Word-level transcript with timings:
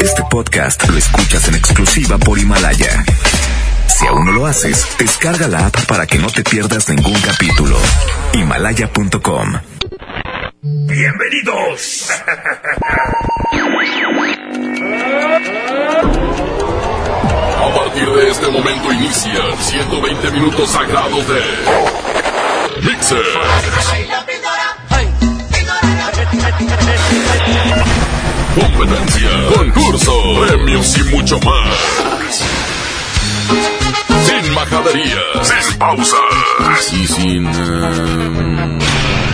Este 0.00 0.22
podcast 0.30 0.88
lo 0.88 0.96
escuchas 0.96 1.48
en 1.48 1.54
exclusiva 1.54 2.18
por 2.18 2.38
Himalaya. 2.38 3.04
Si 3.86 4.06
aún 4.06 4.26
no 4.26 4.32
lo 4.32 4.46
haces, 4.46 4.86
descarga 4.98 5.48
la 5.48 5.66
app 5.66 5.86
para 5.86 6.06
que 6.06 6.18
no 6.18 6.28
te 6.28 6.42
pierdas 6.42 6.88
ningún 6.88 7.18
capítulo. 7.20 7.76
Himalaya.com. 8.32 9.54
Bienvenidos. 10.62 12.10
A 17.58 17.74
partir 17.74 18.08
de 18.08 18.30
este 18.30 18.48
momento 18.48 18.92
inician 18.92 19.58
120 19.58 20.30
minutos 20.30 20.70
sagrados 20.70 21.28
de 21.28 21.42
Mixer. 22.82 24.35
Competencia, 28.58 29.28
concurso, 29.54 30.12
premios 30.46 30.96
y 30.98 31.02
mucho 31.14 31.38
más. 31.40 32.44
Sin 34.24 34.54
majaderías, 34.54 35.46
sin 35.48 35.78
pausas 35.78 36.92
y 36.92 37.06
sin... 37.06 37.46
eh, 37.46 38.78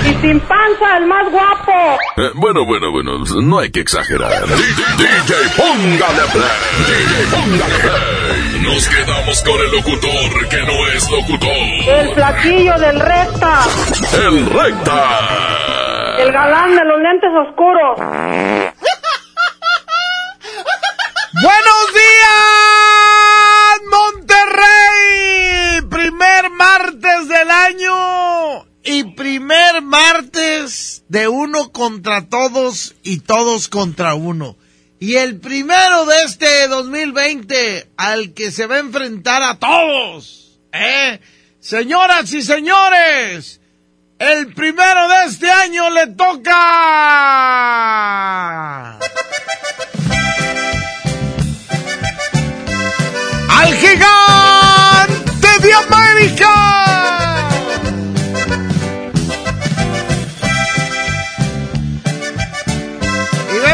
Y 0.04 0.14
sin 0.26 0.40
panza, 0.40 0.96
el 0.98 1.06
más 1.06 1.30
guapo. 1.30 1.98
eh, 2.16 2.30
bueno, 2.34 2.64
bueno, 2.66 2.90
bueno, 2.90 3.12
no 3.42 3.58
hay 3.60 3.70
que 3.70 3.80
exagerar. 3.80 4.44
DJ, 4.48 5.34
póngale 5.56 6.22
play. 6.32 6.58
DJ, 6.88 7.26
póngale 7.30 7.74
play. 7.78 8.62
Nos 8.62 8.88
quedamos 8.88 9.42
con 9.42 9.60
el 9.60 9.70
locutor 9.70 10.48
que 10.48 10.62
no 10.62 10.86
es 10.94 11.10
locutor. 11.10 11.50
El 11.86 12.14
flaquillo 12.14 12.78
del 12.78 12.98
recta. 13.00 13.60
El 14.26 14.46
recta. 14.50 15.18
El 16.18 16.30
galán 16.32 16.74
de 16.76 16.84
los 16.84 17.00
lentes 17.00 17.30
oscuros. 17.48 18.71
Martes 29.92 31.04
de 31.08 31.28
uno 31.28 31.70
contra 31.70 32.26
todos 32.26 32.94
y 33.02 33.20
todos 33.20 33.68
contra 33.68 34.14
uno. 34.14 34.56
Y 34.98 35.16
el 35.16 35.38
primero 35.38 36.06
de 36.06 36.22
este 36.24 36.66
2020 36.68 37.90
al 37.98 38.32
que 38.32 38.50
se 38.50 38.66
va 38.66 38.76
a 38.76 38.78
enfrentar 38.78 39.42
a 39.42 39.58
todos. 39.58 40.58
¿eh? 40.72 41.20
Señoras 41.60 42.32
y 42.32 42.40
señores, 42.40 43.60
el 44.18 44.54
primero 44.54 45.08
de 45.08 45.24
este 45.26 45.50
año 45.50 45.90
le 45.90 46.06
toca 46.06 46.56
al 53.60 53.74
gigante 53.74 55.48
de 55.60 55.74
América. 55.74 57.01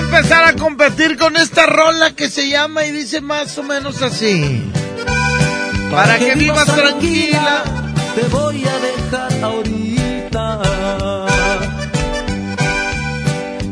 Empezar 0.08 0.44
a 0.44 0.54
competir 0.54 1.18
con 1.18 1.36
esta 1.36 1.66
rola 1.66 2.12
que 2.12 2.30
se 2.30 2.48
llama 2.48 2.84
y 2.86 2.92
dice 2.92 3.20
más 3.20 3.58
o 3.58 3.62
menos 3.62 4.00
así. 4.00 4.62
Para 5.90 6.18
que 6.18 6.34
vivas 6.34 6.64
tranquila. 6.64 7.62
te 8.14 8.22
voy 8.28 8.64
a 8.64 8.78
dejar 8.88 9.44
ahorita. 9.44 10.60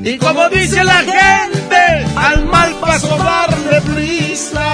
Y 0.05 0.19
como 0.19 0.49
dice 0.51 0.85
la 0.85 1.03
gente, 1.03 2.07
al 2.17 2.45
mal 2.47 2.75
paso 2.81 3.17
darle 3.17 3.81
prisa. 3.81 4.69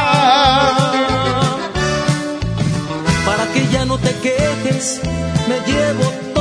Para 3.25 3.47
que 3.55 3.69
ya 3.73 3.85
no 3.85 3.99
te 3.99 4.13
quejes, 4.17 5.01
me 5.49 5.73
llevo. 5.73 6.32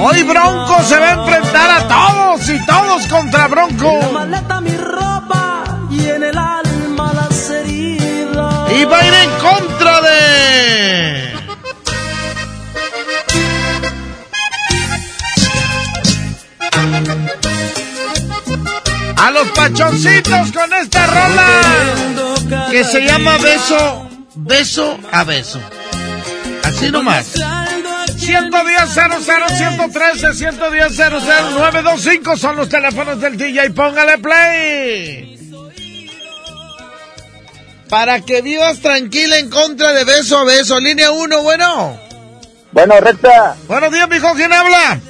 Hoy 0.00 0.24
Bronco 0.24 0.82
se 0.82 0.98
va 0.98 1.06
a 1.06 1.12
enfrentar 1.12 1.70
a 1.70 1.86
todos 1.86 2.48
y 2.48 2.66
todos 2.66 3.06
contra 3.06 3.46
Bronco. 3.46 3.92
En 3.92 4.00
la 4.00 4.08
maleta 4.08 4.60
mi 4.60 4.76
ropa 4.76 5.64
y 5.88 6.08
en 6.08 6.24
el 6.24 6.36
alma 6.36 7.12
las 7.14 7.50
heridas. 7.50 8.72
Y 8.72 8.84
va 8.84 8.98
a 8.98 9.06
ir 9.06 9.14
en 9.14 9.30
contra 9.38 10.00
de... 10.00 11.32
A 19.16 19.30
los 19.30 19.48
pachoncitos 19.48 20.52
con 20.52 20.74
esta 20.74 21.06
rola 21.06 22.68
que 22.72 22.82
se 22.82 23.06
llama 23.06 23.38
Beso, 23.38 24.08
Beso 24.34 24.98
a 25.12 25.22
Beso. 25.22 25.60
Así 26.64 26.90
nomás. 26.90 27.32
110 28.26 28.88
00 28.92 29.48
113 29.48 30.34
110 30.34 30.96
00 30.96 31.20
925 31.20 32.36
son 32.36 32.56
los 32.56 32.68
teléfonos 32.68 33.20
del 33.20 33.36
DJ. 33.36 33.70
Póngale 33.70 34.18
play. 34.18 35.32
Para 37.88 38.20
que 38.20 38.42
vivas 38.42 38.80
tranquila 38.80 39.38
en 39.38 39.48
contra 39.48 39.92
de 39.92 40.04
beso 40.04 40.38
a 40.38 40.44
beso. 40.44 40.80
Línea 40.80 41.12
1, 41.12 41.42
bueno. 41.42 42.00
Bueno, 42.72 43.00
recta, 43.00 43.56
Buenos 43.68 43.92
días, 43.92 44.08
mijo. 44.08 44.34
¿Quién 44.34 44.52
habla? 44.52 45.00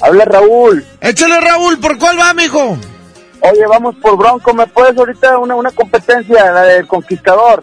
habla 0.00 0.24
Raúl. 0.24 0.84
Échale, 1.02 1.40
Raúl. 1.40 1.78
¿Por 1.78 1.98
cuál 1.98 2.18
va, 2.18 2.32
mijo? 2.32 2.78
Oye, 3.40 3.66
vamos 3.68 3.94
por 3.96 4.16
Bronco, 4.16 4.54
¿me 4.54 4.66
puedes 4.66 4.96
ahorita 4.96 5.36
una, 5.38 5.54
una 5.54 5.70
competencia, 5.70 6.50
la 6.50 6.62
del 6.62 6.86
Conquistador? 6.86 7.62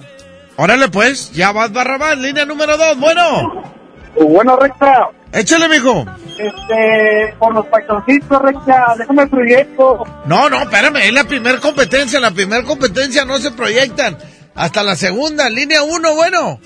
Órale, 0.57 0.89
pues. 0.89 1.31
Ya 1.31 1.51
vas, 1.51 1.73
Barrabás. 1.73 2.19
Línea 2.19 2.45
número 2.45 2.77
2. 2.77 2.99
Bueno. 2.99 3.80
Bueno, 4.19 4.55
recta, 4.57 5.09
Échale, 5.33 5.69
mijo. 5.69 6.05
este, 6.37 7.33
por 7.39 7.53
los 7.53 7.65
pachoncitos, 7.67 8.41
recta, 8.41 8.95
déjame 8.97 9.23
el 9.23 9.29
proyecto. 9.29 10.03
No, 10.25 10.49
no, 10.49 10.61
espérame. 10.61 10.97
Es 10.97 11.13
la 11.13 11.23
primera 11.23 11.59
competencia. 11.59 12.19
La 12.19 12.31
primera 12.31 12.63
competencia 12.63 13.23
no 13.25 13.37
se 13.37 13.51
proyectan. 13.51 14.17
Hasta 14.55 14.83
la 14.83 14.95
segunda. 14.95 15.49
Línea 15.49 15.83
1, 15.83 16.15
bueno. 16.15 16.59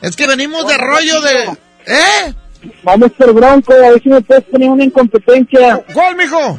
Es 0.00 0.16
que 0.16 0.26
venimos 0.26 0.66
de 0.66 0.76
rollo 0.78 1.20
de... 1.20 1.44
¿Eh? 1.86 2.34
Vamos 2.82 3.12
por 3.12 3.32
Bronco, 3.32 3.72
a 3.74 3.90
ver 3.90 4.02
si 4.02 4.08
me 4.08 4.20
puedes 4.22 4.44
poner 4.44 4.70
una 4.70 4.84
incompetencia. 4.84 5.80
¿Cuál, 5.92 6.16
mijo? 6.16 6.58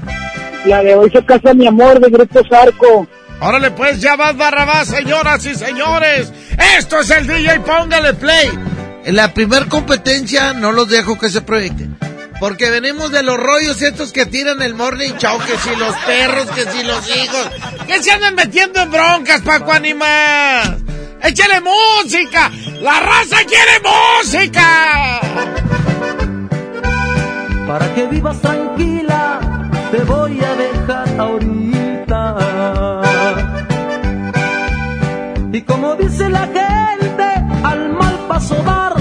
La 0.66 0.84
de 0.84 0.96
hoy 0.96 1.10
se 1.10 1.26
casa 1.26 1.54
mi 1.54 1.68
amor 1.68 2.00
de 2.00 2.10
Grupo 2.10 2.42
Zarco. 2.50 3.08
Órale 3.40 3.72
pues, 3.72 4.02
ya 4.02 4.16
vas 4.16 4.36
Barrabás, 4.36 4.88
señoras 4.88 5.46
y 5.46 5.56
señores. 5.56 6.32
Esto 6.78 7.00
es 7.00 7.10
el 7.12 7.28
DJ, 7.28 7.60
póngale 7.62 8.14
play. 8.14 8.50
En 9.08 9.16
la 9.16 9.34
primer 9.34 9.70
competencia 9.70 10.52
no 10.52 10.74
los 10.74 10.90
dejo 10.90 11.18
que 11.18 11.30
se 11.30 11.40
proyecten. 11.40 11.98
Porque 12.42 12.70
venimos 12.70 13.10
de 13.10 13.24
los 13.24 13.38
rollos 13.38 13.82
estos 13.82 14.12
que 14.12 14.26
tiran 14.26 14.62
el 14.62 14.74
morning 14.74 15.14
show, 15.18 15.40
que 15.40 15.58
si 15.58 15.74
los 15.78 15.96
perros, 16.06 16.48
que 16.48 16.66
si 16.70 16.84
los 16.84 17.08
hijos. 17.16 17.50
Que 17.88 18.04
se 18.04 18.12
andan 18.12 18.36
metiendo 18.36 18.82
en 18.82 18.92
broncas, 18.92 19.40
Paco 19.44 19.72
Animas. 19.72 20.74
¡Échale 21.24 21.62
música! 21.62 22.52
¡La 22.82 23.00
raza 23.00 23.38
quiere 23.48 23.80
música! 23.80 25.22
Para 27.66 27.96
que 27.96 28.08
vivas 28.08 28.42
tranquila, 28.42 29.40
te 29.90 30.00
voy 30.00 30.38
a 30.44 30.54
dejar 30.54 31.08
ahorita. 31.18 32.36
Y 35.54 35.62
como 35.62 35.96
dice 35.96 36.30
la 36.30 36.46
gente, 36.48 37.24
al 37.64 37.94
mal 37.94 38.20
paso 38.28 38.62
darle 38.64 38.97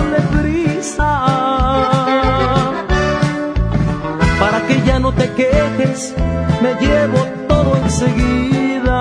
no 5.07 5.13
te 5.13 5.33
quejes, 5.35 6.15
me 6.61 6.75
llevo 6.85 7.19
todo 7.47 7.77
enseguida. 7.77 8.99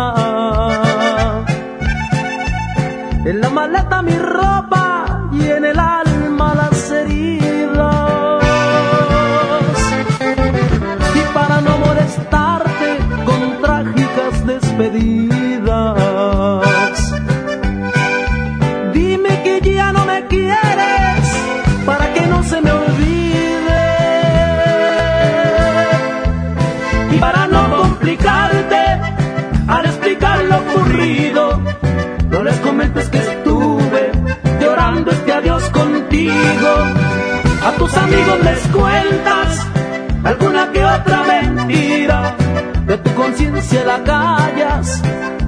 En 3.26 3.42
la 3.42 3.50
maleta 3.50 4.04
mi 4.04 4.16
ropa 4.16 4.85
tus 37.86 37.98
amigos 37.98 38.44
les 38.44 38.68
cuentas 38.70 39.68
alguna 40.24 40.72
que 40.72 40.84
otra 40.84 41.24
mentira, 41.24 42.36
de 42.88 42.98
tu 42.98 43.14
conciencia 43.14 43.86
la 43.86 44.04
callas 44.04 45.02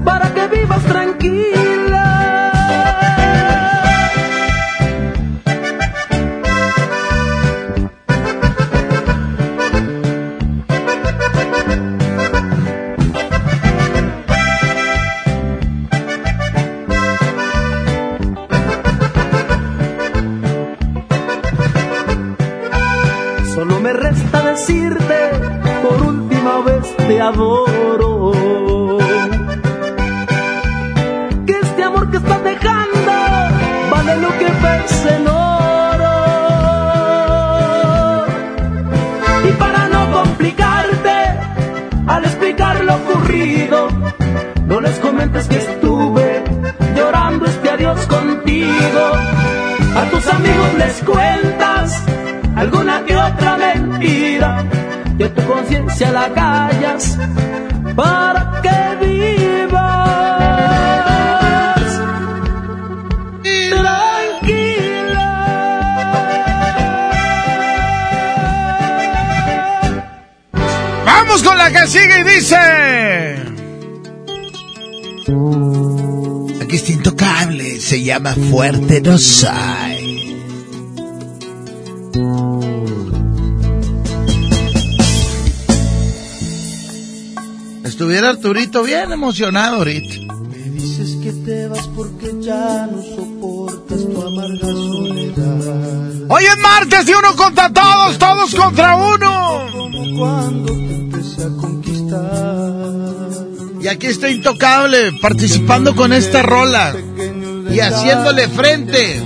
para 0.04 0.32
que 0.32 0.46
vivas 0.46 0.82
tranquilo. 0.84 1.77
No 44.66 44.80
les 44.80 44.98
comentes 45.00 45.46
que 45.48 45.58
estuve 45.58 46.42
llorando 46.96 47.44
este 47.44 47.70
adiós 47.70 48.06
contigo. 48.06 49.12
A 49.96 50.04
tus 50.10 50.26
amigos 50.28 50.74
les 50.78 51.02
cuentas 51.02 52.02
alguna 52.56 53.04
que 53.04 53.16
otra 53.16 53.56
mentira 53.56 54.64
y 55.18 55.22
a 55.22 55.34
tu 55.34 55.42
conciencia 55.44 56.10
la 56.10 56.32
callas 56.32 57.18
para 57.94 58.60
que 58.62 58.96
vivas 59.06 59.68
tranquila. 63.70 65.28
Vamos 71.04 71.42
con 71.42 71.58
la 71.58 71.70
que 71.70 71.86
sigue 71.86 72.20
y 72.20 72.22
dice. 72.24 72.77
Se 77.88 78.04
llama 78.04 78.34
Fuerte 78.50 79.00
No 79.00 79.16
Soy. 79.16 80.36
Estuviera 87.82 88.28
Arturito 88.28 88.82
bien 88.82 89.10
emocionado 89.10 89.76
ahorita. 89.76 90.34
Me 90.50 90.58
dices 90.70 91.16
que 91.22 91.32
te 91.32 91.66
vas 91.68 91.88
porque 91.96 92.30
ya 92.42 92.86
no 92.92 93.02
soportas 93.02 94.00
tu 94.04 94.20
amarga 94.20 94.66
soledad. 94.66 96.12
Hoy 96.28 96.44
es 96.44 96.58
martes 96.58 97.08
y 97.08 97.12
uno 97.12 97.34
contra 97.36 97.72
todos, 97.72 98.18
todos 98.18 98.54
contra 98.54 98.96
uno. 98.96 99.66
Como 99.72 100.18
cuando 100.18 100.74
te 100.74 100.94
empecé 100.94 101.42
a 101.42 101.48
conquistar. 101.58 102.28
Y 103.80 103.88
aquí 103.88 104.08
está 104.08 104.28
Intocable 104.28 105.12
participando 105.22 105.96
con 105.96 106.12
esta 106.12 106.42
rola 106.42 106.94
y 107.70 107.80
haciéndole 107.80 108.48
frente 108.48 109.22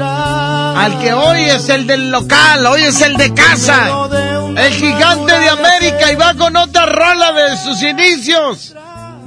al 0.00 0.98
que 1.00 1.12
hoy 1.12 1.44
es 1.44 1.68
el 1.68 1.86
del 1.86 2.10
local, 2.10 2.66
hoy 2.66 2.82
es 2.82 3.00
el 3.00 3.16
de 3.16 3.34
casa, 3.34 4.08
el 4.56 4.72
gigante 4.72 5.38
de 5.38 5.48
América 5.48 6.12
y 6.12 6.14
va 6.14 6.34
con 6.34 6.56
otra 6.56 6.86
rola 6.86 7.32
de 7.32 7.56
sus 7.58 7.82
inicios. 7.82 8.74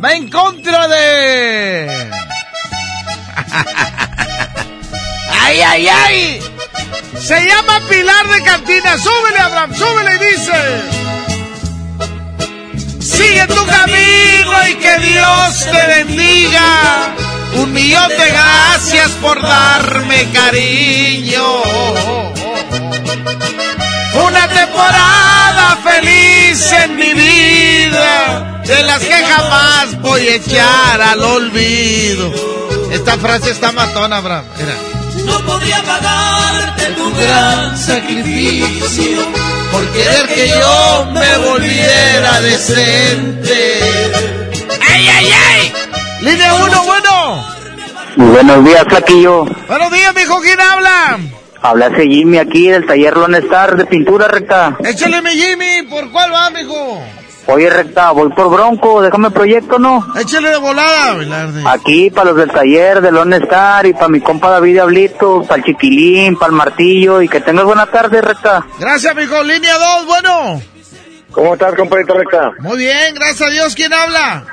Va 0.03 0.11
en 0.13 0.29
contra 0.29 0.87
de... 0.87 1.89
¡Ay, 5.41 5.61
ay, 5.61 5.87
ay! 5.87 6.41
Se 7.19 7.39
llama 7.45 7.79
Pilar 7.89 8.27
de 8.27 8.43
Cantina. 8.43 8.97
Súbele, 8.97 9.39
Abraham, 9.39 9.73
súbele 9.73 10.15
y 10.15 10.19
dice... 10.35 10.53
Sigue 12.99 13.47
tu 13.47 13.65
camino 13.65 14.67
y 14.69 14.75
que 14.75 14.97
Dios 14.99 15.65
te 15.71 15.87
bendiga. 15.87 17.15
Un 17.55 17.73
millón 17.73 18.09
de 18.09 18.29
gracias 18.29 19.11
por 19.21 19.41
darme 19.41 20.29
cariño. 20.31 21.61
Una 24.27 24.47
temporada 24.47 25.77
feliz 25.83 26.71
en 26.71 26.95
mi 26.95 27.13
vida, 27.13 28.61
de 28.65 28.83
las 28.83 28.99
que 28.99 29.23
jamás 29.23 30.01
voy 30.01 30.27
a 30.27 30.35
echar 30.35 31.01
al 31.01 31.21
olvido. 31.21 32.33
Esta 32.91 33.17
frase 33.17 33.51
está 33.51 33.71
matona, 33.71 34.17
Abraham. 34.17 34.45
No 35.25 35.39
podría 35.45 35.81
pagarte 35.83 36.85
tu 36.91 37.15
gran 37.15 37.77
sacrificio 37.77 39.21
Por 39.71 39.87
querer 39.91 40.27
que 40.27 40.49
yo 40.49 41.07
me 41.13 41.37
volviera 41.37 42.41
decente. 42.41 43.79
¡Ay, 44.87 45.07
ay, 45.07 45.31
ay! 45.49 45.54
Línea 46.21 46.53
1, 46.55 46.83
bueno. 46.83 47.45
Muy 48.15 48.27
buenos 48.29 48.63
días, 48.65 48.85
Flaquillo. 48.87 49.45
Buenos 49.67 49.91
días, 49.91 50.15
mijo, 50.15 50.39
¿quién 50.41 50.59
habla? 50.59 51.19
Habla 51.61 51.87
ese 51.87 52.07
Jimmy 52.07 52.37
aquí 52.37 52.69
del 52.69 52.85
taller 52.85 53.17
Lone 53.17 53.39
Star 53.39 53.75
de 53.75 53.85
pintura 53.85 54.27
recta. 54.27 54.77
Échale 54.83 55.21
mi 55.21 55.31
Jimmy, 55.31 55.83
¿por 55.89 56.11
cuál 56.11 56.33
va, 56.33 56.49
mijo? 56.49 57.01
Oye, 57.47 57.69
recta, 57.69 58.11
voy 58.11 58.29
por 58.29 58.49
Bronco, 58.49 59.01
déjame 59.01 59.29
proyecto, 59.29 59.77
¿no? 59.77 60.03
Échale 60.19 60.49
de 60.49 60.57
volada, 60.57 61.13
Velarde. 61.13 61.63
Aquí, 61.67 62.09
para 62.09 62.31
los 62.31 62.37
del 62.37 62.49
taller 62.49 63.01
de 63.01 63.11
Lone 63.11 63.37
Star 63.37 63.85
y 63.85 63.93
para 63.93 64.07
mi 64.07 64.19
compa 64.19 64.49
David 64.49 64.73
Diablito, 64.73 65.43
para 65.43 65.57
el 65.57 65.63
Chiquilín, 65.63 66.37
para 66.37 66.49
el 66.49 66.55
Martillo 66.55 67.21
y 67.21 67.27
que 67.27 67.41
tengas 67.41 67.65
buena 67.65 67.85
tarde, 67.85 68.21
recta. 68.21 68.65
Gracias, 68.79 69.15
mijo. 69.15 69.43
Línea 69.43 69.77
2, 69.77 70.05
bueno. 70.07 70.61
¿Cómo 71.31 71.53
estás, 71.53 71.75
compadrito 71.75 72.13
recta? 72.13 72.51
Muy 72.59 72.77
bien, 72.77 73.13
gracias 73.13 73.41
a 73.41 73.51
Dios. 73.51 73.75
¿Quién 73.75 73.93
habla? 73.93 74.43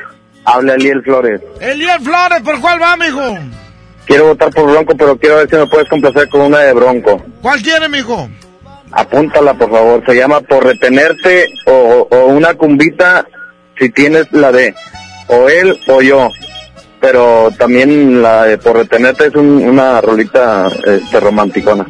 Habla 0.44 0.74
Eliel 0.74 1.02
Flores. 1.02 1.40
Eliel 1.60 2.00
Flores, 2.02 2.40
¿por 2.42 2.60
cuál 2.60 2.80
va, 2.82 2.96
mijo? 2.96 3.38
Quiero 4.06 4.26
votar 4.28 4.50
por 4.50 4.70
Bronco, 4.70 4.96
pero 4.96 5.16
quiero 5.16 5.36
ver 5.36 5.48
si 5.48 5.56
me 5.56 5.66
puedes 5.66 5.88
complacer 5.88 6.28
con 6.28 6.40
una 6.42 6.58
de 6.58 6.72
Bronco. 6.72 7.24
¿Cuál 7.40 7.62
quiere, 7.62 7.88
mijo? 7.88 8.28
Apúntala, 8.90 9.54
por 9.54 9.70
favor. 9.70 10.02
Se 10.04 10.14
llama 10.14 10.40
Por 10.40 10.64
Retenerte 10.66 11.46
o, 11.66 12.08
o 12.10 12.26
una 12.26 12.54
cumbita 12.54 13.24
si 13.78 13.88
tienes 13.90 14.26
la 14.32 14.50
de 14.52 14.74
o 15.28 15.48
él 15.48 15.78
o 15.88 16.02
yo. 16.02 16.28
Pero 17.00 17.50
también 17.56 18.20
la 18.22 18.44
de 18.44 18.58
Por 18.58 18.76
Retenerte 18.76 19.26
es 19.28 19.34
un- 19.34 19.62
una 19.66 20.00
rolita 20.00 20.68
este, 20.84 21.20
romanticona. 21.20 21.86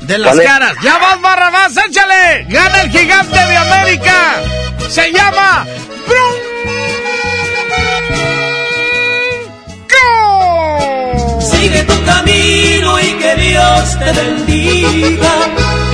De 0.00 0.18
las 0.18 0.34
Vale. 0.34 0.44
caras. 0.48 0.74
Ya 0.82 0.96
vas, 0.98 1.20
Barrabás, 1.20 1.76
échale. 1.86 2.46
Gana 2.48 2.80
el 2.82 2.90
gigante 2.90 3.38
de 3.38 3.56
América. 3.56 4.40
Se 4.88 5.12
llama 5.12 5.66
Bronco. 6.06 7.07
Sigue 11.68 11.84
tu 11.84 12.02
camino 12.02 12.98
y 12.98 13.12
que 13.20 13.34
Dios 13.36 13.98
te 13.98 14.10
bendiga. 14.12 15.34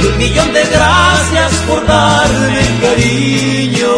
Y 0.00 0.07
un 0.07 0.19
millón 0.19 0.52
de 0.52 0.62
gracias 0.66 1.52
por 1.66 1.85
darme 1.85 2.62
cariño. 2.81 3.93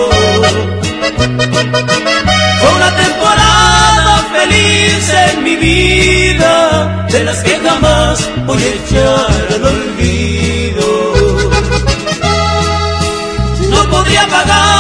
Fue 2.61 2.71
una 2.79 2.97
temporada 3.05 4.25
feliz 4.33 5.13
en 5.29 5.45
mi 5.45 5.57
vida, 5.57 7.07
de 7.11 7.25
las 7.25 7.43
que 7.45 7.59
jamás 7.59 8.27
voy 8.47 8.63
a 8.63 8.69
echar 8.81 9.47
al 9.57 9.65
olvido. 9.65 10.89
No 13.69 13.91
podría 13.91 14.25
gran 14.25 14.76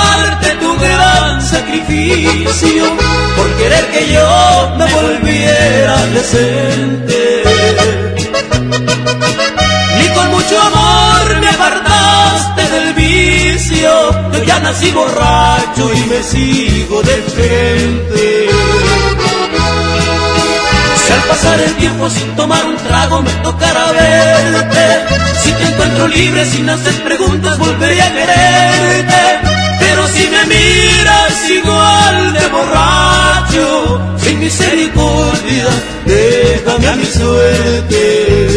sacrificio 1.56 2.84
por 3.36 3.48
querer 3.56 3.84
que 3.92 4.12
yo 4.12 4.74
me 4.78 4.86
volviera 4.98 6.06
decente. 6.16 7.42
Ni 9.98 10.06
con 10.14 10.30
mucho 10.36 10.56
amor 10.70 11.40
me 11.40 11.48
apartaste 11.48 12.62
del 12.74 12.94
vicio, 12.94 13.90
yo 14.32 14.44
ya 14.44 14.58
nací 14.60 14.90
borracho 14.90 15.84
y 15.94 16.00
me 16.10 16.22
sigo 16.22 17.02
de 17.02 17.16
frente. 17.34 18.46
Si 21.06 21.12
al 21.12 21.22
pasar 21.22 21.60
el 21.60 21.74
tiempo 21.76 22.10
sin 22.10 22.34
tomar 22.34 22.66
un 22.66 22.76
trago 22.76 23.22
me 23.22 23.30
tocara 23.44 23.92
verte, 23.92 25.06
si 25.40 25.52
te 25.52 25.62
encuentro 25.62 26.08
libre 26.08 26.44
sin 26.46 26.68
hacer 26.68 26.94
preguntas 27.04 27.56
volveré 27.58 28.02
a 28.02 28.12
quererte. 28.12 29.38
Pero 29.78 30.08
si 30.08 30.26
me 30.26 30.44
miras 30.46 31.50
igual 31.50 32.32
de 32.32 32.48
borracho, 32.48 34.00
sin 34.18 34.40
misericordia, 34.40 35.66
déjame 36.06 36.88
a 36.88 36.96
mi 36.96 37.06
suerte. 37.06 38.56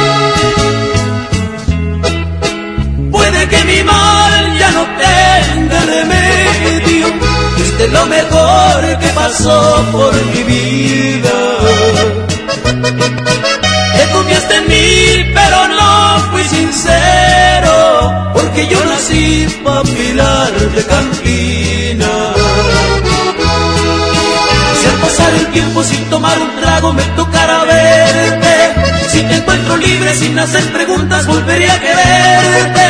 remedio, 5.90 7.06
fuiste 7.56 7.88
lo 7.88 8.06
mejor 8.06 8.98
que 8.98 9.08
pasó 9.08 9.86
por 9.92 10.12
mi 10.26 10.42
vida. 10.42 11.36
Te 13.96 14.12
confiaste 14.12 14.54
en 14.56 14.68
mí, 14.68 15.32
pero 15.34 15.68
no 15.68 16.30
fui 16.30 16.44
sincero, 16.44 18.30
porque 18.34 18.66
yo 18.68 18.84
nací 18.84 19.46
para 19.64 19.82
pilar 19.82 20.52
de 20.76 20.82
Campina. 20.84 22.12
Si 24.78 24.86
al 24.86 24.98
pasar 25.04 25.34
el 25.34 25.46
tiempo 25.48 25.82
sin 25.82 26.04
tomar 26.10 26.38
un 26.40 26.60
trago 26.60 26.92
me 26.92 27.02
tocara 27.18 27.64
verte, 27.64 28.54
si 29.12 29.22
te 29.22 29.34
encuentro 29.34 29.76
libre 29.76 30.14
sin 30.14 30.38
hacer 30.38 30.64
preguntas 30.72 31.26
volveré 31.26 31.68
a 31.70 31.80
quererte, 31.80 32.86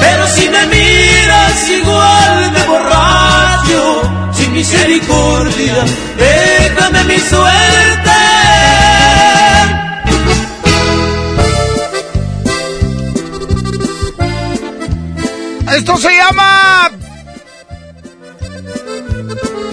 pero 0.00 0.26
si 0.28 0.48
me 0.48 0.66
miras 0.66 1.23
igual 1.70 2.54
de 2.54 2.62
borracho, 2.64 4.32
sin 4.32 4.52
misericordia, 4.52 5.84
déjame 6.18 7.04
mi 7.04 7.18
suerte. 7.18 7.94
Esto 15.76 15.96
se 15.96 16.16
llama 16.16 16.90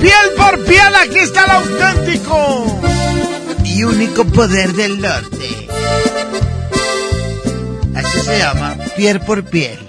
piel 0.01 0.31
por 0.35 0.63
piel. 0.65 0.95
Aquí 0.95 1.19
está 1.19 1.45
el 1.45 1.51
auténtico 1.51 2.81
y 3.63 3.83
único 3.83 4.25
poder 4.25 4.73
del 4.73 4.99
norte. 4.99 5.67
Así 7.95 8.19
se 8.21 8.39
llama 8.39 8.75
piel 8.95 9.19
por 9.19 9.43
piel. 9.43 9.79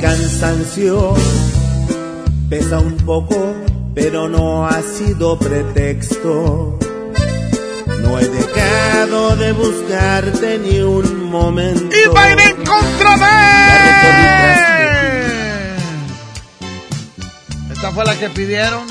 Cansancio 0.00 1.14
pesa 2.48 2.78
un 2.78 2.96
poco, 2.98 3.54
pero 3.94 4.28
no 4.28 4.66
ha 4.66 4.82
sido 4.82 5.38
pretexto. 5.38 6.78
No 8.02 8.18
he 8.18 8.28
dejado 8.28 9.36
de 9.36 9.52
buscarte 9.52 10.58
ni 10.58 10.80
un 10.80 11.24
momento. 11.24 11.94
Y 11.94 12.08
va 12.08 12.24
a 12.24 12.32
ir 12.32 12.40
en 12.40 12.56
contra 12.64 13.18
de. 13.18 13.28
Esta 17.72 17.92
fue 17.92 18.04
la 18.04 18.18
que 18.18 18.28
pidieron. 18.30 18.86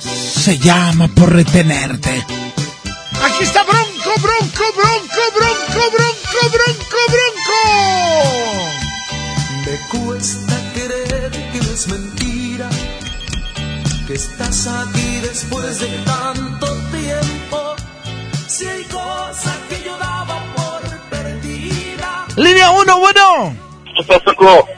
Se 0.00 0.58
llama 0.58 1.08
por 1.08 1.32
retenerte. 1.32 2.24
Aquí 3.22 3.44
está 3.44 3.62
Bronco, 3.64 4.12
Bronco, 4.20 4.64
Bronco, 4.76 5.22
Bronco, 5.34 5.90
Bronco, 5.90 6.50
Bronco, 6.50 6.98
Bronco. 7.08 8.47
Me 9.78 9.98
cuesta 10.00 10.54
creer 10.74 11.30
que 11.52 11.58
no 11.58 11.70
es 11.72 11.88
mentira, 11.88 12.68
que 14.06 14.14
estás 14.14 14.66
aquí 14.66 15.20
después 15.22 15.78
de 15.80 15.86
tanto 16.04 16.66
tiempo. 16.90 17.76
Si 18.46 18.66
hay 18.66 18.82
cosas 18.84 19.56
que 19.68 19.82
yo 19.84 19.96
daba 19.98 20.42
por 20.56 20.82
perdida. 21.10 22.26
Línea 22.36 22.70
1, 22.70 22.98
bueno. 22.98 23.56
¿Qué 23.84 24.00
estás, 24.00 24.22
Paco? 24.22 24.68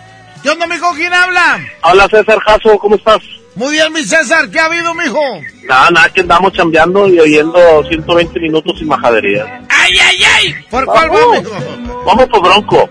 ¿Qué 0.43 0.51
onda, 0.51 0.67
mijo? 0.67 0.93
¿Quién 0.95 1.13
habla? 1.13 1.59
Habla 1.83 2.09
César 2.09 2.39
Jasso, 2.41 2.79
¿cómo 2.79 2.97
estás? 2.97 3.21
Muy 3.55 3.73
bien, 3.73 3.93
mi 3.93 4.03
César. 4.05 4.51
¿Qué 4.51 4.59
ha 4.61 4.67
habido, 4.67 4.95
mijo? 4.95 5.21
Nada, 5.65 5.91
nada, 5.91 6.09
que 6.11 6.21
andamos 6.21 6.53
chambeando 6.53 7.09
y 7.09 7.19
oyendo 7.21 7.85
120 7.89 8.39
minutos 8.41 8.79
sin 8.79 8.89
majadería. 8.89 9.63
¡Ay, 9.69 9.93
ay, 9.99 10.25
ay! 10.37 10.55
¿Por 10.71 10.85
cuál 10.85 11.11
va, 11.11 11.17
Vamos. 11.19 11.43
mijo? 11.43 11.90
Vamos 12.07 12.27
por 12.29 12.43
Bronco. 12.43 12.91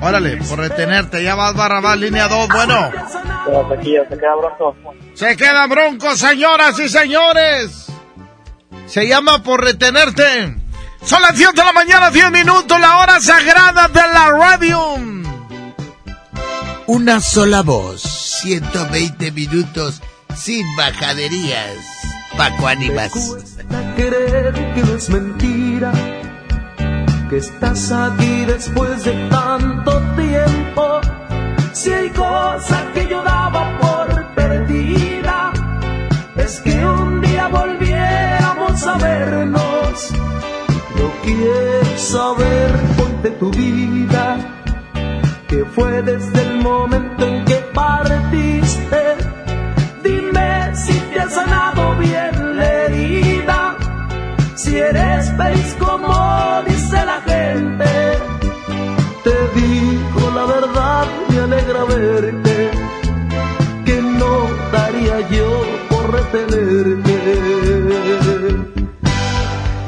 Órale, 0.00 0.36
por 0.38 0.58
retenerte. 0.58 1.22
Ya 1.22 1.34
vas, 1.34 1.54
Barrabás, 1.54 1.98
línea 1.98 2.28
2. 2.28 2.48
Bueno. 2.48 2.74
Hasta 2.74 3.74
aquí 3.74 3.94
ya 3.94 4.08
se 4.08 4.18
queda 4.18 4.34
Bronco. 4.36 4.94
Se 5.14 5.36
queda 5.36 5.66
bronco, 5.66 6.16
señoras 6.16 6.78
y 6.80 6.88
señores. 6.88 7.86
Se 8.86 9.06
llama 9.06 9.42
por 9.42 9.62
retenerte. 9.62 10.56
Son 11.04 11.22
las 11.22 11.36
10 11.36 11.52
de 11.52 11.64
la 11.64 11.72
mañana, 11.72 12.10
10 12.10 12.30
minutos, 12.30 12.80
la 12.80 12.98
hora 12.98 13.20
sagrada 13.20 13.88
de 13.88 14.00
la 14.00 14.30
radio. 14.30 14.96
Una 16.86 17.20
sola 17.20 17.62
voz, 17.62 18.02
120 18.02 19.30
minutos 19.32 20.02
sin 20.34 20.64
bajaderías. 20.76 21.76
Paco 22.36 22.66
Ánimas. 22.66 23.12
Cuesta 23.12 23.94
creer 23.94 24.52
que 24.74 24.82
no 24.82 24.96
es 24.96 25.08
mentira, 25.08 25.92
estás 27.36 27.90
aquí 27.92 28.44
después 28.44 29.04
de 29.04 29.12
tanto 29.28 30.00
tiempo. 30.16 31.00
Si 31.72 31.92
hay 31.92 32.10
cosas 32.10 32.84
que 32.94 33.06
yo 33.08 33.22
daba 33.22 33.78
por 33.78 34.34
perdida, 34.34 35.52
es 36.36 36.60
que 36.60 36.86
un 36.86 37.20
día 37.20 37.48
volviéramos 37.48 38.86
a 38.86 38.98
vernos. 38.98 40.10
Yo 40.96 41.12
quiero 41.22 41.98
saber 41.98 42.94
de 43.24 43.30
tu 43.30 43.50
vida, 43.50 44.36
que 45.48 45.64
fue 45.64 46.02
desde 46.02 46.42
el 46.42 46.58
momento 46.58 47.26
en 47.26 47.42
que 47.46 47.54
partiste. 47.72 49.02
Dime 50.02 50.76
si 50.76 50.92
te 50.92 51.20
has 51.20 51.32
sanado 51.32 51.96
bien 51.96 52.56
la 52.56 52.66
herida, 52.82 53.76
si 54.54 54.76
eres 54.76 55.32
feliz 55.38 55.74
como 55.78 56.12
dice 56.94 57.06
la 57.06 57.20
gente. 57.22 57.84
Te 59.24 59.60
digo 59.60 60.30
la 60.34 60.44
verdad, 60.44 61.06
me 61.28 61.40
alegra 61.40 61.84
verte, 61.84 62.70
que 63.84 64.02
no 64.02 64.48
daría 64.72 65.20
yo 65.28 65.62
por 65.88 66.12
retenerte. 66.12 67.16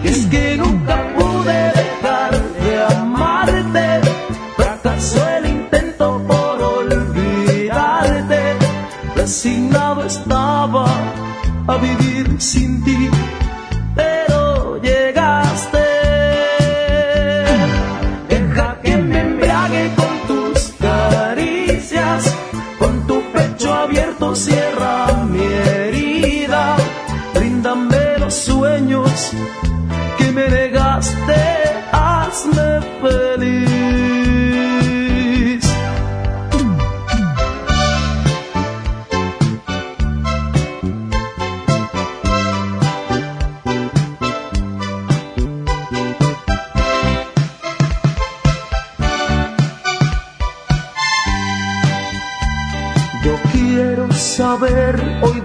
Es 0.05 0.27
que 0.27 0.57
nunca 0.57 0.97
pude 1.17 1.73
dejar 1.81 2.33
de 2.61 2.85
amarte, 2.97 4.01
fracasó 4.57 5.29
el 5.39 5.47
intento 5.47 6.23
por 6.27 6.63
olvidarte, 6.63 8.41
resignado 9.15 10.05
estaba 10.05 10.87
a 11.67 11.77
vivir 11.77 12.41
sin 12.41 12.83
ti, 12.85 13.11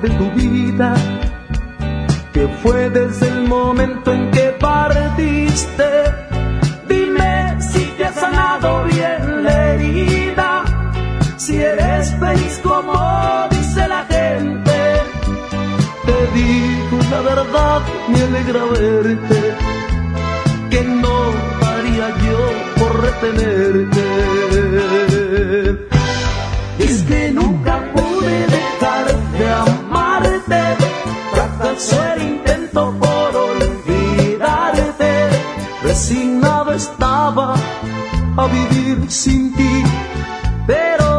de 0.02 0.10
tu 0.10 0.32
vida, 0.32 0.96
que 2.34 2.48
fue 2.64 2.90
desde 2.90 3.28
el 3.28 3.48
momento 3.48 4.12
en 4.12 4.32
que 4.32 4.56
partiste. 4.60 5.90
Dime 6.88 7.58
si 7.60 7.86
te 7.98 8.06
has 8.06 8.16
sanado 8.16 8.84
bien 8.86 9.44
la 9.44 9.74
herida, 9.74 10.64
si 11.38 11.62
eres 11.62 12.16
feliz 12.20 12.60
como 12.64 12.94
dice 13.52 13.88
la 13.88 14.04
gente. 14.06 14.78
Te 16.08 16.18
digo 16.34 16.98
la 17.12 17.22
verdad, 17.22 17.82
me 18.10 18.22
alegra 18.24 18.64
verte, 18.66 19.56
que 20.72 20.82
no 20.84 21.18
haría 21.68 22.10
yo 22.26 22.40
por 22.80 23.02
retenerte. 23.02 24.08
Es 26.80 27.04
que 27.04 27.32
nunca 27.32 27.92
amarte, 30.52 30.86
fracasó 31.32 32.04
el 32.14 32.22
intento 32.24 32.94
por 33.00 33.36
olvidarte, 33.36 35.30
resignado 35.84 36.74
estaba 36.74 37.56
a 38.38 38.48
vivir 38.48 39.10
sin 39.10 39.54
ti, 39.56 39.84
pero 40.68 41.11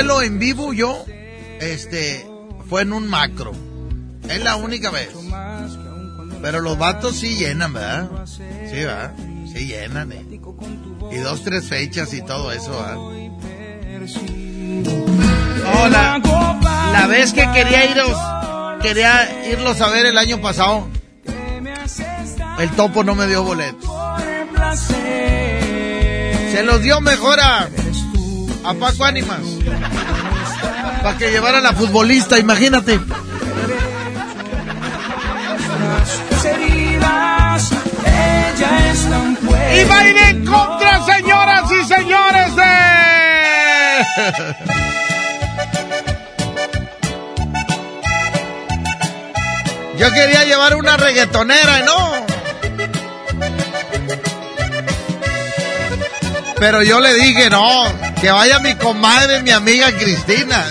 duelo 0.00 0.22
en 0.22 0.38
vivo 0.38 0.72
yo, 0.72 1.04
este, 1.60 2.26
fue 2.70 2.82
en 2.82 2.94
un 2.94 3.06
macro. 3.06 3.52
Es 4.28 4.42
la 4.42 4.56
única 4.56 4.90
vez. 4.90 5.10
Pero 6.40 6.60
los 6.60 6.78
vatos 6.78 7.16
sí 7.16 7.36
llenan, 7.36 7.74
¿verdad? 7.74 8.08
Sí, 8.24 8.76
¿verdad? 8.76 9.14
Sí 9.52 9.66
llenan, 9.66 10.10
¿eh? 10.12 10.24
Y 11.12 11.16
dos, 11.16 11.44
tres 11.44 11.66
fechas 11.68 12.14
y 12.14 12.22
todo 12.22 12.50
eso, 12.50 12.70
¿verdad? 12.70 12.96
Hola. 15.82 16.22
La 16.92 17.06
vez 17.06 17.34
que 17.34 17.46
quería 17.52 17.84
iros, 17.90 18.16
quería 18.80 19.48
irlos 19.52 19.82
a 19.82 19.90
ver 19.90 20.06
el 20.06 20.16
año 20.16 20.40
pasado, 20.40 20.88
el 22.58 22.70
topo 22.70 23.04
no 23.04 23.14
me 23.14 23.26
dio 23.26 23.42
boletos. 23.42 23.90
Se 26.52 26.62
los 26.64 26.80
dio 26.82 27.02
mejor 27.02 27.38
a, 27.38 27.68
a 28.64 28.74
Paco 28.74 29.04
Ánimas. 29.04 29.59
Para 31.02 31.16
que 31.16 31.30
llevara 31.30 31.58
a 31.58 31.60
la 31.62 31.72
futbolista, 31.72 32.38
imagínate. 32.38 33.00
Y 39.72 39.84
va 39.84 39.98
a 39.98 40.08
ir 40.08 40.16
en 40.16 40.44
contra, 40.44 41.04
señoras 41.04 41.70
y 41.70 41.84
señores 41.86 42.56
de... 42.56 42.62
Yo 49.96 50.12
quería 50.12 50.44
llevar 50.44 50.76
una 50.76 50.96
reggaetonera, 50.96 51.80
¿no? 51.80 52.26
Pero 56.58 56.82
yo 56.82 57.00
le 57.00 57.14
dije, 57.14 57.48
no, 57.48 57.84
que 58.20 58.30
vaya 58.30 58.58
mi 58.58 58.74
comadre, 58.74 59.42
mi 59.42 59.50
amiga 59.50 59.92
Cristina. 59.92 60.66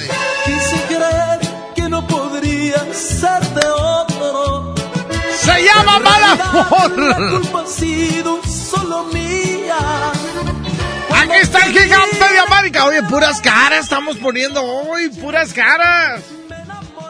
Aquí 11.12 11.34
está 11.42 11.60
el 11.66 11.72
gigante 11.78 12.34
de 12.34 12.40
América. 12.40 12.86
Oye, 12.86 13.04
puras 13.04 13.42
caras 13.42 13.84
estamos 13.84 14.18
poniendo 14.18 14.64
hoy, 14.64 15.10
puras 15.10 15.54
caras. 15.54 16.22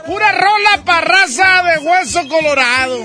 Pura 0.05 0.31
rola 0.31 0.83
parraza 0.83 1.63
de 1.63 1.77
hueso 1.79 2.27
colorado. 2.27 2.98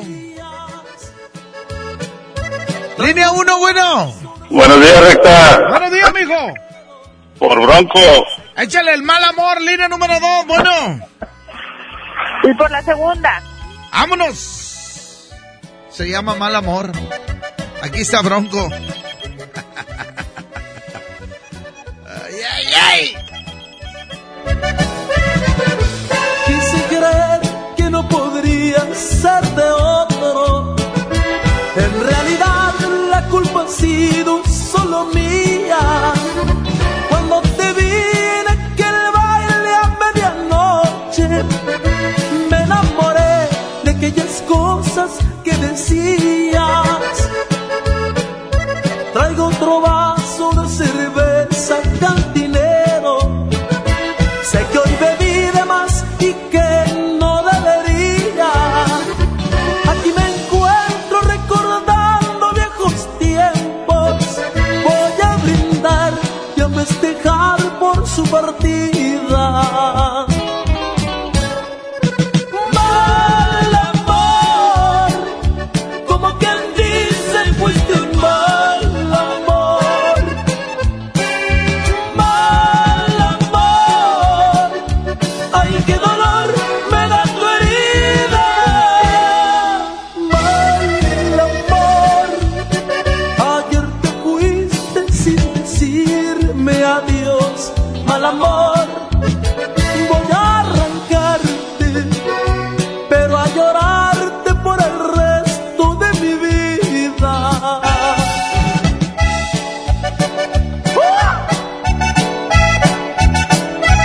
Línea 2.99 3.31
1, 3.31 3.59
bueno. 3.59 4.15
Buenos 4.51 4.81
días, 4.81 5.01
recta. 5.01 5.69
Buenos 5.69 5.93
días, 5.93 6.13
mijo. 6.15 6.55
Por 7.39 7.61
Bronco. 7.61 8.01
Échale 8.57 8.95
el 8.95 9.03
mal 9.03 9.23
amor, 9.25 9.61
línea 9.61 9.89
número 9.89 10.19
2, 10.19 10.47
bueno. 10.47 11.01
Y 12.45 12.55
por 12.55 12.71
la 12.71 12.83
segunda. 12.83 13.43
¡Vámonos! 13.93 14.74
Se 15.95 16.09
llama 16.09 16.35
mal 16.35 16.57
amor. 16.57 16.91
Aquí 17.81 18.01
está 18.01 18.21
Bronco. 18.21 18.69
Ay, 22.05 22.35
ay. 22.83 23.15
Quise 26.47 26.83
creer 26.89 27.41
que 27.77 27.91
no 27.91 28.09
podría 28.09 28.93
ser 28.93 29.45
de 29.55 29.71
otro. 29.71 30.75
En 31.77 32.07
realidad 32.09 32.75
la 33.11 33.23
culpa 33.29 33.63
ha 33.63 33.69
sido 33.69 34.43
solo 34.47 35.05
mía. 35.15 35.54
Que 45.77 46.24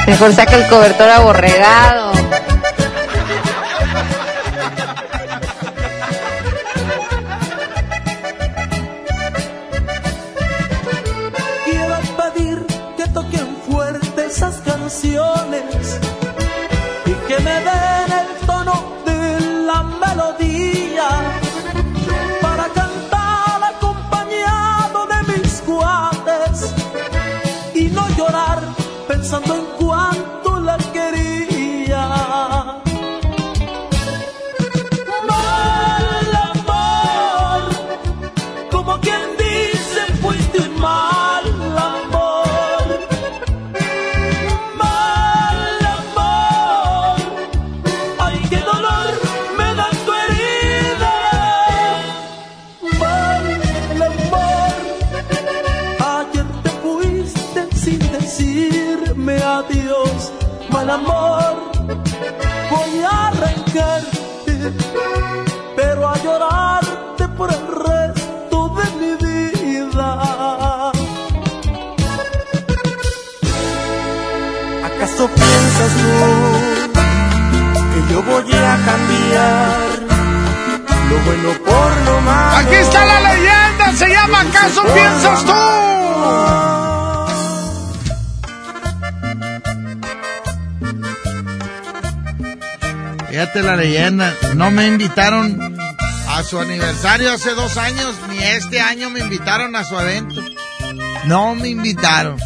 Mejor 0.09 0.33
saca 0.33 0.55
el 0.55 0.67
cobertor 0.67 1.07
aborregado. 1.07 2.08
No 94.55 94.71
me 94.71 94.87
invitaron 94.87 95.77
a 96.29 96.43
su 96.43 96.59
aniversario 96.59 97.31
hace 97.31 97.53
dos 97.53 97.77
años, 97.77 98.15
ni 98.29 98.37
este 98.37 98.81
año 98.81 99.09
me 99.09 99.19
invitaron 99.19 99.75
a 99.75 99.83
su 99.83 99.99
evento. 99.99 100.41
No 101.25 101.55
me 101.55 101.69
invitaron. 101.69 102.37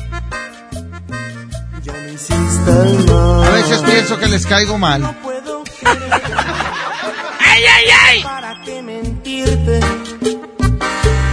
A 2.66 3.50
veces 3.50 3.82
pienso 3.82 4.20
que 4.20 4.28
les 4.28 4.46
caigo 4.46 4.78
mal. 4.78 5.04
¡Ay, 7.40 7.64
ay, 7.66 7.86
ay! 8.08 8.24
¿Para 8.24 8.62
qué 8.64 8.82
mentirte? 8.82 9.80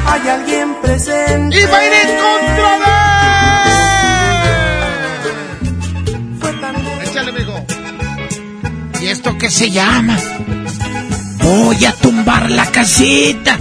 Hay 0.07 0.29
alguien 0.29 0.77
presente. 0.83 1.61
¡Y 1.61 1.67
¿Y 9.41 9.47
esto 9.47 9.47
qué 9.47 9.51
se 9.51 9.71
llama? 9.71 10.19
Voy 11.39 11.85
a 11.85 11.93
tumbar 11.95 12.51
la 12.51 12.67
casita. 12.67 13.57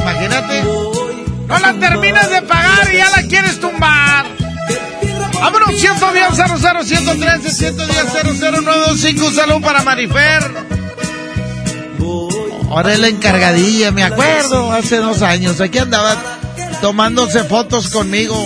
Imagínate. 0.00 0.62
No 1.46 1.58
la 1.58 1.72
terminas 1.74 2.30
de 2.30 2.42
pagar 2.42 2.92
y 2.92 2.96
ya 2.96 3.10
la 3.10 3.22
quieres 3.28 3.60
tumbar. 3.60 4.26
Vámonos, 5.34 5.80
110 5.80 6.36
00 6.60 6.84
113 6.84 7.50
110 7.50 8.06
00925. 8.64 9.26
Un 9.26 9.34
saludo 9.34 9.60
para 9.60 9.82
Marifer. 9.82 10.50
Ahora 12.70 12.92
es 12.92 12.98
la 13.00 13.08
encargadilla, 13.08 13.90
me 13.92 14.04
acuerdo, 14.04 14.72
hace 14.72 14.96
dos 14.96 15.22
años. 15.22 15.60
Aquí 15.60 15.78
andaba 15.78 16.16
tomándose 16.80 17.44
fotos 17.44 17.88
conmigo, 17.90 18.36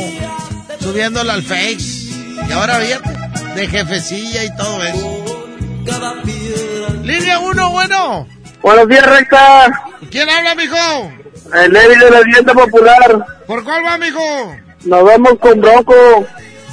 subiéndola 0.80 1.34
al 1.34 1.42
Face. 1.42 2.04
Y 2.48 2.52
ahora 2.52 2.78
bien, 2.78 3.00
de 3.54 3.66
jefecilla 3.68 4.44
y 4.44 4.56
todo 4.56 4.82
eso. 4.84 5.24
Línea 7.02 7.38
1, 7.38 7.70
bueno. 7.70 8.26
Buenos 8.62 8.88
días, 8.88 9.06
recta. 9.06 9.84
¿Quién 10.10 10.28
habla, 10.28 10.54
mijo? 10.54 10.76
El 11.52 11.72
Levi 11.72 11.96
de 11.96 12.10
la 12.10 12.20
Vivienda 12.20 12.54
Popular. 12.54 13.26
¿Por 13.46 13.62
cuál 13.62 13.84
va, 13.84 13.98
mijo? 13.98 14.56
Nos 14.84 15.04
vamos 15.04 15.38
con 15.38 15.60
Bronco. 15.60 15.94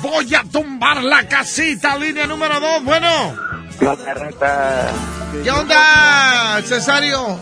Voy 0.02 0.34
a 0.34 0.44
tumbar 0.52 1.04
la 1.04 1.28
casita, 1.28 1.98
línea 1.98 2.26
número 2.26 2.60
2, 2.60 2.84
bueno. 2.84 3.08
¿Qué 5.44 5.52
onda, 5.52 6.62
Cesario? 6.64 7.40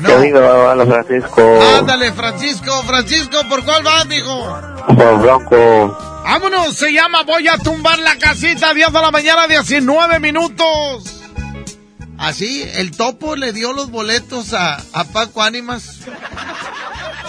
No. 0.00 0.86
Francisco. 0.86 1.60
Ándale, 1.78 2.12
Francisco. 2.12 2.82
Francisco, 2.82 3.38
¿por 3.48 3.64
cuál 3.64 3.86
va, 3.86 4.04
mijo? 4.04 4.58
Por 4.88 5.18
Bronco. 5.20 6.11
Vámonos, 6.24 6.76
se 6.76 6.92
llama 6.92 7.22
Voy 7.24 7.48
a 7.48 7.58
tumbar 7.58 7.98
la 7.98 8.16
casita, 8.16 8.72
10 8.72 8.92
de 8.92 9.00
la 9.00 9.10
mañana, 9.10 9.46
19 9.46 10.20
minutos. 10.20 11.20
Así, 12.18 12.62
el 12.74 12.92
topo 12.92 13.34
le 13.34 13.52
dio 13.52 13.72
los 13.72 13.90
boletos 13.90 14.54
a, 14.54 14.76
a 14.92 15.04
Paco 15.04 15.42
Ánimas 15.42 15.98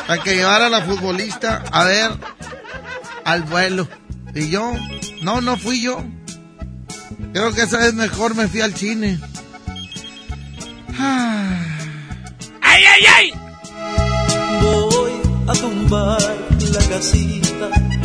para 0.08 0.21
que 0.21 0.36
llevara 0.36 0.67
a 0.67 0.69
la 0.69 0.82
futbolista 0.82 1.63
a 1.71 1.84
ver 1.86 2.12
al 3.25 3.43
vuelo. 3.43 3.88
Y 4.36 4.49
yo, 4.49 4.73
no, 5.21 5.41
no 5.41 5.58
fui 5.58 5.82
yo. 5.82 6.03
Creo 7.34 7.53
que 7.53 7.63
esa 7.63 7.79
vez 7.79 7.93
mejor 7.93 8.36
me 8.36 8.47
fui 8.47 8.62
al 8.62 8.75
cine. 8.75 9.19
¡Ay, 12.62 12.84
ay, 12.86 13.06
ay! 13.15 13.34
Voy 14.62 15.12
a 15.47 15.53
tumbar 15.53 16.21
la 16.21 16.88
casita 16.88 18.02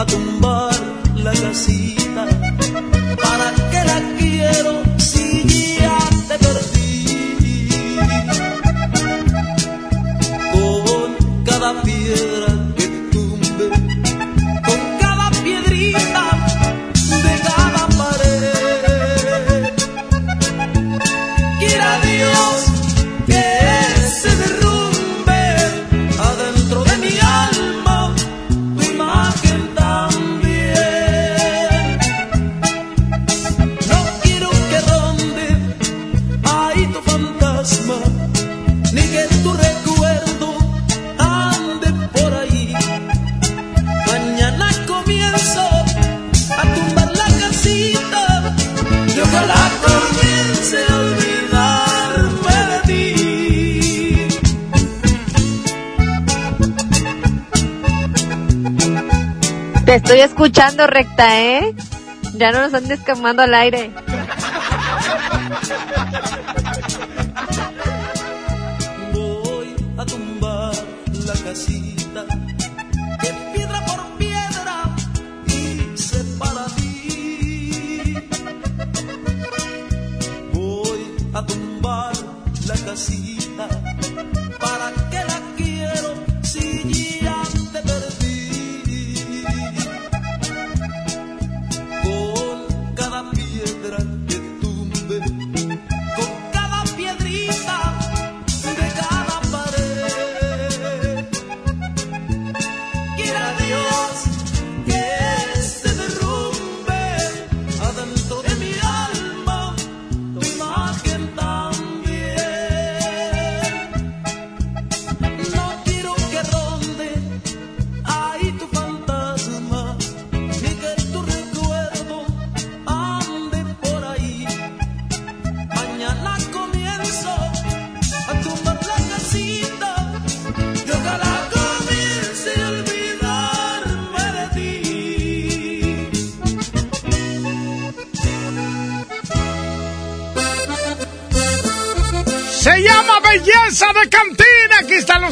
a 0.00 0.06
tumbar 0.06 0.72
la 1.16 1.32
casita 1.32 2.26
para 3.22 3.59
estoy 60.10 60.22
escuchando 60.22 60.88
recta, 60.88 61.40
¿eh? 61.40 61.72
Ya 62.34 62.50
no 62.50 62.62
nos 62.62 62.74
andes 62.74 62.98
quemando 62.98 63.42
al 63.42 63.54
aire. 63.54 63.92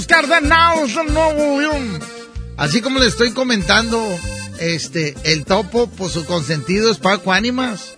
Cardenales 0.08 0.96
del 0.96 1.12
Nuevo 1.12 1.60
León. 1.60 2.00
Así 2.56 2.80
como 2.80 2.98
le 2.98 3.06
estoy 3.06 3.32
comentando, 3.32 4.04
este, 4.58 5.14
el 5.22 5.44
topo, 5.44 5.86
por 5.88 6.10
su 6.10 6.24
consentido 6.24 6.90
es 6.90 6.98
Paco 6.98 7.32
Ánimas. 7.32 7.94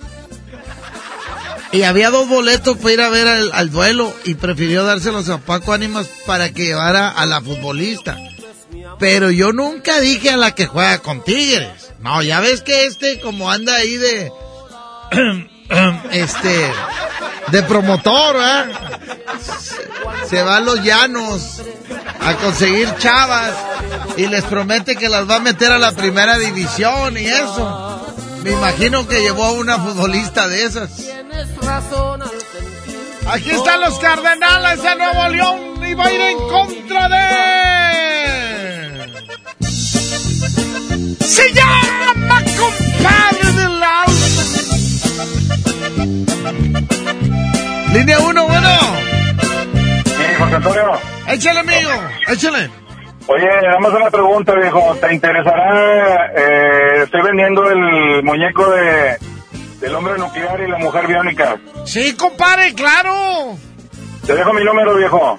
Y 1.73 1.85
había 1.85 2.11
dos 2.11 2.29
boletos 2.29 2.77
para 2.79 2.93
ir 2.93 3.01
a 3.01 3.09
ver 3.09 3.29
al, 3.53 3.71
duelo 3.71 4.13
y 4.25 4.35
prefirió 4.35 4.85
dárselos 4.85 5.29
a 5.29 5.39
Paco 5.39 5.73
Ánimas 5.73 6.09
para 6.27 6.53
que 6.53 6.67
llevara 6.67 7.09
a 7.09 7.25
la 7.27 7.41
futbolista. 7.41 8.19
Pero 8.99 9.31
yo 9.31 9.53
nunca 9.53 10.01
dije 10.01 10.31
a 10.31 10.37
la 10.37 10.55
que 10.55 10.67
juega 10.67 10.99
con 10.99 11.23
Tigres. 11.23 11.93
No, 12.01 12.23
ya 12.23 12.41
ves 12.41 12.63
que 12.63 12.87
este 12.87 13.21
como 13.21 13.51
anda 13.51 13.77
ahí 13.77 13.97
de... 13.97 14.33
este... 16.11 16.73
de 17.53 17.63
promotor, 17.63 18.37
¿eh? 18.37 18.73
Se 20.29 20.43
va 20.43 20.57
a 20.57 20.61
los 20.61 20.83
llanos 20.83 21.63
a 22.31 22.37
conseguir 22.37 22.89
chavas 22.99 23.53
y 24.17 24.27
les 24.27 24.45
promete 24.45 24.95
que 24.95 25.09
las 25.09 25.29
va 25.29 25.37
a 25.37 25.41
meter 25.41 25.73
a 25.73 25.79
la 25.79 25.93
primera 25.93 26.39
división 26.39 27.17
y 27.17 27.27
eso. 27.27 28.07
Me 28.45 28.53
imagino 28.53 29.09
que 29.09 29.21
llevó 29.21 29.45
a 29.45 29.53
una 29.53 29.79
futbolista 29.79 30.47
de 30.47 30.65
esas. 30.65 30.91
Aquí 33.27 33.51
están 33.51 33.81
los 33.81 33.99
Cardenales 33.99 34.83
de 34.83 34.97
Nuevo 34.97 35.29
León 35.29 35.85
y 35.85 35.95
va 35.95 36.05
a 36.05 36.13
ir 36.13 36.21
en 36.21 36.39
contra 36.39 37.09
de... 37.09 37.19
Se 41.27 41.53
llama 41.53 42.43
compadre 42.59 43.53
del 43.53 43.83
alma. 43.83 44.07
Línea 47.93 48.19
1, 48.21 48.47
bueno. 48.47 48.79
Sí, 50.05 50.35
José 50.39 50.55
Antonio. 50.55 51.20
Échale, 51.33 51.61
amigo. 51.61 51.91
Échale. 52.29 52.71
Oye, 53.27 53.47
nada 53.63 53.79
más 53.79 53.93
una 53.93 54.11
pregunta, 54.11 54.55
viejo. 54.55 54.97
¿Te 55.01 55.15
interesará? 55.15 56.33
Eh, 56.37 57.03
estoy 57.05 57.23
vendiendo 57.23 57.71
el 57.71 58.23
muñeco 58.25 58.69
de 58.71 59.17
del 59.81 59.95
hombre 59.95 60.19
nuclear 60.19 60.61
y 60.61 60.69
la 60.71 60.77
mujer 60.79 61.07
biónica. 61.07 61.57
Sí, 61.87 62.15
compadre, 62.17 62.75
claro. 62.75 63.57
Te 64.27 64.35
dejo 64.35 64.53
mi 64.53 64.65
número, 64.65 64.95
viejo. 64.97 65.39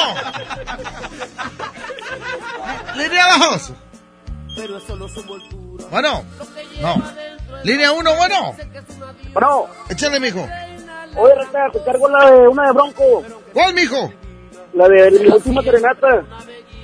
Línea 2.96 3.26
2. 3.50 3.72
Bueno. 5.90 6.24
No. 6.82 7.02
Línea 7.64 7.92
1, 7.94 8.16
bueno. 8.16 8.56
Bueno, 9.34 9.66
Échale, 9.90 10.20
mijo. 10.20 10.48
oye, 11.16 11.34
Recta, 11.36 11.60
te 11.72 11.84
cargo 11.84 12.10
la 12.10 12.30
de 12.32 12.48
una 12.48 12.66
de 12.68 12.72
Bronco, 12.74 13.24
¿Cuál, 13.54 13.74
mijo? 13.74 14.14
la 14.74 14.88
de 14.90 15.12
mi 15.12 15.28
última 15.28 15.62
serenata. 15.62 16.24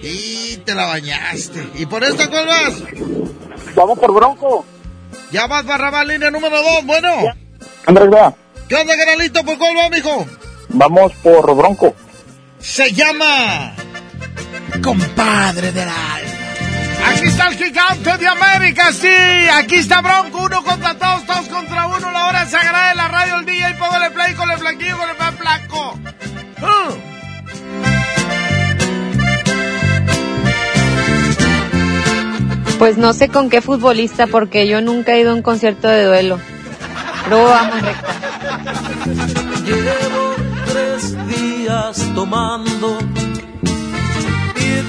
Y 0.01 0.57
te 0.57 0.73
la 0.73 0.85
bañaste. 0.85 1.67
¿Y 1.75 1.85
por 1.85 2.03
esta 2.03 2.29
cuál 2.29 2.47
vas? 2.47 2.81
Vamos 3.75 3.99
por 3.99 4.13
Bronco. 4.13 4.65
Ya 5.31 5.47
vas 5.47 5.65
Barrabás, 5.65 6.07
línea 6.07 6.31
número 6.31 6.61
2, 6.61 6.85
bueno. 6.85 7.09
Andrés, 7.85 8.09
va. 8.11 8.33
¿Qué 8.67 8.75
onda, 8.75 8.95
canalito? 8.97 9.43
¿Por 9.43 9.57
cuál 9.57 9.77
va, 9.77 9.89
mijo? 9.89 10.25
Vamos 10.69 11.13
por 11.23 11.55
Bronco. 11.55 11.95
Se 12.59 12.91
llama 12.91 13.73
Compadre 14.83 15.71
del 15.71 15.87
Alma. 15.87 16.39
Aquí 17.07 17.27
está 17.27 17.47
el 17.47 17.55
gigante 17.55 18.17
de 18.17 18.27
América, 18.27 18.91
sí. 18.91 19.07
Aquí 19.53 19.75
está 19.75 20.01
Bronco, 20.01 20.43
uno 20.43 20.63
contra 20.63 20.95
todos, 20.95 21.25
todos 21.25 21.47
contra 21.47 21.87
uno. 21.87 22.11
La 22.11 22.25
hora 22.25 22.45
sagrada 22.45 22.89
de 22.89 22.95
la 22.95 23.07
radio, 23.07 23.35
el 23.37 23.45
DJ, 23.45 23.75
póngale 23.75 24.11
play 24.11 24.33
con 24.33 24.51
el 24.51 24.57
blanquillo, 24.57 24.97
con 24.97 25.09
el 25.09 25.17
más 25.17 25.39
blanco. 25.39 25.99
Uh. 26.61 27.18
Pues 32.79 32.97
no 32.97 33.13
sé 33.13 33.27
con 33.27 33.49
qué 33.49 33.61
futbolista, 33.61 34.25
porque 34.25 34.67
yo 34.67 34.81
nunca 34.81 35.13
he 35.13 35.19
ido 35.19 35.31
a 35.31 35.35
un 35.35 35.41
concierto 35.41 35.89
de 35.89 36.05
duelo. 36.05 36.39
Pero 37.25 37.43
vamos, 37.43 37.81
recta. 37.81 38.13
Llevo 39.65 40.35
tres 40.65 41.27
días 41.27 42.11
tomando 42.15 42.97
y 44.55 44.81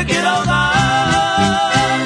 me 0.00 0.06
quiero 0.06 0.28
ahogar. 0.28 2.00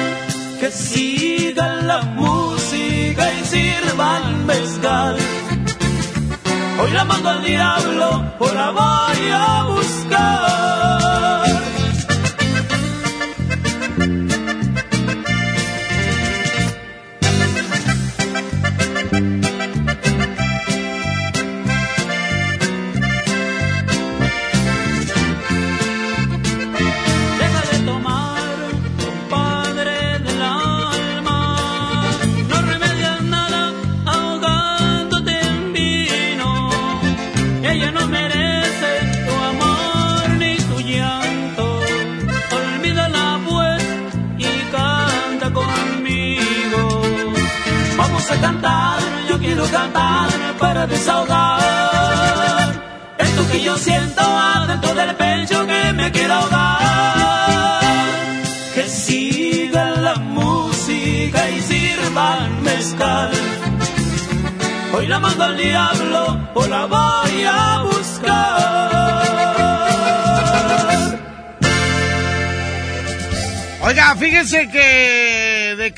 Que 0.59 0.71
siga 0.71 1.67
la 1.91 2.01
música 2.01 3.23
y 3.33 3.45
sirva 3.45 4.17
el 4.17 4.35
mezcal. 4.45 5.17
Hoy 6.81 6.91
la 6.91 7.05
mando 7.05 7.29
al 7.29 7.43
diablo, 7.43 8.07
la 8.53 8.71
voy 8.71 9.21
a 9.31 9.63
buscar. 9.73 10.44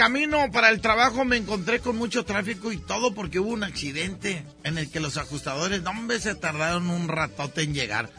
Camino 0.07 0.49
para 0.53 0.69
el 0.69 0.79
trabajo 0.79 1.25
me 1.25 1.35
encontré 1.35 1.81
con 1.81 1.97
mucho 1.97 2.23
tráfico 2.23 2.71
y 2.71 2.77
todo 2.77 3.13
porque 3.13 3.41
hubo 3.41 3.49
un 3.49 3.65
accidente 3.65 4.45
en 4.63 4.77
el 4.77 4.89
que 4.89 5.01
los 5.01 5.17
ajustadores, 5.17 5.81
no 5.83 5.91
se 6.17 6.33
tardaron 6.33 6.89
un 6.89 7.09
ratote 7.09 7.63
en 7.63 7.73
llegar. 7.73 8.09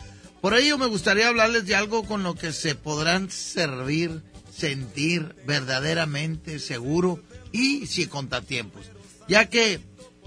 Por 0.42 0.52
ello 0.52 0.76
me 0.76 0.84
gustaría 0.84 1.28
hablarles 1.28 1.64
de 1.64 1.76
algo 1.76 2.04
con 2.04 2.22
lo 2.22 2.34
que 2.34 2.52
se 2.52 2.74
podrán 2.74 3.30
servir, 3.30 4.20
sentir 4.54 5.34
verdaderamente 5.46 6.58
seguro 6.58 7.22
y 7.52 7.86
sin 7.86 8.10
contratiempos. 8.10 8.90
Ya 9.26 9.46
que 9.48 9.80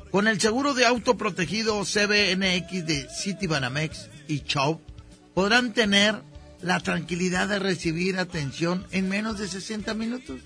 con 0.10 0.28
el 0.28 0.42
seguro 0.42 0.74
de 0.74 0.88
auto 0.88 1.16
protegido 1.16 1.84
CBNX 1.84 2.88
de 2.88 3.08
Citibanamex 3.22 4.10
y 4.28 4.40
Chop 4.40 4.82
podrán 5.36 5.74
tener 5.74 6.24
la 6.64 6.80
tranquilidad 6.80 7.50
de 7.50 7.60
recibir 7.60 8.18
atención 8.18 8.88
en 8.90 9.10
menos 9.10 9.38
de 9.38 9.48
60 9.48 9.94
minutos. 9.94 10.40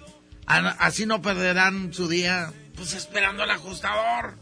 Así 0.45 1.05
no 1.05 1.21
perderán 1.21 1.93
su 1.93 2.08
día 2.08 2.53
pues 2.75 2.93
esperando 2.93 3.43
al 3.43 3.51
ajustador. 3.51 4.38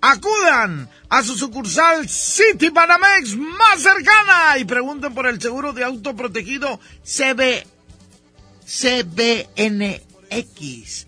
Acudan 0.00 0.88
a 1.08 1.22
su 1.22 1.36
sucursal 1.36 2.08
City 2.08 2.68
Banamex 2.68 3.36
más 3.36 3.80
cercana 3.80 4.58
y 4.58 4.64
pregunten 4.64 5.14
por 5.14 5.26
el 5.26 5.40
seguro 5.40 5.72
de 5.72 5.84
auto 5.84 6.14
protegido 6.14 6.78
CB, 7.02 7.64
CBNX. 8.66 10.06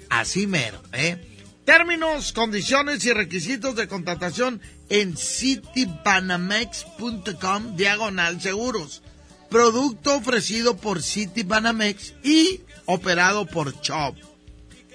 Así 0.08 0.46
mero, 0.46 0.80
¿eh? 0.92 1.34
Términos, 1.66 2.32
condiciones 2.32 3.04
y 3.04 3.12
requisitos 3.12 3.76
de 3.76 3.88
contratación 3.88 4.62
en 4.88 5.14
citibanamex.com 5.16 7.76
diagonal 7.76 8.40
seguros. 8.40 9.02
Producto 9.50 10.16
ofrecido 10.16 10.76
por 10.76 11.02
City 11.02 11.42
Banamex 11.42 12.14
y 12.22 12.60
operado 12.86 13.46
por 13.46 13.80
Chop. 13.80 14.16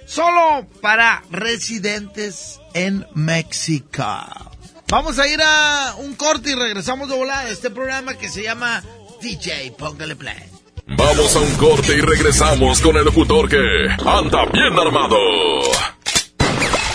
Solo 0.06 0.68
para 0.82 1.24
residentes 1.30 2.60
en 2.74 3.06
México. 3.14 4.06
Vamos 4.88 5.20
a 5.20 5.28
ir 5.28 5.40
a 5.42 5.96
un 6.00 6.16
corte 6.16 6.52
y 6.52 6.56
regresamos 6.56 7.08
de 7.08 7.16
volada 7.16 7.42
a 7.42 7.50
este 7.50 7.70
programa 7.70 8.16
que 8.16 8.28
se 8.28 8.44
llama 8.44 8.84
DJ 9.22 9.72
Póngale 9.78 10.16
Play. 10.16 10.52
Vamos 10.86 11.36
a 11.36 11.40
un 11.40 11.56
corte 11.56 11.94
y 11.94 12.02
regresamos 12.02 12.82
con 12.82 12.98
el 12.98 13.06
locutor 13.06 13.48
que 13.48 13.58
anda 14.06 14.46
bien 14.52 14.78
armado. 14.78 15.16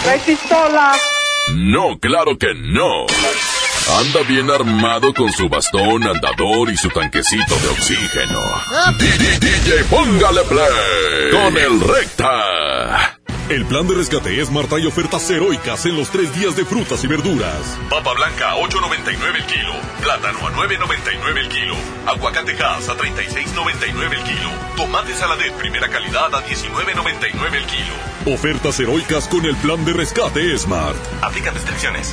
¿Trae 0.03 0.19
pistola? 0.21 0.95
No, 1.55 1.99
claro 1.99 2.37
que 2.37 2.53
no. 2.55 3.07
Anda 3.89 4.23
bien 4.29 4.51
armado 4.51 5.15
con 5.15 5.33
su 5.33 5.49
bastón 5.49 6.03
andador 6.03 6.71
y 6.71 6.77
su 6.77 6.89
tanquecito 6.89 7.55
de 7.55 7.69
oxígeno. 7.69 8.41
DJ, 8.99 9.85
póngale 9.85 10.43
play 10.43 11.31
con 11.31 11.57
el 11.57 11.81
recta. 11.81 13.17
El 13.49 13.65
plan 13.65 13.87
de 13.87 13.95
rescate 13.95 14.41
es 14.41 14.51
Marta 14.51 14.77
y 14.81 14.87
ofertas 14.87 15.31
heroicas 15.31 15.87
en 15.87 15.97
los 15.97 16.11
tres 16.11 16.35
días 16.35 16.57
de 16.57 16.65
frutas 16.65 17.05
y 17.05 17.07
verduras. 17.07 17.79
Papa 17.89 18.13
blanca 18.15 18.51
a 18.51 18.57
8.99 18.57 19.37
el 19.37 19.47
kilo. 19.47 19.73
Plátano 20.03 20.47
a 20.49 20.53
9.99 20.53 21.39
el 21.39 21.49
kilo. 21.49 21.77
Aguacatejas 22.07 22.89
a 22.89 22.97
36.99 22.97 24.13
el 24.13 24.25
kilo. 24.25 24.51
Tomate 24.77 25.15
saladet 25.15 25.53
primera 25.55 25.89
calidad 25.89 26.35
a 26.35 26.45
19.99 26.45 27.55
el 27.55 27.67
kilo. 27.67 28.35
Ofertas 28.35 28.81
heroicas 28.81 29.29
con 29.29 29.47
el 29.47 29.55
plan 29.57 29.85
de 29.85 29.93
rescate 29.93 30.59
Smart. 30.59 30.97
Aplican 31.23 31.55
restricciones. 31.55 32.13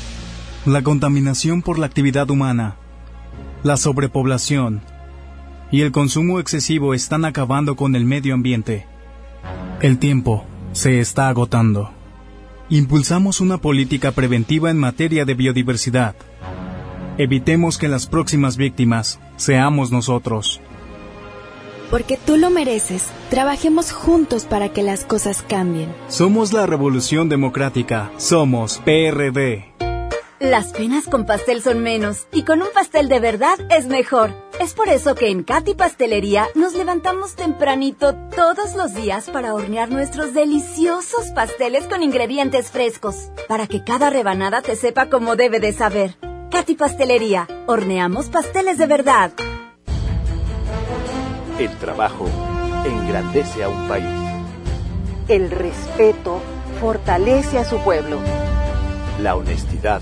La 0.65 0.83
contaminación 0.83 1.63
por 1.63 1.79
la 1.79 1.87
actividad 1.87 2.29
humana, 2.29 2.75
la 3.63 3.77
sobrepoblación 3.77 4.83
y 5.71 5.81
el 5.81 5.91
consumo 5.91 6.39
excesivo 6.39 6.93
están 6.93 7.25
acabando 7.25 7.75
con 7.75 7.95
el 7.95 8.05
medio 8.05 8.35
ambiente. 8.35 8.85
El 9.81 9.97
tiempo 9.97 10.45
se 10.73 10.99
está 10.99 11.29
agotando. 11.29 11.89
Impulsamos 12.69 13.41
una 13.41 13.57
política 13.57 14.11
preventiva 14.11 14.69
en 14.69 14.77
materia 14.77 15.25
de 15.25 15.33
biodiversidad. 15.33 16.15
Evitemos 17.17 17.79
que 17.79 17.87
las 17.87 18.05
próximas 18.05 18.55
víctimas 18.55 19.19
seamos 19.37 19.91
nosotros. 19.91 20.61
Porque 21.89 22.19
tú 22.23 22.37
lo 22.37 22.51
mereces, 22.51 23.07
trabajemos 23.31 23.91
juntos 23.91 24.45
para 24.45 24.69
que 24.69 24.83
las 24.83 25.05
cosas 25.05 25.41
cambien. 25.41 25.89
Somos 26.07 26.53
la 26.53 26.67
Revolución 26.67 27.29
Democrática. 27.29 28.11
Somos 28.17 28.79
PRD. 28.85 29.70
Las 30.41 30.73
penas 30.73 31.05
con 31.05 31.27
pastel 31.27 31.61
son 31.61 31.83
menos 31.83 32.25
y 32.31 32.41
con 32.41 32.63
un 32.63 32.69
pastel 32.73 33.09
de 33.09 33.19
verdad 33.19 33.59
es 33.69 33.85
mejor. 33.85 34.33
Es 34.59 34.73
por 34.73 34.89
eso 34.89 35.13
que 35.13 35.29
en 35.29 35.43
Katy 35.43 35.75
Pastelería 35.75 36.47
nos 36.55 36.73
levantamos 36.73 37.35
tempranito 37.35 38.15
todos 38.35 38.73
los 38.73 38.95
días 38.95 39.29
para 39.29 39.53
hornear 39.53 39.91
nuestros 39.91 40.33
deliciosos 40.33 41.27
pasteles 41.35 41.85
con 41.85 42.01
ingredientes 42.01 42.71
frescos, 42.71 43.29
para 43.47 43.67
que 43.67 43.83
cada 43.83 44.09
rebanada 44.09 44.63
te 44.63 44.75
sepa 44.75 45.11
como 45.11 45.35
debe 45.35 45.59
de 45.59 45.73
saber. 45.73 46.17
Katy 46.49 46.73
Pastelería, 46.73 47.47
horneamos 47.67 48.29
pasteles 48.29 48.79
de 48.79 48.87
verdad. 48.87 49.31
El 51.59 51.77
trabajo 51.77 52.27
engrandece 52.83 53.63
a 53.63 53.69
un 53.69 53.87
país. 53.87 54.07
El 55.27 55.51
respeto 55.51 56.41
fortalece 56.79 57.59
a 57.59 57.63
su 57.63 57.77
pueblo. 57.83 58.17
La 59.19 59.35
honestidad 59.35 60.01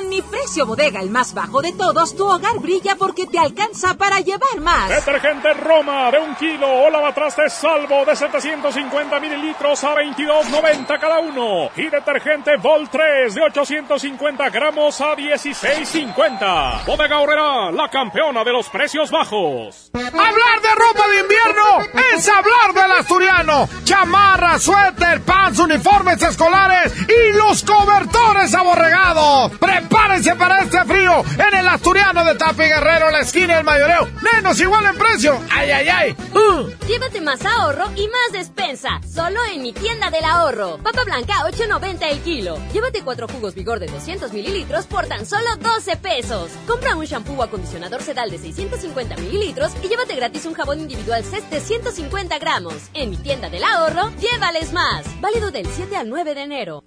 Con 0.00 0.08
mi 0.08 0.22
precio 0.22 0.64
bodega, 0.64 1.00
el 1.00 1.10
más 1.10 1.34
bajo 1.34 1.60
de 1.60 1.74
todos, 1.74 2.16
tu 2.16 2.26
hogar 2.26 2.58
brilla 2.58 2.96
porque 2.96 3.26
te 3.26 3.38
alcanza 3.38 3.98
para 3.98 4.20
llevar 4.20 4.58
más. 4.58 4.88
Detergente 4.88 5.52
Roma 5.52 6.10
de 6.10 6.18
un 6.18 6.34
kilo 6.36 6.66
o 6.84 6.88
lavatrastes 6.88 7.52
salvo 7.52 8.06
de 8.06 8.16
750 8.16 9.20
mililitros 9.20 9.84
a 9.84 9.94
22.90 9.96 10.98
cada 10.98 11.20
uno. 11.20 11.68
Y 11.76 11.88
detergente 11.88 12.56
Vol 12.56 12.88
3 12.88 13.34
de 13.34 13.42
850 13.42 14.48
gramos 14.48 14.98
a 15.02 15.14
16.50. 15.14 16.86
Bodega 16.86 17.20
Horrera, 17.20 17.70
la 17.70 17.90
campeona 17.90 18.42
de 18.42 18.52
los 18.52 18.70
precios 18.70 19.10
bajos. 19.10 19.90
Hablar 19.92 20.60
de 20.62 20.74
ropa 20.76 21.08
de 21.08 21.20
invierno 21.20 22.00
es 22.16 22.26
hablar 22.26 22.72
del 22.72 22.92
asturiano. 22.92 23.68
Chamarra, 23.84 24.58
suéter, 24.58 25.20
pants, 25.20 25.58
uniformes 25.58 26.22
escolares 26.22 26.94
y 27.06 27.36
los 27.36 27.62
cobertores 27.64 28.54
aborregados. 28.54 29.52
Prepárense 29.90 30.36
para 30.36 30.60
este 30.62 30.84
frío 30.84 31.24
en 31.36 31.58
el 31.58 31.66
Asturiano 31.66 32.24
de 32.24 32.36
Tapi 32.36 32.62
Guerrero, 32.62 33.10
la 33.10 33.22
esquina 33.22 33.56
del 33.56 33.64
mayoreo. 33.64 34.08
Menos 34.22 34.60
igual 34.60 34.86
en 34.86 34.96
precio. 34.96 35.40
¡Ay, 35.50 35.72
ay, 35.72 35.88
ay! 35.88 36.16
Uh. 36.32 36.70
Llévate 36.86 37.20
más 37.20 37.44
ahorro 37.44 37.86
y 37.96 38.06
más 38.06 38.32
despensa. 38.32 39.00
Solo 39.12 39.40
en 39.52 39.62
mi 39.62 39.72
tienda 39.72 40.08
del 40.10 40.24
ahorro. 40.24 40.78
Papa 40.78 41.02
blanca, 41.04 41.42
8.90 41.44 42.06
el 42.08 42.20
kilo. 42.20 42.56
Llévate 42.72 43.02
cuatro 43.02 43.26
jugos 43.26 43.56
vigor 43.56 43.80
de 43.80 43.88
200 43.88 44.32
mililitros 44.32 44.86
por 44.86 45.06
tan 45.06 45.26
solo 45.26 45.56
12 45.60 45.96
pesos. 45.96 46.52
Compra 46.68 46.94
un 46.94 47.04
shampoo 47.04 47.34
o 47.34 47.42
acondicionador 47.42 48.00
sedal 48.00 48.30
de 48.30 48.38
650 48.38 49.16
mililitros 49.16 49.72
y 49.82 49.88
llévate 49.88 50.14
gratis 50.14 50.46
un 50.46 50.54
jabón 50.54 50.78
individual 50.78 51.24
CES 51.24 51.50
de 51.50 51.60
150 51.60 52.38
gramos. 52.38 52.76
En 52.94 53.10
mi 53.10 53.16
tienda 53.16 53.50
del 53.50 53.64
ahorro, 53.64 54.12
llévales 54.20 54.72
más. 54.72 55.04
Válido 55.20 55.50
del 55.50 55.66
7 55.66 55.96
al 55.96 56.08
9 56.08 56.36
de 56.36 56.42
enero. 56.42 56.84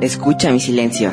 Escucha 0.00 0.50
mi 0.50 0.58
silencio. 0.58 1.12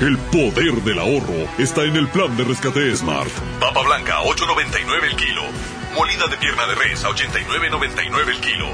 El 0.00 0.16
poder 0.16 0.74
del 0.84 0.96
ahorro 1.00 1.48
está 1.58 1.82
en 1.82 1.96
el 1.96 2.06
plan 2.06 2.36
de 2.36 2.44
rescate 2.44 2.94
Smart. 2.94 3.32
Papa 3.58 3.82
blanca, 3.82 4.22
8.99 4.22 5.04
el 5.10 5.16
kilo. 5.16 5.42
Molida 5.96 6.28
de 6.28 6.36
pierna 6.36 6.68
de 6.68 6.76
res, 6.76 7.04
a 7.04 7.08
89.99 7.08 8.28
el 8.28 8.40
kilo. 8.40 8.66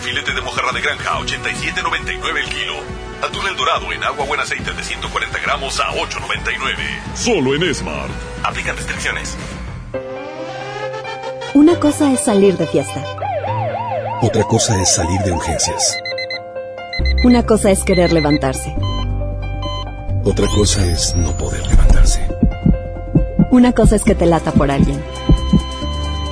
Filete 0.00 0.32
de 0.32 0.40
mojarra 0.40 0.72
de 0.72 0.80
granja, 0.80 1.18
87.99 1.18 2.38
el 2.38 2.48
kilo. 2.48 2.74
Atún 3.22 3.46
el 3.46 3.56
dorado 3.56 3.92
en 3.92 4.02
agua 4.02 4.24
buen 4.24 4.40
aceite 4.40 4.72
de 4.72 4.82
140 4.82 5.38
gramos 5.40 5.78
a 5.80 5.90
8.99. 5.90 7.14
Solo 7.14 7.54
en 7.54 7.74
Smart. 7.74 8.10
Aplican 8.42 8.74
restricciones. 8.74 9.36
Una 11.52 11.78
cosa 11.78 12.10
es 12.10 12.20
salir 12.20 12.56
de 12.56 12.66
fiesta. 12.66 13.04
Otra 14.22 14.44
cosa 14.44 14.80
es 14.80 14.94
salir 14.94 15.20
de 15.26 15.32
urgencias. 15.32 15.98
Una 17.22 17.44
cosa 17.44 17.70
es 17.70 17.84
querer 17.84 18.14
levantarse. 18.14 18.74
Otra 20.24 20.46
cosa 20.48 20.84
es 20.86 21.14
no 21.16 21.36
poder 21.36 21.66
levantarse. 21.66 22.20
Una 23.50 23.72
cosa 23.72 23.96
es 23.96 24.02
que 24.02 24.14
te 24.14 24.26
lata 24.26 24.52
por 24.52 24.70
alguien. 24.70 25.02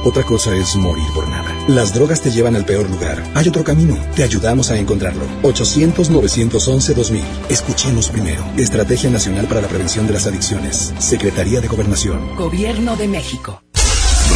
Otra 0.05 0.23
cosa 0.23 0.55
es 0.55 0.77
morir 0.77 1.07
por 1.15 1.29
nada. 1.29 1.55
Las 1.69 1.93
drogas 1.93 2.21
te 2.21 2.31
llevan 2.31 2.55
al 2.55 2.65
peor 2.65 2.89
lugar. 2.89 3.23
Hay 3.35 3.49
otro 3.49 3.65
camino. 3.65 3.97
Te 4.15 4.23
ayudamos 4.23 4.71
a 4.71 4.79
encontrarlo. 4.79 5.25
800-911-2000. 5.43 7.23
Escuchemos 7.49 8.09
primero. 8.09 8.45
Estrategia 8.57 9.11
Nacional 9.11 9.47
para 9.47 9.63
la 9.63 9.69
Prevención 9.69 10.07
de 10.07 10.13
las 10.13 10.27
Adicciones. 10.27 10.93
Secretaría 10.99 11.61
de 11.61 11.69
Gobernación. 11.69 12.37
Gobierno 12.37 12.97
de 12.97 13.09
México. 13.09 13.63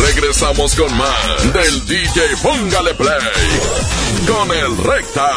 Regresamos 0.00 0.74
con 0.74 0.96
más 0.96 1.53
del 1.53 1.86
DJ 1.86 2.22
Póngale 2.42 2.94
Play 2.94 3.18
con 4.26 4.50
el 4.57 4.76
Recta. 4.78 5.30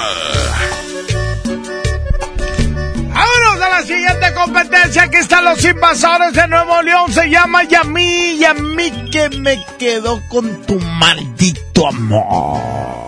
Siguiente 3.85 4.33
competencia. 4.33 5.03
Aquí 5.03 5.17
están 5.17 5.45
los 5.45 5.63
invasores 5.63 6.33
de 6.33 6.47
Nuevo 6.47 6.81
León. 6.81 7.11
Se 7.11 7.29
llama 7.29 7.63
Yami. 7.63 8.37
Yami 8.39 9.09
que 9.11 9.29
me 9.29 9.63
quedó 9.77 10.21
con 10.27 10.65
tu 10.65 10.79
maldito 10.79 11.87
amor. 11.87 13.07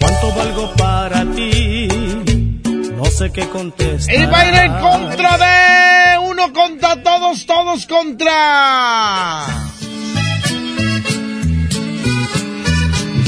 ¿Cuánto 0.00 0.34
valgo 0.34 0.74
para 0.76 1.24
ti? 1.32 1.88
No 2.96 3.04
sé 3.06 3.30
qué 3.32 3.48
contestar. 3.48 4.14
Y 4.14 4.26
va 4.26 4.40
a 4.40 4.48
ir 4.48 4.54
en 4.54 4.72
contra 4.78 5.38
de 5.38 6.18
uno 6.18 6.52
contra 6.52 7.02
todos, 7.02 7.44
todos 7.46 7.86
contra. 7.86 9.44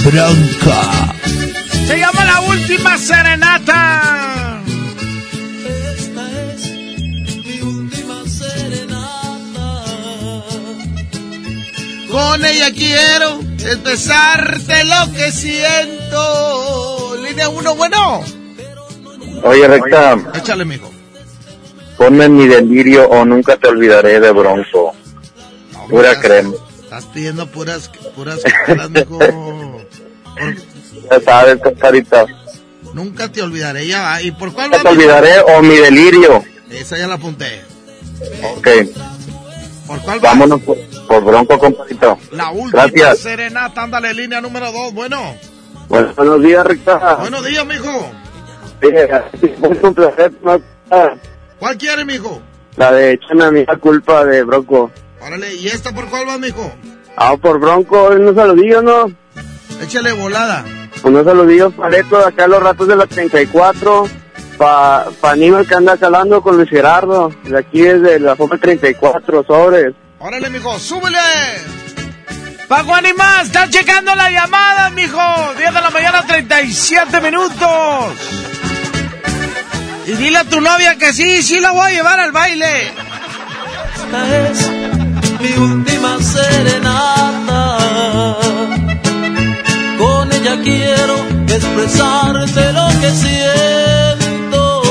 Bronca. 0.04 1.14
Se 1.86 1.98
llama 1.98 2.24
la 2.24 2.40
última 2.42 2.98
serenata. 2.98 3.87
Ella 12.58 12.72
quiero 12.72 13.40
expresarte 13.40 14.84
lo 14.84 15.12
que 15.12 15.30
siento. 15.30 17.16
Línea 17.22 17.48
uno, 17.48 17.76
bueno. 17.76 18.24
Oye, 19.44 19.68
recta, 19.68 20.16
Échale, 20.34 20.64
mijo. 20.64 20.90
ponme 21.96 22.28
mi 22.28 22.48
delirio 22.48 23.08
o 23.08 23.24
nunca 23.24 23.56
te 23.56 23.68
olvidaré 23.68 24.18
de 24.18 24.32
Bronco. 24.32 24.92
Pura 25.88 26.20
crema. 26.20 26.52
Estás 26.82 27.04
pidiendo 27.04 27.46
puras, 27.46 27.92
puras 28.16 28.40
caras, 28.66 28.90
mijo. 28.90 29.20
Ya 31.08 31.20
sabes, 31.20 31.60
Cascarita. 31.62 32.26
Nunca 32.92 33.30
te 33.30 33.40
olvidaré. 33.40 33.86
Ya 33.86 34.02
va. 34.02 34.20
¿Y 34.20 34.32
por 34.32 34.52
cuál 34.52 34.74
va, 34.74 34.82
te 34.82 34.88
olvidaré 34.88 35.38
o 35.42 35.62
mi 35.62 35.76
delirio. 35.76 36.42
Esa 36.70 36.98
ya 36.98 37.06
la 37.06 37.14
apunté. 37.14 37.62
Ok. 38.56 38.68
¿Por 39.86 40.00
cuál 40.00 40.18
va? 40.18 40.30
Vámonos 40.30 40.60
por, 40.62 40.76
por 41.08 41.24
Bronco, 41.24 41.58
compadrito. 41.58 42.18
La 42.32 42.50
última 42.50 42.82
Gracias. 42.84 43.18
serenata. 43.20 43.82
Ándale, 43.82 44.14
línea 44.14 44.40
número 44.40 44.70
dos. 44.70 44.92
Bueno. 44.92 45.34
Bueno, 45.88 46.12
buenos 46.14 46.42
días, 46.42 46.64
recta. 46.66 47.16
Buenos 47.16 47.44
días, 47.44 47.66
mijo. 47.66 48.10
Es 48.82 49.82
un 49.82 49.94
placer. 49.94 50.32
¿no? 50.42 50.60
¿Cuál 51.58 51.76
quiere, 51.78 52.04
mijo? 52.04 52.40
La 52.76 52.92
de 52.92 53.12
Échame 53.12 53.44
a 53.44 53.50
mí 53.50 53.64
la 53.66 53.76
culpa 53.76 54.24
de 54.24 54.44
Bronco. 54.44 54.90
Órale, 55.20 55.52
¿y 55.54 55.66
esta 55.66 55.92
por 55.92 56.08
cuál 56.08 56.28
va, 56.28 56.38
mijo? 56.38 56.70
Ah, 57.16 57.36
por 57.36 57.58
Bronco, 57.58 58.10
unos 58.10 58.36
saludillos, 58.36 58.84
¿no? 58.84 59.10
Échale 59.82 60.12
volada. 60.12 60.64
Unos 61.02 61.24
saludillos 61.24 61.72
para 61.74 61.96
esto, 61.96 62.18
acá 62.18 62.46
los 62.46 62.62
ratos 62.62 62.86
de 62.86 62.96
la 62.96 63.06
34. 63.06 64.04
Pa, 64.58 65.06
pa 65.20 65.30
Aníbal 65.32 65.66
que 65.66 65.74
anda 65.74 65.96
calando 65.96 66.40
con 66.42 66.56
Luis 66.56 66.68
Gerardo. 66.70 67.32
De 67.44 67.58
aquí 67.58 67.80
desde 67.80 68.20
la 68.20 68.36
forma 68.36 68.58
34, 68.58 69.44
sobres. 69.44 69.94
Órale, 70.20 70.50
mijo, 70.50 70.76
súbele. 70.80 71.18
Paco 72.66 72.92
Animal, 72.92 73.46
están 73.46 73.70
checando 73.70 74.12
la 74.16 74.28
llamada, 74.30 74.90
mijo. 74.90 75.20
10 75.56 75.72
de 75.72 75.80
la 75.80 75.90
mañana, 75.90 76.26
37 76.26 77.20
minutos. 77.20 78.14
Y 80.06 80.12
dile 80.14 80.38
a 80.38 80.44
tu 80.44 80.60
novia 80.60 80.96
que 80.96 81.12
sí, 81.12 81.40
sí 81.44 81.60
la 81.60 81.70
voy 81.70 81.92
a 81.92 81.94
llevar 81.94 82.18
al 82.18 82.32
baile. 82.32 82.92
Esta 83.94 84.48
es 84.48 84.68
mi 85.40 85.52
última 85.52 86.18
serenata. 86.20 87.78
Con 89.98 90.32
ella 90.32 90.60
quiero 90.64 91.14
expresarte 91.46 92.72
lo 92.72 92.88
que 93.00 93.10
siento. 93.12 94.82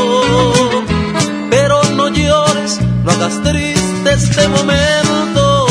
Pero 1.49 1.83
no 1.95 2.07
llores, 2.07 2.79
no 3.03 3.11
hagas 3.11 3.43
triste 3.43 3.76
este 4.07 4.47
momento. 4.47 5.67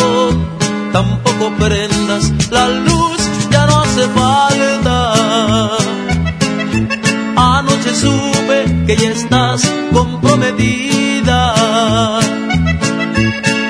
Tampoco 0.92 1.52
prendas 1.58 2.32
la 2.50 2.68
luz, 2.68 3.20
ya 3.50 3.66
no 3.66 3.82
hace 3.82 4.08
falta. 4.08 4.96
Anoche 7.36 7.94
supe 7.94 8.84
que 8.86 8.96
ya 8.96 9.10
estás 9.10 9.62
comprometida. 9.92 11.54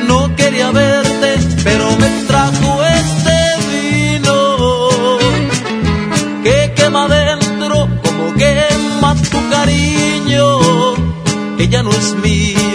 No 0.07 0.35
quería 0.37 0.71
verte, 0.71 1.39
pero 1.65 1.85
me 1.97 2.09
trajo 2.29 2.85
este 2.85 3.39
vino 3.71 5.19
que 6.45 6.73
quema 6.77 7.09
dentro 7.09 7.89
como 8.03 8.35
quema 8.35 9.15
tu 9.31 9.51
cariño. 9.51 10.97
Ya 11.69 11.83
no 11.83 11.91
es 11.91 12.15
mío, 12.23 12.66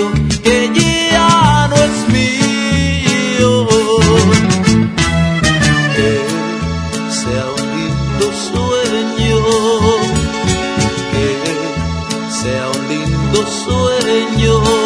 sueño, 14.31 14.80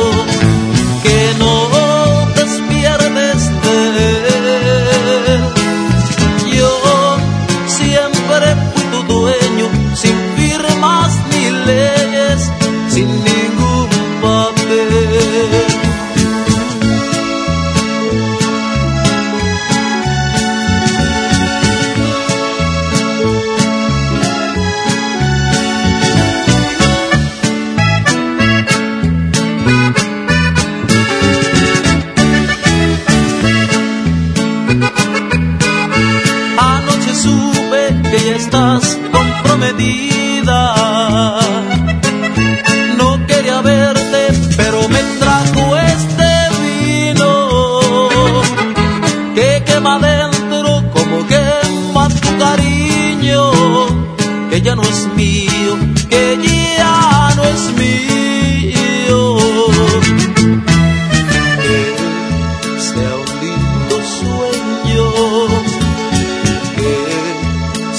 ya 54.66 54.76
no 54.76 54.82
es 54.82 55.08
mío, 55.16 55.78
que 56.10 56.40
ya 56.78 57.32
no 57.36 57.44
es 57.44 57.64
mío. 57.82 59.20
Que 61.62 61.80
sea 62.90 63.14
un 63.24 63.30
lindo 63.44 63.96
sueño, 64.20 65.06
que 66.78 66.96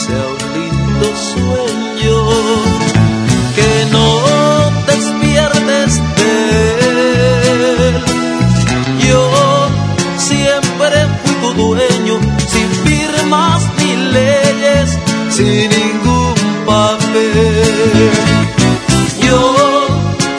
sea 0.03 0.25
un 0.35 0.43
lindo 0.57 1.07
sueño, 1.33 2.17
que 3.57 3.71
no 3.95 4.07
despiertes 4.91 5.91
de 6.19 6.33
él. 7.89 7.97
Yo 9.09 9.23
siempre 10.19 10.97
fui 11.23 11.35
tu 11.43 11.51
dueño, 11.63 12.15
sin 12.53 12.69
firmas 12.85 13.61
ni 13.79 13.91
leyes, 14.17 14.89
sin 15.31 15.71
ningún 15.71 16.06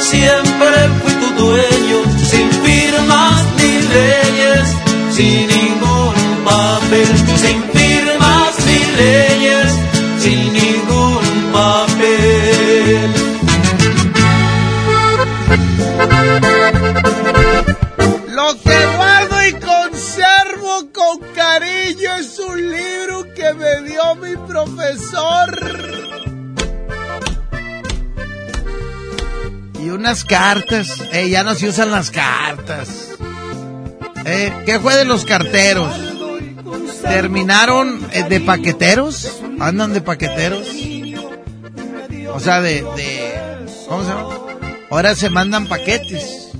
siempre 0.09 0.36
unas 30.07 30.23
cartas. 30.23 31.03
Eh, 31.11 31.29
ya 31.29 31.43
no 31.43 31.53
se 31.53 31.67
usan 31.67 31.91
las 31.91 32.11
cartas. 32.11 33.09
Eh, 34.23 34.53
¿Qué 34.65 34.79
fue 34.79 34.95
de 34.95 35.03
los 35.03 35.25
carteros? 35.25 35.93
¿Terminaron 37.01 38.07
eh, 38.13 38.23
de 38.23 38.39
paqueteros? 38.39 39.41
¿Andan 39.59 39.93
de 39.93 39.99
paqueteros? 39.99 40.69
O 42.33 42.39
sea, 42.39 42.61
de, 42.61 42.83
de... 42.95 43.65
¿Cómo 43.89 44.03
se 44.03 44.09
llama? 44.09 44.29
Ahora 44.89 45.13
se 45.13 45.29
mandan 45.29 45.67
paquetes. 45.67 46.51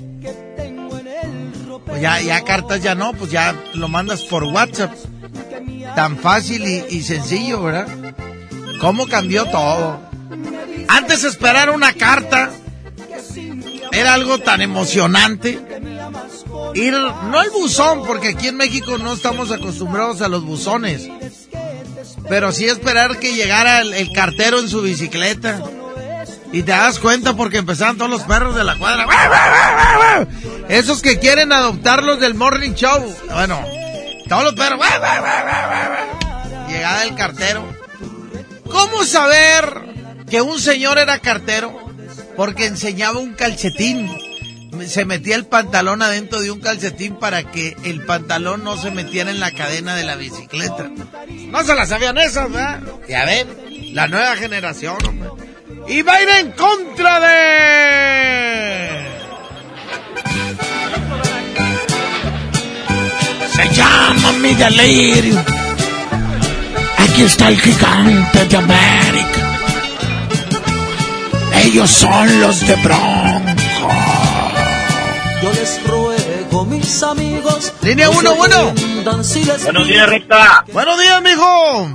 Pues 1.86 2.02
ya, 2.02 2.20
ya 2.20 2.44
cartas 2.44 2.82
ya 2.82 2.94
no, 2.94 3.14
pues 3.14 3.30
ya 3.30 3.54
lo 3.72 3.88
mandas 3.88 4.24
por 4.24 4.44
WhatsApp. 4.44 4.92
Tan 5.96 6.18
fácil 6.18 6.66
y, 6.66 6.96
y 6.96 7.02
sencillo, 7.02 7.62
¿verdad? 7.62 7.88
¿Cómo 8.78 9.06
cambió 9.06 9.46
todo? 9.46 10.00
Antes 10.88 11.24
esperar 11.24 11.70
una 11.70 11.94
carta 11.94 12.50
era 13.92 14.14
algo 14.14 14.38
tan 14.38 14.60
emocionante. 14.60 15.60
Ir, 16.74 16.92
no 16.92 17.38
al 17.38 17.50
buzón, 17.50 18.04
porque 18.06 18.28
aquí 18.28 18.48
en 18.48 18.56
México 18.56 18.98
no 18.98 19.14
estamos 19.14 19.50
acostumbrados 19.50 20.20
a 20.22 20.28
los 20.28 20.44
buzones. 20.44 21.08
Pero 22.28 22.52
sí 22.52 22.66
esperar 22.66 23.18
que 23.18 23.34
llegara 23.34 23.80
el, 23.80 23.94
el 23.94 24.12
cartero 24.12 24.58
en 24.60 24.68
su 24.68 24.82
bicicleta. 24.82 25.62
Y 26.52 26.62
te 26.62 26.72
das 26.72 26.98
cuenta 26.98 27.34
porque 27.34 27.58
empezaban 27.58 27.96
todos 27.96 28.10
los 28.10 28.22
perros 28.22 28.54
de 28.54 28.64
la 28.64 28.76
cuadra. 28.76 29.06
Esos 30.68 31.02
que 31.02 31.18
quieren 31.18 31.52
adoptarlos 31.52 32.20
del 32.20 32.34
morning 32.34 32.72
show. 32.72 33.14
Bueno, 33.32 33.62
todos 34.28 34.44
los 34.44 34.54
perros. 34.54 34.80
Llegada 36.68 37.02
el 37.04 37.14
cartero. 37.14 37.64
¿Cómo 38.70 39.04
saber 39.04 40.24
que 40.30 40.40
un 40.42 40.58
señor 40.60 40.98
era 40.98 41.18
cartero? 41.18 41.87
Porque 42.38 42.66
enseñaba 42.66 43.18
un 43.18 43.34
calcetín. 43.34 44.08
Se 44.86 45.04
metía 45.04 45.34
el 45.34 45.46
pantalón 45.46 46.02
adentro 46.02 46.40
de 46.40 46.52
un 46.52 46.60
calcetín 46.60 47.16
para 47.16 47.42
que 47.50 47.76
el 47.82 48.04
pantalón 48.04 48.62
no 48.62 48.76
se 48.76 48.92
metiera 48.92 49.32
en 49.32 49.40
la 49.40 49.50
cadena 49.50 49.96
de 49.96 50.04
la 50.04 50.14
bicicleta. 50.14 50.88
No 51.48 51.64
se 51.64 51.74
la 51.74 51.84
sabían 51.84 52.16
esas, 52.16 52.48
¿verdad? 52.48 52.80
Ya 53.08 53.24
ven, 53.24 53.48
la 53.92 54.06
nueva 54.06 54.36
generación, 54.36 54.98
hombre. 55.04 55.30
Y 55.88 56.02
va 56.02 56.12
a 56.12 56.22
ir 56.22 56.28
en 56.28 56.52
contra 56.52 57.18
de... 57.18 59.04
Se 63.52 63.74
llama 63.74 64.32
mi 64.34 64.54
delirio. 64.54 65.44
Aquí 66.98 67.22
está 67.22 67.48
el 67.48 67.60
gigante 67.60 68.44
de 68.44 68.56
América. 68.56 69.07
Ellos 71.68 71.90
son 71.90 72.40
los 72.40 72.66
de 72.66 72.76
Bronco. 72.76 73.88
Yo 75.42 75.52
les 75.52 75.86
ruego, 75.86 76.64
mis 76.64 77.02
amigos. 77.02 77.74
Línea 77.82 78.06
no 78.06 78.12
se 78.14 78.18
uno, 78.20 78.34
bueno. 78.36 78.72
Buenos 79.04 79.86
días, 79.86 80.08
Recta. 80.08 80.64
Buenos 80.72 80.98
días, 80.98 81.20
mijo. 81.20 81.90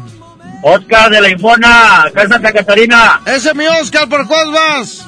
Oscar 0.62 1.10
de 1.10 1.22
la 1.22 1.30
Infona, 1.30 2.04
acá 2.04 2.22
en 2.22 2.30
Santa 2.30 2.54
Catarina. 2.54 3.22
Ese 3.26 3.50
es 3.50 3.56
mi 3.56 3.66
Oscar, 3.66 4.08
¿por 4.08 4.28
cuál 4.28 4.52
vas? 4.52 5.08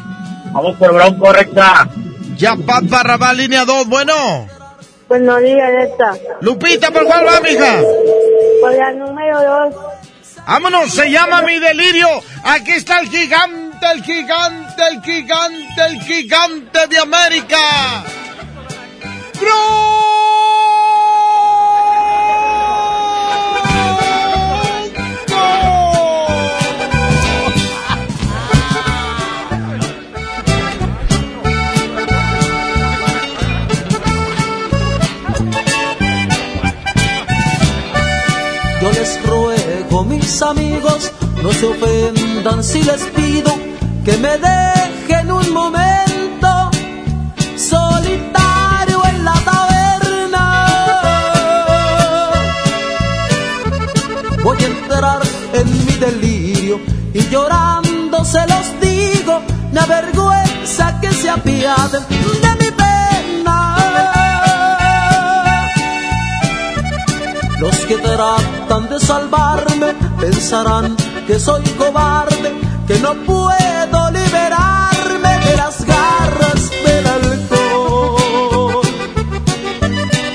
Vamos 0.52 0.76
por 0.78 0.96
Bronco, 0.96 1.32
Recta. 1.32 1.88
Ya, 2.36 2.56
Pat 2.56 2.90
Barrabá, 2.90 3.34
línea 3.34 3.66
2, 3.66 3.86
bueno. 3.86 4.48
Buenos 5.08 5.42
días, 5.42 5.70
neta. 5.74 6.18
Lupita, 6.42 6.90
¿por 6.90 7.06
cuál 7.06 7.28
va, 7.28 7.40
mija? 7.40 7.82
Por 8.62 8.74
la 8.74 8.92
número 8.94 9.44
dos. 9.44 9.76
Vámonos, 10.48 10.92
se 10.92 11.10
llama 11.10 11.42
mi 11.42 11.60
delirio. 11.60 12.08
Aquí 12.44 12.72
está 12.72 13.00
el 13.00 13.10
gigante, 13.10 13.65
el 13.92 14.04
gigante, 14.04 14.84
el 14.92 15.02
gigante, 15.02 15.86
el 15.88 16.02
gigante 16.02 16.88
de 16.88 17.00
América. 17.00 18.04
Yo 38.82 38.92
les 38.92 39.24
ruego, 39.26 40.04
mis 40.06 40.42
amigos, 40.42 41.12
no 41.42 41.52
se 41.54 41.66
ofendan 41.66 42.64
si 42.64 42.84
les 42.84 43.02
pido 43.16 43.65
que 44.06 44.18
me 44.18 44.38
dejen 44.38 45.32
un 45.32 45.52
momento 45.52 46.70
solitario 47.58 49.04
en 49.10 49.26
la 49.26 49.34
taberna. 49.50 50.46
Voy 54.44 54.58
a 54.64 54.68
entrar 54.68 55.22
en 55.54 55.86
mi 55.86 55.94
delirio 55.94 56.80
y 57.14 57.28
llorando 57.30 58.24
se 58.24 58.46
los 58.48 58.80
digo, 58.80 59.42
me 59.72 59.80
avergüenza 59.80 61.00
que 61.02 61.12
se 61.12 61.30
apiaden 61.30 62.04
de 62.44 62.52
mi 62.62 62.72
pena. 62.72 63.78
Los 67.60 67.76
que 67.88 67.98
tratan 67.98 68.90
de 68.90 69.00
salvarme 69.00 69.94
pensarán 70.20 70.96
que 71.26 71.40
soy 71.40 71.64
cobarde, 71.78 72.65
que 72.88 73.00
no 73.00 73.14
puedo 73.26 74.12
liberarme 74.12 75.40
de 75.46 75.58
las 75.58 75.84
garras 75.86 76.70
del 76.70 77.08
alcohol. 77.08 78.82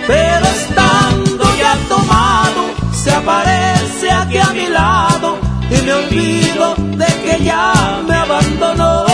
Pero 0.06 0.46
estando 0.46 1.44
ya 1.56 1.76
tomado, 1.88 2.62
se 2.92 3.10
aparece 3.12 4.10
aquí 4.10 4.38
a 4.38 4.50
mi 4.50 4.66
lado 4.66 5.38
y 5.70 5.82
me 5.82 5.92
olvido 5.92 6.74
de 6.76 7.06
que 7.06 7.44
ya 7.44 8.02
me 8.06 8.14
abandonó. 8.14 9.06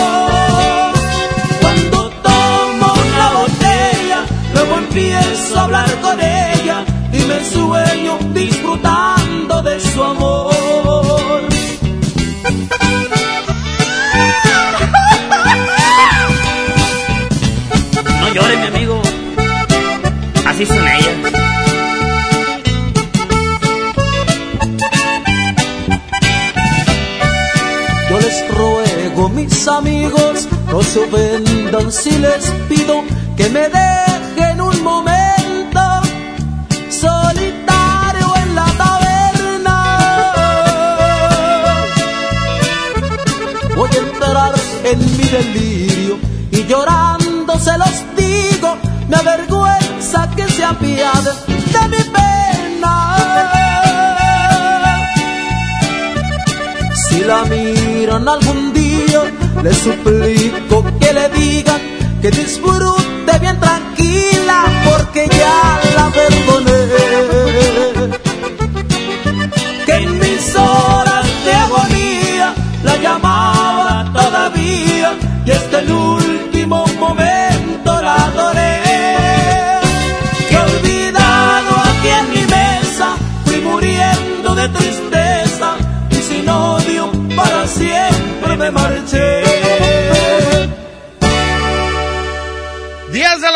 Cuando 1.61 2.09
tomo 2.09 2.93
una 3.05 3.29
botella, 3.39 4.19
luego 4.53 4.77
empiezo 4.77 5.59
a 5.59 5.63
hablar 5.63 6.01
con 6.01 6.19
ella 6.19 6.83
y 7.13 7.19
me 7.19 7.45
sueño 7.45 8.17
disfrutando 8.33 9.61
de 9.61 9.79
su 9.79 10.03
amor. 10.03 10.56
Se 30.87 30.99
ofendan 30.99 31.91
si 31.91 32.11
les 32.17 32.45
pido 32.69 33.03
que 33.35 33.49
me 33.49 33.67
dejen 33.69 34.61
un 34.61 34.83
momento 34.83 35.81
solitario 36.89 38.27
en 38.43 38.55
la 38.55 38.65
taberna. 38.83 39.77
Voy 43.75 43.89
a 43.89 43.97
entrar 43.97 44.53
en 44.83 44.99
mi 45.17 45.25
delirio 45.37 46.17
y 46.51 46.63
llorando 46.65 47.59
se 47.59 47.77
los 47.77 47.95
digo, 48.15 48.77
me 49.09 49.17
avergüenza 49.17 50.29
que 50.35 50.47
se 50.47 50.63
apiade 50.63 51.31
de 51.73 51.87
mi 51.93 52.03
pena. 52.15 52.93
Si 57.09 57.23
la 57.23 57.43
miran 57.45 58.27
algún 58.27 58.73
día, 58.73 58.76
le 59.63 59.73
suplico 59.73 60.83
que 60.99 61.13
le 61.13 61.29
digan 61.29 61.81
que 62.21 62.31
disfrute 62.31 63.39
bien 63.39 63.59
tranquila, 63.59 64.65
porque 64.85 65.27
ya 65.29 65.79
la 65.95 66.09
perdoné. 66.09 66.79
Que 69.85 69.93
en 69.93 70.19
mis 70.19 70.55
horas 70.55 71.25
de 71.45 71.53
agonía 71.53 72.53
la 72.83 72.97
llamaba 72.97 74.11
todavía, 74.13 75.13
y 75.45 75.51
hasta 75.51 75.79
el 75.79 75.91
último 75.91 76.85
momento 76.99 77.36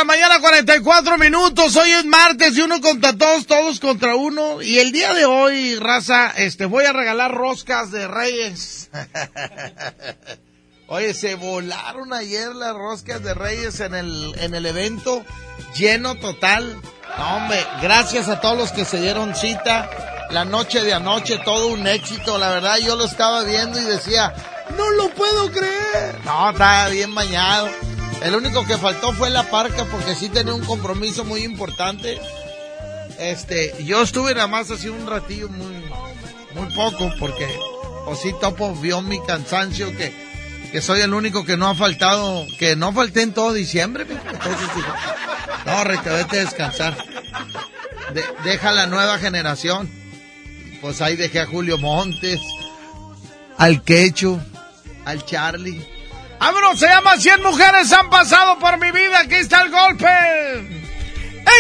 mañana, 0.04 0.40
44 0.40 1.18
minutos. 1.18 1.76
Hoy 1.76 1.92
es 1.92 2.06
martes 2.06 2.58
y 2.58 2.62
uno 2.62 2.82
contra 2.82 3.14
todos, 3.14 3.46
todos 3.46 3.80
contra 3.80 4.16
uno. 4.16 4.62
Y 4.62 4.80
el 4.80 4.92
día 4.92 5.14
de 5.14 5.26
hoy, 5.26 5.76
raza, 5.76 6.32
este, 6.38 6.66
voy 6.66 6.86
a 6.86 6.94
regalar 6.94 7.32
roscas 7.32 7.92
de 7.92 8.08
Reyes. 8.08 8.90
Oye, 10.88 11.14
se 11.14 11.36
volaron 11.36 12.14
ayer 12.14 12.54
las 12.56 12.76
roscas 12.76 13.24
de 13.24 13.34
Reyes 13.34 13.80
en 13.80 13.96
el, 13.96 14.34
en 14.40 14.56
el 14.56 14.66
evento, 14.66 15.24
lleno 15.76 16.16
total. 16.16 16.82
No, 17.18 17.38
hombre, 17.38 17.66
gracias 17.82 18.28
a 18.28 18.42
todos 18.42 18.58
los 18.58 18.72
que 18.72 18.86
se 18.86 19.00
dieron 19.00 19.36
cita. 19.36 19.90
La 20.32 20.46
noche 20.46 20.82
de 20.82 20.94
anoche, 20.94 21.38
todo 21.40 21.68
un 21.68 21.86
éxito. 21.88 22.38
La 22.38 22.50
verdad, 22.50 22.78
yo 22.78 22.96
lo 22.96 23.06
estaba 23.06 23.44
viendo 23.44 23.80
y 23.80 23.84
decía, 23.84 24.34
no 24.78 24.90
lo 24.92 25.10
puedo 25.10 25.52
creer. 25.52 26.20
No, 26.26 26.50
estaba 26.52 26.88
bien 26.90 27.14
bañado. 27.14 27.70
El 28.22 28.36
único 28.36 28.66
que 28.66 28.78
faltó 28.78 29.14
fue 29.14 29.30
la 29.30 29.50
parca 29.50 29.86
porque 29.86 30.16
sí 30.16 30.30
tenía 30.30 30.54
un 30.54 30.64
compromiso 30.66 31.24
muy 31.26 31.44
importante. 31.44 32.20
Este, 33.18 33.76
yo 33.84 34.02
estuve 34.02 34.34
nada 34.34 34.48
más 34.48 34.70
así 34.72 34.90
un 34.90 35.08
ratillo 35.08 35.50
muy, 35.50 35.76
muy 36.56 36.74
poco 36.76 37.12
porque 37.20 37.48
Osito 38.06 38.38
Topo 38.40 38.74
vio 38.76 39.02
mi 39.02 39.20
cansancio 39.26 39.96
que, 39.96 40.14
que 40.72 40.82
soy 40.82 41.02
el 41.02 41.14
único 41.14 41.46
que 41.46 41.58
no 41.58 41.68
ha 41.68 41.76
faltado, 41.76 42.46
que 42.60 42.76
no 42.76 42.94
falté 42.94 43.24
en 43.24 43.34
todo 43.34 43.54
diciembre. 43.54 44.04
Entonces 44.10 44.76
dijo, 44.76 44.94
no, 45.66 45.84
Rete, 45.84 46.10
vete 46.10 46.38
a 46.40 46.44
descansar. 46.46 46.98
De- 48.14 48.24
deja 48.44 48.72
la 48.72 48.88
nueva 48.88 49.18
generación. 49.20 49.90
Pues 50.82 51.02
ahí 51.02 51.16
dejé 51.16 51.40
a 51.42 51.46
Julio 51.48 51.78
Montes, 51.78 52.40
al 53.58 53.84
Quecho, 53.84 54.40
al 55.06 55.24
Charlie. 55.26 55.86
¡Vámonos! 56.42 56.80
Se 56.80 56.88
llama 56.88 57.18
100 57.18 57.44
mujeres 57.44 57.94
han 57.94 58.10
pasado 58.10 58.58
por 58.58 58.80
mi 58.80 58.90
vida. 58.90 59.20
Aquí 59.20 59.36
está 59.36 59.62
el 59.62 59.70
golpe. 59.70 60.08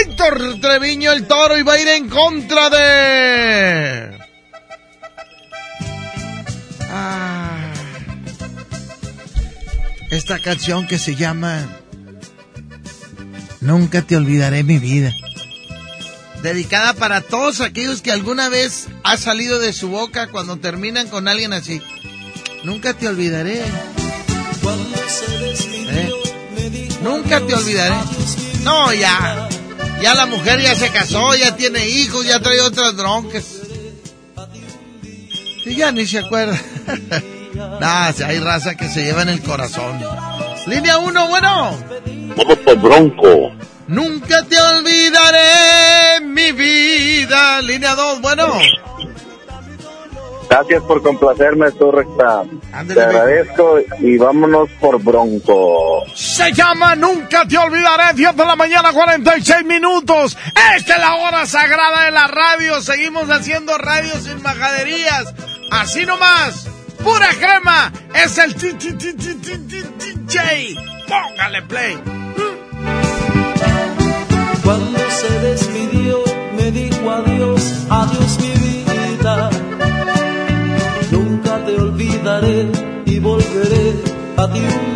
Héctor 0.01 0.59
Treviño 0.59 1.11
el 1.11 1.27
toro 1.27 1.55
y 1.55 1.61
va 1.61 1.73
a 1.73 1.79
ir 1.79 1.87
en 1.87 2.09
contra 2.09 2.67
de... 2.71 4.17
Ah, 6.89 7.71
esta 10.09 10.39
canción 10.39 10.87
que 10.87 10.97
se 10.97 11.15
llama 11.15 11.63
Nunca 13.59 14.01
te 14.01 14.17
olvidaré 14.17 14.63
mi 14.63 14.79
vida. 14.79 15.13
Dedicada 16.41 16.93
para 16.95 17.21
todos 17.21 17.61
aquellos 17.61 18.01
que 18.01 18.11
alguna 18.11 18.49
vez 18.49 18.87
ha 19.03 19.15
salido 19.17 19.59
de 19.59 19.73
su 19.73 19.89
boca 19.89 20.25
cuando 20.25 20.57
terminan 20.57 21.07
con 21.07 21.27
alguien 21.27 21.53
así. 21.53 21.83
Nunca 22.63 22.95
te 22.95 23.07
olvidaré. 23.07 23.61
¿Eh? 25.89 26.09
Nunca 27.01 27.41
te 27.41 27.55
olvidaré. 27.55 27.95
No, 28.63 28.93
ya. 28.93 29.49
Ya 30.01 30.15
la 30.15 30.25
mujer 30.25 30.61
ya 30.61 30.75
se 30.75 30.89
casó, 30.89 31.35
ya 31.35 31.55
tiene 31.55 31.87
hijos, 31.87 32.25
ya 32.25 32.39
trae 32.39 32.61
otras 32.61 32.95
broncas. 32.95 33.43
Y 35.65 35.75
ya 35.75 35.91
ni 35.91 36.05
se 36.05 36.19
acuerda. 36.19 36.59
Nah, 37.53 38.13
si 38.13 38.23
hay 38.23 38.39
raza 38.39 38.75
que 38.75 38.87
se 38.87 39.03
lleva 39.03 39.23
en 39.23 39.29
el 39.29 39.41
corazón. 39.41 39.99
Línea 40.67 40.97
1, 40.99 41.27
bueno. 41.27 41.77
Vamos 42.35 42.57
por 42.59 42.77
Bronco. 42.79 43.51
Nunca 43.87 44.43
te 44.43 44.57
olvidaré, 44.59 46.21
mi 46.23 46.53
vida. 46.53 47.61
Línea 47.61 47.93
2, 47.93 48.21
bueno. 48.21 48.57
Gracias 50.51 50.83
por 50.83 51.01
complacerme, 51.01 51.71
tú, 51.71 51.91
Recta. 51.93 52.43
Te 52.93 53.01
agradezco 53.01 53.79
y 53.99 54.17
vámonos 54.17 54.69
por 54.81 55.01
Bronco. 55.01 56.03
Se 56.13 56.51
llama 56.51 56.93
Nunca 56.93 57.47
te 57.47 57.57
olvidaré, 57.57 58.13
10 58.15 58.35
de 58.35 58.45
la 58.45 58.57
mañana, 58.57 58.91
46 58.91 59.63
minutos. 59.63 60.37
Esta 60.75 60.95
es 60.95 60.99
la 60.99 61.15
hora 61.15 61.45
sagrada 61.45 62.03
de 62.03 62.11
la 62.11 62.27
radio. 62.27 62.81
Seguimos 62.81 63.29
haciendo 63.29 63.77
radio 63.77 64.11
sin 64.19 64.41
majaderías. 64.41 65.33
Así 65.71 66.05
nomás, 66.05 66.67
pura 67.01 67.29
crema. 67.39 67.93
Es 68.13 68.37
el 68.37 68.53
DJ. 68.53 68.75
Póngale 71.07 71.61
play. 71.61 71.97
Cuando 74.65 74.99
se 75.11 75.39
despidió, 75.39 76.00
volveré 84.47 84.90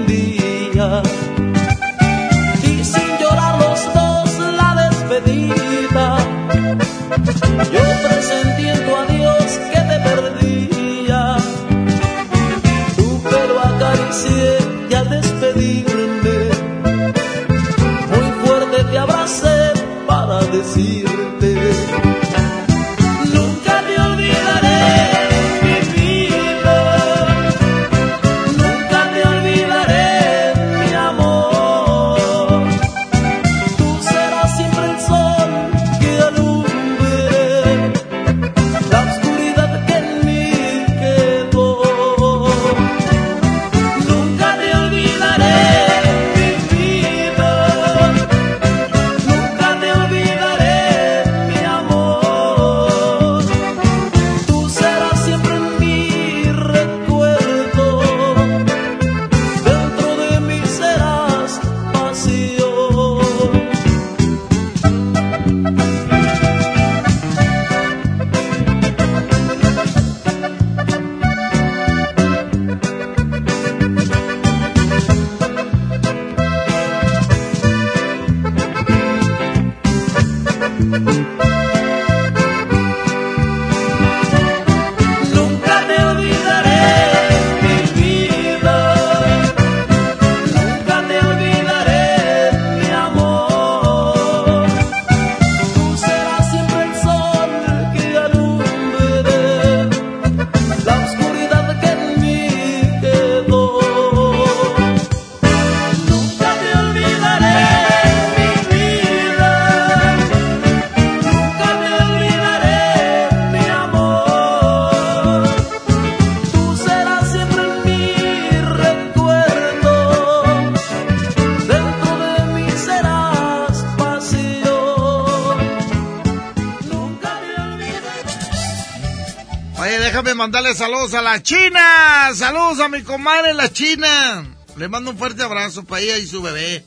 saludos 130.76 131.14
a 131.14 131.22
la 131.22 131.42
China. 131.42 132.32
Saludos 132.36 132.80
a 132.80 132.90
mi 132.90 133.02
comadre 133.02 133.54
la 133.54 133.72
China. 133.72 134.58
Le 134.78 134.90
mando 134.90 135.12
un 135.12 135.18
fuerte 135.18 135.44
abrazo 135.44 135.86
para 135.86 136.02
ella 136.02 136.18
y 136.18 136.28
su 136.28 136.42
bebé. 136.42 136.86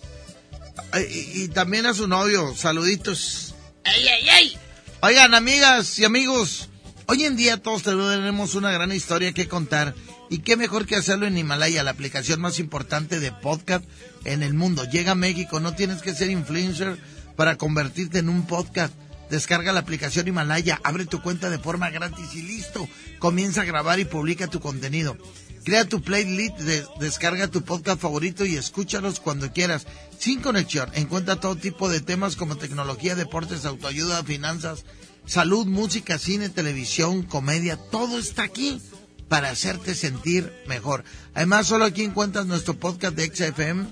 Y, 0.95 1.43
y 1.43 1.49
también 1.49 1.86
a 1.86 1.95
su 1.95 2.07
novio. 2.07 2.55
Saluditos. 2.55 3.55
¡Ey, 3.84 4.07
ey, 4.07 4.28
ey! 4.28 4.59
Oigan, 5.01 5.34
amigas 5.34 5.99
y 5.99 6.05
amigos, 6.05 6.68
hoy 7.07 7.24
en 7.24 7.36
día 7.36 7.62
todos 7.62 7.84
tenemos 7.84 8.55
una 8.55 8.70
gran 8.72 8.93
historia 8.93 9.32
que 9.32 9.49
contar. 9.49 9.95
Y 10.30 10.41
qué 10.41 10.57
mejor 10.57 10.84
que 10.84 10.97
hacerlo 10.97 11.26
en 11.26 11.39
Himalaya, 11.39 11.82
la 11.82 11.93
aplicación 11.93 12.41
más 12.41 12.59
importante 12.59 13.18
de 13.20 13.32
podcast 13.32 13.84
en 14.24 14.43
el 14.43 14.53
mundo. 14.53 14.84
Llega 14.84 15.12
a 15.12 15.14
México, 15.14 15.61
no 15.61 15.74
tienes 15.74 16.03
que 16.03 16.14
ser 16.14 16.30
influencer 16.30 16.99
para 17.36 17.57
convertirte 17.57 18.18
en 18.18 18.28
un 18.28 18.47
podcast. 18.47 18.93
Descarga 19.31 19.72
la 19.72 19.81
aplicación 19.81 20.26
Himalaya, 20.29 20.81
abre 20.85 21.05
tu 21.07 21.20
cuenta 21.20 21.51
de 21.51 21.59
forma 21.59 21.91
gratis 21.91 22.35
y 22.35 22.43
listo. 22.43 22.89
Comienza 23.18 23.62
a 23.62 23.64
grabar 23.66 23.99
y 24.01 24.05
publica 24.05 24.47
tu 24.47 24.61
contenido. 24.61 25.16
Crea 25.64 25.85
tu 25.85 26.01
playlist, 26.01 26.57
de- 26.61 26.87
descarga 26.99 27.49
tu 27.49 27.62
podcast 27.62 28.01
favorito 28.01 28.47
y 28.47 28.57
escúchalos 28.57 29.20
cuando 29.20 29.53
quieras. 29.53 29.87
Sin 30.18 30.41
conexión, 30.41 30.91
encuentra 30.95 31.37
todo 31.37 31.57
tipo 31.57 31.89
de 31.91 32.01
temas 32.01 32.37
como 32.37 32.57
tecnología, 32.57 33.14
deportes, 33.14 33.66
autoayuda, 33.66 34.24
finanzas, 34.24 34.85
salud, 35.26 35.66
música, 35.66 36.18
cine, 36.18 36.49
televisión, 36.49 37.22
comedia. 37.22 37.76
Todo 37.76 38.18
está 38.18 38.45
aquí 38.45 38.81
para 39.29 39.51
hacerte 39.51 39.95
sentir 39.95 40.51
mejor. 40.66 41.05
Además, 41.35 41.66
solo 41.66 41.85
aquí 41.85 42.03
encuentras 42.03 42.47
nuestro 42.47 42.74
podcast 42.74 43.14
de 43.14 43.26
XFM, 43.26 43.89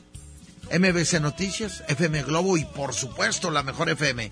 MBC 0.72 1.20
Noticias, 1.20 1.84
FM 1.88 2.22
Globo 2.22 2.56
y 2.56 2.64
por 2.64 2.94
supuesto 2.94 3.50
la 3.50 3.62
mejor 3.62 3.90
FM. 3.90 4.30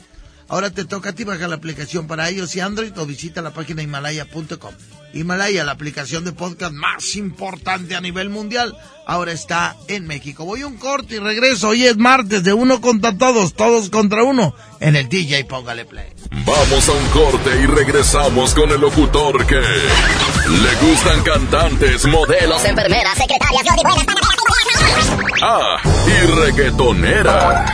Ahora 0.49 0.71
te 0.71 0.85
toca 0.85 1.11
a 1.11 1.13
ti 1.15 1.25
bajar 1.25 1.49
la 1.49 1.57
aplicación 1.57 2.07
para 2.07 2.31
iOS 2.31 2.57
y 2.57 2.61
Android 2.61 2.93
o 2.99 3.07
visita 3.07 3.43
la 3.43 3.53
página 3.53 3.83
himalaya.com. 3.83 4.75
Himalaya, 5.15 5.65
la 5.65 5.73
aplicación 5.73 6.25
de 6.25 6.33
podcast 6.33 6.73
más 6.73 7.15
importante 7.17 7.95
a 7.95 8.01
nivel 8.01 8.31
mundial, 8.31 8.77
ahora 9.07 9.31
está 9.33 9.77
en 9.87 10.07
México. 10.07 10.45
Voy 10.45 10.63
a 10.63 10.67
un 10.67 10.77
corte 10.77 11.17
y 11.17 11.19
regreso. 11.21 11.69
Hoy 11.69 11.87
es 11.87 11.97
martes 11.97 12.43
de 12.43 12.53
uno 12.53 12.81
contra 12.81 13.17
todos, 13.17 13.55
todos 13.55 13.91
contra 13.91 14.25
uno, 14.25 14.55
en 14.81 14.97
el 14.97 15.09
DJ 15.09 15.45
Póngale 15.45 15.85
Play. 15.85 16.09
Vamos 16.45 16.89
a 16.89 16.93
un 16.93 17.07
corte 17.11 17.51
y 17.63 17.67
regresamos 17.67 18.55
con 18.55 18.71
el 18.71 18.81
locutor 18.81 19.47
que 19.47 19.55
le 19.55 20.75
gustan 20.89 21.23
cantantes, 21.23 22.05
modelos, 22.07 22.65
enfermeras, 22.65 23.17
secretarias, 23.17 23.65
ah, 25.43 25.77
y 26.07 26.27
reggaetoneras. 26.41 27.71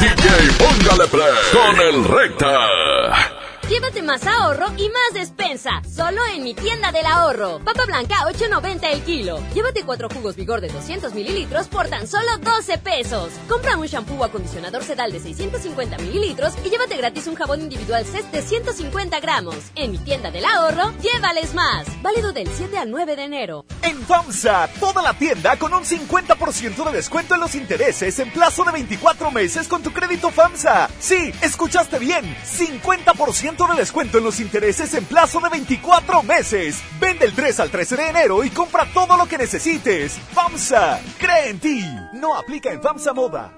DJ 0.00 0.52
Póngale 0.58 1.06
Play 1.08 1.34
con 1.52 1.80
el 1.80 2.04
recta. 2.04 3.39
Llévate 3.70 4.02
más 4.02 4.26
ahorro 4.26 4.66
y 4.76 4.88
más 4.88 5.14
despensa. 5.14 5.80
Solo 5.88 6.20
en 6.34 6.42
mi 6.42 6.54
tienda 6.54 6.90
del 6.90 7.06
ahorro. 7.06 7.60
Papa 7.60 7.84
blanca, 7.86 8.16
8.90 8.24 8.80
el 8.90 9.02
kilo. 9.02 9.38
Llévate 9.54 9.84
cuatro 9.84 10.08
jugos 10.08 10.34
vigor 10.34 10.60
de 10.60 10.70
200 10.70 11.14
mililitros 11.14 11.68
por 11.68 11.86
tan 11.86 12.08
solo 12.08 12.38
12 12.38 12.78
pesos. 12.78 13.30
Compra 13.48 13.76
un 13.76 13.86
shampoo 13.86 14.16
o 14.18 14.24
acondicionador 14.24 14.82
sedal 14.82 15.12
de 15.12 15.20
650 15.20 15.98
mililitros 15.98 16.54
y 16.64 16.70
llévate 16.70 16.96
gratis 16.96 17.28
un 17.28 17.36
jabón 17.36 17.60
individual 17.60 18.04
CES 18.04 18.32
de 18.32 18.42
150 18.42 19.20
gramos. 19.20 19.54
En 19.76 19.92
mi 19.92 19.98
tienda 19.98 20.32
del 20.32 20.46
ahorro, 20.46 20.92
llévales 21.00 21.54
más. 21.54 21.86
Válido 22.02 22.32
del 22.32 22.48
7 22.48 22.76
al 22.76 22.90
9 22.90 23.14
de 23.14 23.22
enero. 23.22 23.66
En 23.82 24.02
FAMSA, 24.02 24.68
toda 24.80 25.00
la 25.00 25.14
tienda 25.14 25.56
con 25.60 25.72
un 25.72 25.84
50% 25.84 26.86
de 26.86 26.92
descuento 26.92 27.36
en 27.36 27.40
los 27.40 27.54
intereses 27.54 28.18
en 28.18 28.32
plazo 28.32 28.64
de 28.64 28.72
24 28.72 29.30
meses 29.30 29.68
con 29.68 29.80
tu 29.80 29.92
crédito 29.92 30.32
FAMSA. 30.32 30.90
Sí, 30.98 31.32
escuchaste 31.40 32.00
bien, 32.00 32.36
50% 32.44 33.59
de 33.66 33.74
descuento 33.76 34.18
en 34.18 34.24
los 34.24 34.40
intereses 34.40 34.92
en 34.94 35.04
plazo 35.04 35.40
de 35.40 35.48
24 35.50 36.22
meses. 36.22 36.82
Vende 37.00 37.26
el 37.26 37.34
3 37.34 37.60
al 37.60 37.70
13 37.70 37.96
de 37.96 38.08
enero 38.08 38.44
y 38.44 38.50
compra 38.50 38.86
todo 38.92 39.16
lo 39.16 39.26
que 39.26 39.38
necesites. 39.38 40.18
FAMSA, 40.32 41.00
cree 41.18 41.50
en 41.50 41.58
ti. 41.60 41.84
No 42.14 42.34
aplica 42.36 42.72
en 42.72 42.80
FAMSA 42.82 43.12
Moda. 43.12 43.52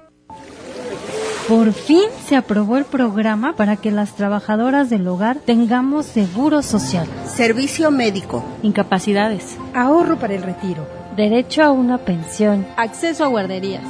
Por 1.48 1.72
fin 1.72 2.08
se 2.28 2.36
aprobó 2.36 2.76
el 2.76 2.84
programa 2.84 3.54
para 3.56 3.76
que 3.76 3.90
las 3.90 4.14
trabajadoras 4.14 4.88
del 4.90 5.06
hogar 5.08 5.38
tengamos 5.44 6.06
seguro 6.06 6.62
social, 6.62 7.08
Servicio 7.26 7.90
médico. 7.90 8.44
incapacidades, 8.62 9.56
ahorro 9.74 10.18
para 10.18 10.34
el 10.34 10.42
retiro, 10.42 10.86
derecho 11.16 11.62
a 11.64 11.70
una 11.72 11.98
pensión, 11.98 12.66
acceso 12.76 13.24
a 13.24 13.28
guarderías. 13.28 13.82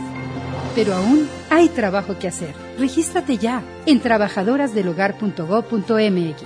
Pero 0.74 0.94
aún 0.94 1.28
hay 1.50 1.68
trabajo 1.68 2.18
que 2.18 2.28
hacer. 2.28 2.54
Regístrate 2.78 3.36
ya 3.38 3.62
en 3.86 4.00
trabajadorasdelhogar.gov.mx. 4.00 6.42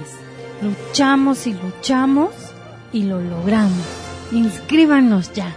Luchamos 0.62 1.46
y 1.46 1.54
luchamos 1.54 2.30
y 2.92 3.04
lo 3.04 3.20
logramos. 3.20 3.86
Inscríbanos 4.32 5.32
ya. 5.32 5.54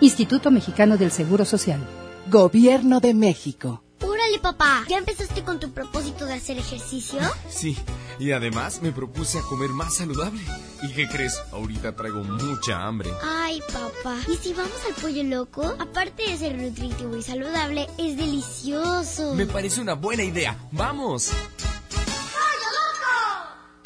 Instituto 0.00 0.50
Mexicano 0.50 0.96
del 0.96 1.10
Seguro 1.10 1.44
Social. 1.44 1.80
Gobierno 2.28 3.00
de 3.00 3.14
México. 3.14 3.82
Órale, 4.02 4.38
papá, 4.40 4.84
¿ya 4.88 4.98
empezaste 4.98 5.42
con 5.42 5.60
tu 5.60 5.70
propósito 5.70 6.26
de 6.26 6.34
hacer 6.34 6.58
ejercicio? 6.58 7.20
Sí, 7.48 7.76
y 8.20 8.32
además 8.32 8.82
me 8.82 8.92
propuse 8.92 9.38
a 9.38 9.42
comer 9.42 9.70
más 9.70 9.94
saludable. 9.94 10.40
¿Y 10.82 10.92
qué 10.92 11.08
crees? 11.08 11.40
Ahorita 11.52 11.96
traigo 11.96 12.22
mucha 12.22 12.86
hambre. 12.86 13.10
Ay, 13.22 13.60
papá, 13.72 14.18
¿y 14.28 14.36
si 14.36 14.52
vamos 14.52 14.78
al 14.86 14.94
pollo 15.02 15.22
loco? 15.24 15.74
Aparte 15.78 16.24
de 16.28 16.36
ser 16.36 16.56
nutritivo 16.56 17.16
y 17.16 17.22
saludable, 17.22 17.88
es 17.96 18.18
delicioso. 18.18 19.34
Me 19.34 19.46
parece 19.46 19.80
una 19.80 19.94
buena 19.94 20.22
idea. 20.22 20.56
¡Vamos! 20.70 21.32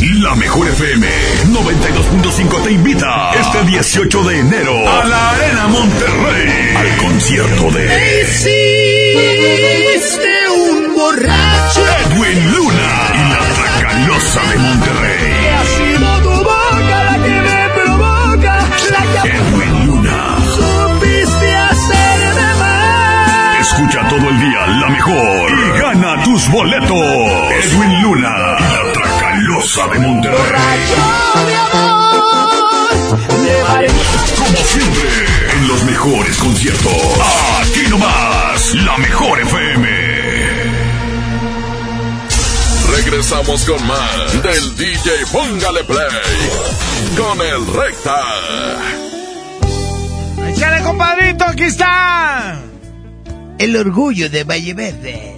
La 0.00 0.34
mejor 0.36 0.68
FM 0.68 1.08
92.5 1.46 2.62
te 2.62 2.70
invita 2.70 3.32
este 3.32 3.64
18 3.64 4.22
de 4.22 4.38
enero 4.38 4.88
a 4.88 5.04
la 5.04 5.30
Arena 5.30 5.66
Monterrey 5.66 6.76
al 6.76 6.96
concierto 6.98 7.68
de 7.72 8.22
Hiciste 8.22 8.68
un 10.50 10.94
borracho. 10.94 11.84
Edwin 12.06 12.52
Luna 12.52 13.10
y 13.12 13.18
la 13.32 13.40
Tracalosa 13.56 14.40
de 14.42 14.58
Monterrey. 14.58 15.48
Ha 15.48 15.64
sido 15.64 16.22
tu 16.22 16.30
boca 16.44 17.04
la 17.04 17.14
que 17.24 17.40
me 17.40 17.68
provoca. 17.74 18.68
La 18.92 19.02
que 19.22 19.28
Edwin 19.30 19.86
Luna. 19.86 20.36
supiste 20.54 21.56
hacerme 21.56 22.54
mal. 22.60 23.60
Escucha 23.60 24.08
todo 24.08 24.28
el 24.28 24.38
día 24.38 24.66
la 24.80 24.88
mejor 24.90 25.50
y 25.50 25.80
gana 25.80 26.22
tus 26.22 26.48
boletos. 26.50 27.02
Edwin 27.50 28.02
Luna 28.02 28.47
Tracalosa 29.68 29.88
de 29.88 29.98
Monterrey. 29.98 30.80
Como 34.36 34.56
siempre, 34.56 35.08
en 35.56 35.68
los 35.68 35.84
mejores 35.84 36.36
conciertos. 36.38 36.92
Aquí 37.60 37.88
nomás, 37.90 38.74
la 38.74 38.96
mejor 38.98 39.40
FM. 39.40 39.88
Regresamos 42.96 43.64
con 43.64 43.86
más 43.86 44.42
del 44.42 44.76
DJ 44.76 45.26
Póngale 45.32 45.84
Play 45.84 47.16
con 47.16 47.40
el 47.40 47.66
Recta. 47.66 48.22
¡Échale, 50.48 50.82
compadrito! 50.82 51.44
¡Aquí 51.44 51.64
está! 51.64 52.58
El 53.58 53.76
orgullo 53.76 54.30
de 54.30 54.44
Valle 54.44 54.74
Verde. 54.74 55.37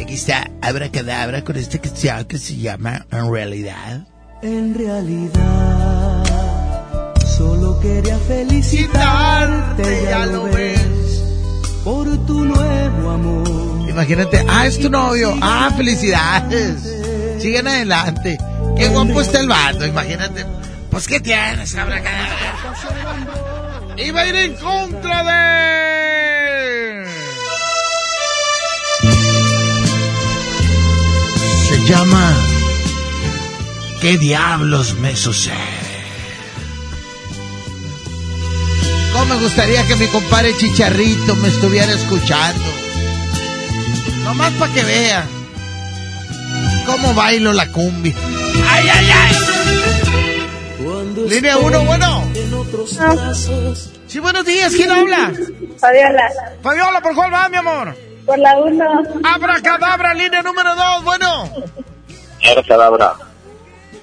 Aquí 0.00 0.14
está 0.14 0.50
Abracadabra 0.62 1.44
con 1.44 1.56
esta 1.56 1.78
canción 1.78 2.24
que 2.24 2.38
se 2.38 2.56
llama 2.56 3.06
En 3.10 3.30
realidad. 3.30 4.00
En 4.42 4.74
realidad, 4.74 6.24
solo 7.36 7.78
quería 7.80 8.18
felicitarte, 8.20 10.06
ya, 10.08 10.24
lo 10.24 10.44
ves, 10.44 11.22
por 11.84 12.06
tu 12.24 12.46
nuevo 12.46 13.10
amor. 13.10 13.90
Imagínate, 13.90 14.42
ah, 14.48 14.66
es 14.66 14.80
tu 14.80 14.88
novio, 14.88 15.36
ah, 15.42 15.70
felicidades. 15.76 16.82
Sigan 17.38 17.68
adelante. 17.68 18.38
Qué 18.78 18.88
guapo 18.88 19.20
está 19.20 19.40
el 19.40 19.48
vato, 19.48 19.84
imagínate. 19.84 20.46
Pues, 20.90 21.06
¿qué 21.06 21.20
tienes, 21.20 21.76
Abracadabra? 21.76 22.54
Iba 23.98 24.22
a 24.22 24.26
ir 24.26 24.36
en 24.36 24.54
contra 24.54 25.24
de 25.24 25.99
llama 31.86 32.34
¿Qué 34.00 34.16
diablos 34.16 34.94
me 34.94 35.14
sucede? 35.14 35.54
¿Cómo 39.12 39.34
me 39.34 39.40
gustaría 39.42 39.86
que 39.86 39.96
mi 39.96 40.06
compadre 40.06 40.56
Chicharrito 40.56 41.36
me 41.36 41.48
estuviera 41.48 41.92
escuchando? 41.92 42.64
Nomás 44.24 44.52
para 44.54 44.72
que 44.72 44.82
vea 44.84 45.26
cómo 46.86 47.12
bailo 47.12 47.52
la 47.52 47.70
cumbia. 47.70 48.14
¡Ay, 48.68 48.88
ay, 48.88 49.10
ay! 49.10 49.36
Línea 51.28 51.58
1, 51.58 51.84
bueno. 51.84 52.24
Ah. 52.98 53.32
Sí, 54.06 54.18
buenos 54.18 54.46
días, 54.46 54.72
¿quién 54.74 54.90
habla? 54.90 55.32
Fabiola. 55.78 56.30
Fabiola, 56.62 57.02
¿por 57.02 57.14
cuál 57.14 57.32
va, 57.32 57.48
mi 57.48 57.56
amor? 57.56 57.94
Por 58.26 58.38
la 58.38 58.58
1. 58.58 58.84
Abracadabra, 59.24 60.14
línea 60.14 60.42
número 60.42 60.74
2, 60.74 61.04
bueno. 61.04 61.50
Abracadabra. 62.50 63.14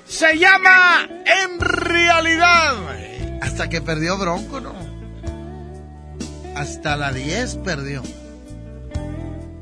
Se 0.08 0.38
llama 0.38 1.08
En 1.26 1.60
realidad. 1.60 2.76
Hasta 3.42 3.70
que 3.70 3.82
perdió 3.82 4.18
Bronco, 4.18 4.60
¿no? 4.60 4.74
Hasta 6.56 6.96
la 6.98 7.12
10 7.12 7.58
perdió. 7.58 8.02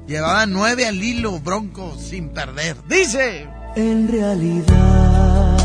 Llevaba 0.07 0.45
9 0.45 0.87
al 0.87 1.03
hilo 1.03 1.39
Bronco 1.39 1.95
sin 1.97 2.29
perder. 2.29 2.77
Dice. 2.87 3.49
En 3.75 4.07
realidad, 4.07 5.57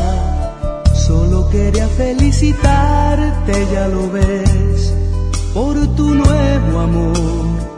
solo 0.93 1.49
quería 1.49 1.87
felicitarte, 1.87 3.67
ya 3.71 3.87
lo 3.87 4.11
ves, 4.11 4.93
por 5.53 5.95
tu 5.95 6.13
nuevo 6.15 6.79
amor 6.79 7.70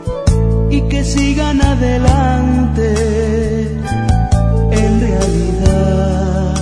y 0.76 0.80
que 0.88 1.04
sigan 1.04 1.62
adelante. 1.62 2.88
En 4.84 5.00
realidad, 5.06 6.54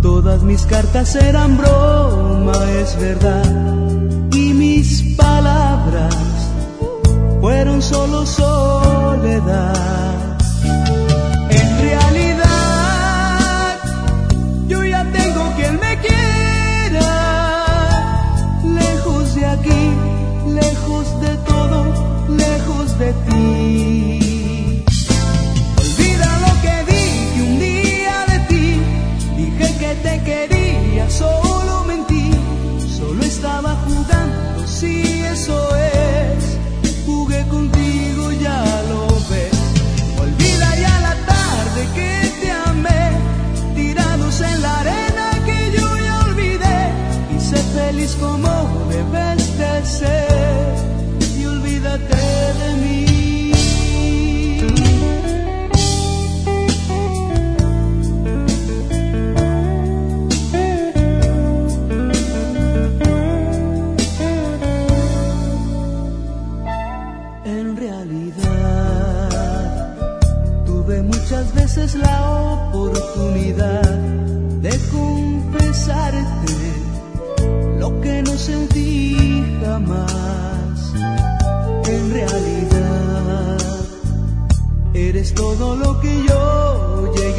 todas 0.00 0.42
mis 0.42 0.62
cartas 0.64 1.14
eran 1.16 1.58
broma, 1.58 2.58
es 2.80 2.98
verdad, 2.98 4.30
y 4.32 4.54
mis 4.54 5.02
palabras 5.16 6.16
fueron 7.40 7.82
solo 7.82 8.24
soledad. 8.24 10.21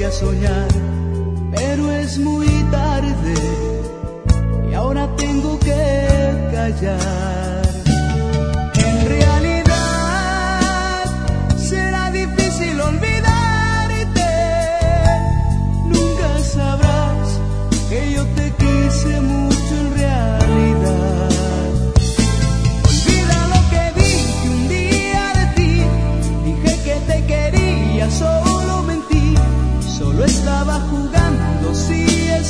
a 0.05 0.11
soñar, 0.11 0.67
pero 1.55 1.91
es 1.91 2.17
muy 2.17 2.47
tarde 2.71 3.33
y 4.69 4.73
ahora 4.73 5.07
tengo 5.15 5.57
que 5.59 6.49
callar. 6.51 7.42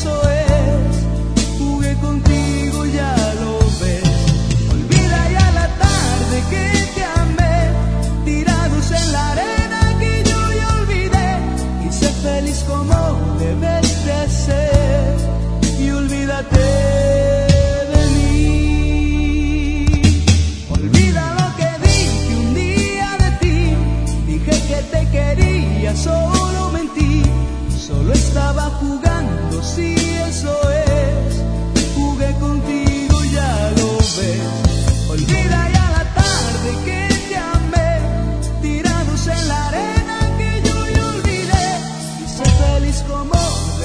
So. 0.04 0.32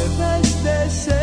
me 0.07 0.41
desde 0.63 1.18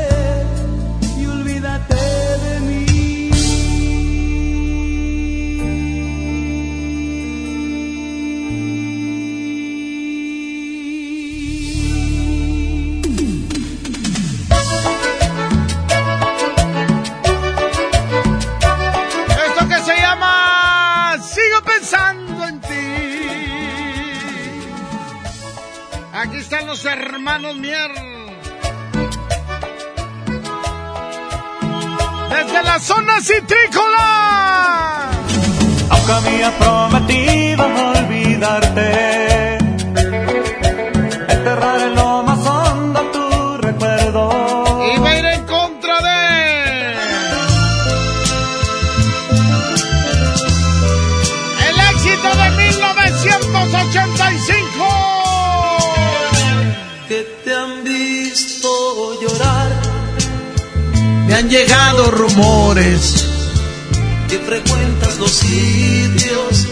que 62.76 64.38
frecuentas 64.40 65.18
los 65.18 65.32
sitios 65.32 66.68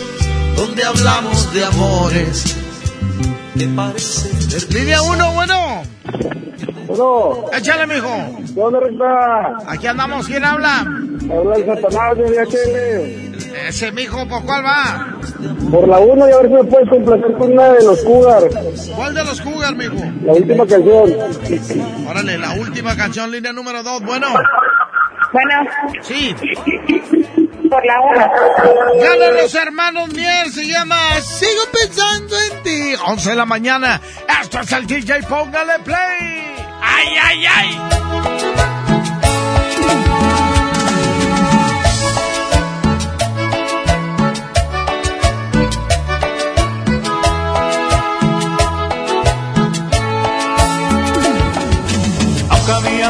donde 0.57 0.83
hablamos 0.83 1.53
de 1.53 1.63
amores. 1.63 2.57
¿Te 3.57 3.65
parece? 3.69 4.73
Línea 4.73 5.01
1, 5.01 5.31
bueno. 5.31 5.83
Bueno. 6.87 7.45
Échale, 7.53 7.87
mijo. 7.87 8.09
¿Qué 8.53 8.59
onda, 8.59 8.81
Recta? 8.81 9.57
Aquí 9.65 9.87
andamos, 9.87 10.27
¿quién 10.27 10.43
habla? 10.43 10.79
Habla 10.79 11.55
el 11.55 11.65
Satanás 11.65 12.17
de 12.17 12.31
DHL. 12.31 13.65
Ese 13.69 13.91
mijo, 13.93 14.27
¿por 14.27 14.43
cuál 14.43 14.65
va? 14.65 15.07
Por 15.71 15.87
la 15.87 15.99
1 15.99 16.29
y 16.29 16.31
a 16.33 16.37
ver 16.37 16.47
si 16.47 16.53
me 16.53 16.63
puedes 16.65 16.89
complacer 16.89 17.33
con 17.37 17.53
una 17.53 17.69
de 17.69 17.83
los 17.85 18.03
Cougar. 18.03 18.43
¿Cuál 18.93 19.13
de 19.13 19.23
los 19.23 19.39
Cougar, 19.39 19.73
mijo? 19.77 19.95
La 20.25 20.33
última 20.33 20.67
canción. 20.67 21.13
Órale, 22.09 22.37
la 22.37 22.51
última 22.55 22.97
canción, 22.97 23.31
línea 23.31 23.53
número 23.53 23.81
2, 23.83 24.03
bueno. 24.03 24.27
Bueno. 25.33 25.65
Sí. 26.03 26.35
Por 27.69 27.85
la 27.85 28.01
1. 28.01 28.31
Gana 29.01 29.27
los 29.41 29.55
hermanos 29.55 30.13
Mier, 30.13 30.49
se 30.51 30.67
llama 30.67 30.95
Sigo 31.21 31.63
pensando 31.71 32.35
en 32.51 32.63
ti. 32.63 32.93
11 33.03 33.29
de 33.31 33.35
la 33.35 33.45
mañana. 33.45 33.99
Esto 34.41 34.59
es 34.59 34.71
el 34.73 34.85
DJ, 34.85 35.23
póngale 35.23 35.79
play. 35.79 36.55
¡Ay, 36.81 37.07
ay, 37.23 37.45
ay! 37.47 37.79
Aunque 52.49 52.71
había 52.71 53.09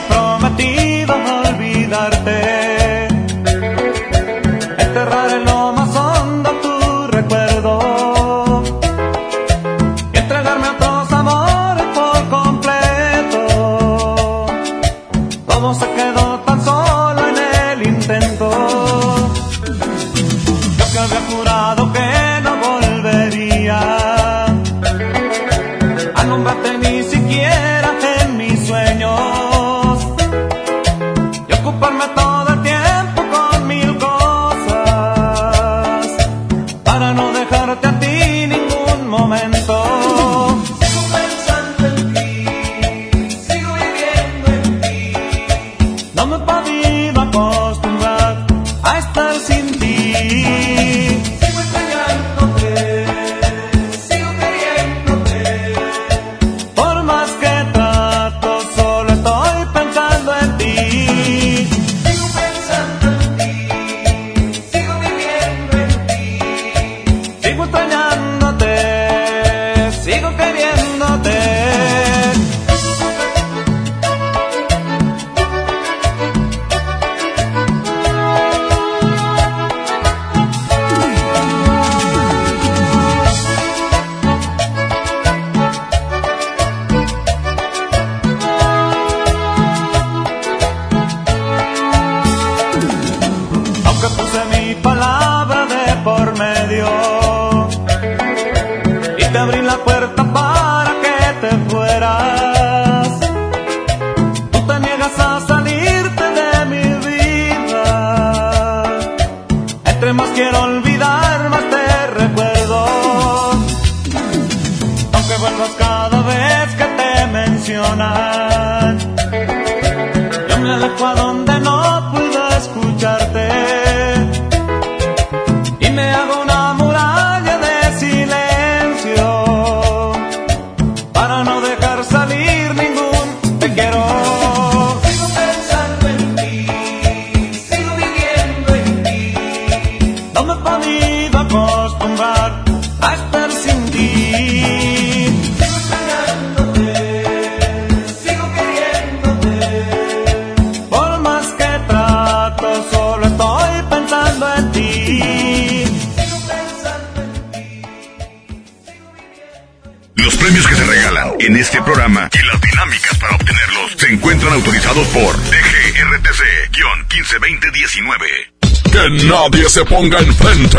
nadie 169.49 169.69
se 169.69 169.83
ponga 169.83 170.19
enfrente. 170.19 170.77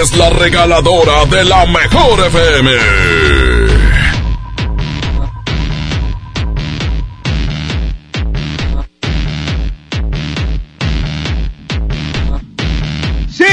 Es 0.00 0.16
la 0.16 0.30
regaladora 0.30 1.24
de 1.26 1.44
la 1.44 1.64
mejor 1.66 2.26
FM. 2.26 2.72
Sí, 13.30 13.44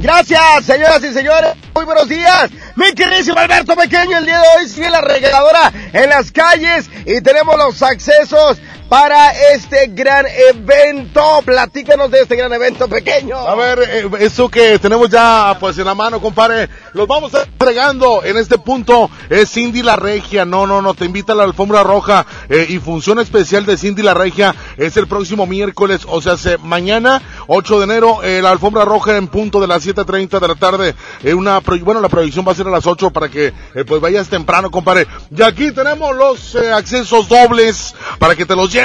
gracias, 0.00 0.64
señoras 0.64 1.02
y 1.02 1.12
señores. 1.12 1.54
Muy 1.74 1.84
buenos 1.84 2.08
días. 2.08 2.50
Mi 2.76 2.92
queridísimo 2.92 3.38
Alberto 3.38 3.74
Pequeño, 3.74 4.18
el 4.18 4.26
día 4.26 4.38
de 4.38 4.46
hoy 4.58 4.68
sigue 4.68 4.88
la 4.88 5.00
regaladora 5.00 5.72
en 5.92 6.08
las 6.08 6.30
calles 6.30 6.88
y 7.06 7.20
tenemos 7.22 7.56
los 7.56 7.82
accesos 7.82 8.58
para 8.92 9.30
este 9.54 9.86
gran 9.86 10.26
evento. 10.50 11.40
Platícanos 11.46 12.10
de 12.10 12.20
este 12.20 12.36
gran 12.36 12.52
evento 12.52 12.88
pequeño. 12.88 13.38
A 13.38 13.54
ver, 13.54 13.78
eh, 13.88 14.10
eso 14.20 14.50
que 14.50 14.78
tenemos 14.78 15.08
ya 15.08 15.56
pues 15.58 15.78
en 15.78 15.86
la 15.86 15.94
mano, 15.94 16.20
compadre, 16.20 16.68
los 16.92 17.08
vamos 17.08 17.32
entregando 17.32 18.22
en 18.22 18.36
este 18.36 18.58
punto. 18.58 19.08
Es 19.30 19.50
Cindy 19.50 19.82
La 19.82 19.96
Regia, 19.96 20.44
no, 20.44 20.66
no, 20.66 20.82
no, 20.82 20.92
te 20.92 21.06
invita 21.06 21.32
a 21.32 21.36
la 21.36 21.44
alfombra 21.44 21.82
roja 21.82 22.26
eh, 22.50 22.66
y 22.68 22.80
función 22.80 23.18
especial 23.18 23.64
de 23.64 23.78
Cindy 23.78 24.02
La 24.02 24.12
Regia 24.12 24.54
es 24.76 24.94
el 24.98 25.06
próximo 25.06 25.46
miércoles, 25.46 26.02
o 26.06 26.20
sea, 26.20 26.36
se, 26.36 26.58
mañana, 26.58 27.22
8 27.46 27.78
de 27.78 27.84
enero, 27.84 28.22
eh, 28.22 28.42
la 28.42 28.50
alfombra 28.50 28.84
roja 28.84 29.16
en 29.16 29.28
punto 29.28 29.58
de 29.58 29.68
las 29.68 29.86
7.30 29.86 30.38
de 30.38 30.48
la 30.48 30.54
tarde. 30.54 30.94
Eh, 31.22 31.32
una 31.32 31.60
bueno, 31.60 32.02
la 32.02 32.10
proyección 32.10 32.46
va 32.46 32.52
a 32.52 32.56
ser 32.56 32.66
a 32.66 32.70
las 32.70 32.86
8 32.86 33.08
para 33.08 33.30
que 33.30 33.54
pues 33.86 34.02
vayas 34.02 34.28
temprano, 34.28 34.70
compadre. 34.70 35.06
Y 35.34 35.40
aquí 35.40 35.72
tenemos 35.72 36.14
los 36.14 36.56
accesos 36.56 37.26
dobles 37.26 37.94
para 38.18 38.36
que 38.36 38.44
te 38.44 38.54
los 38.54 38.70
lleves. 38.70 38.81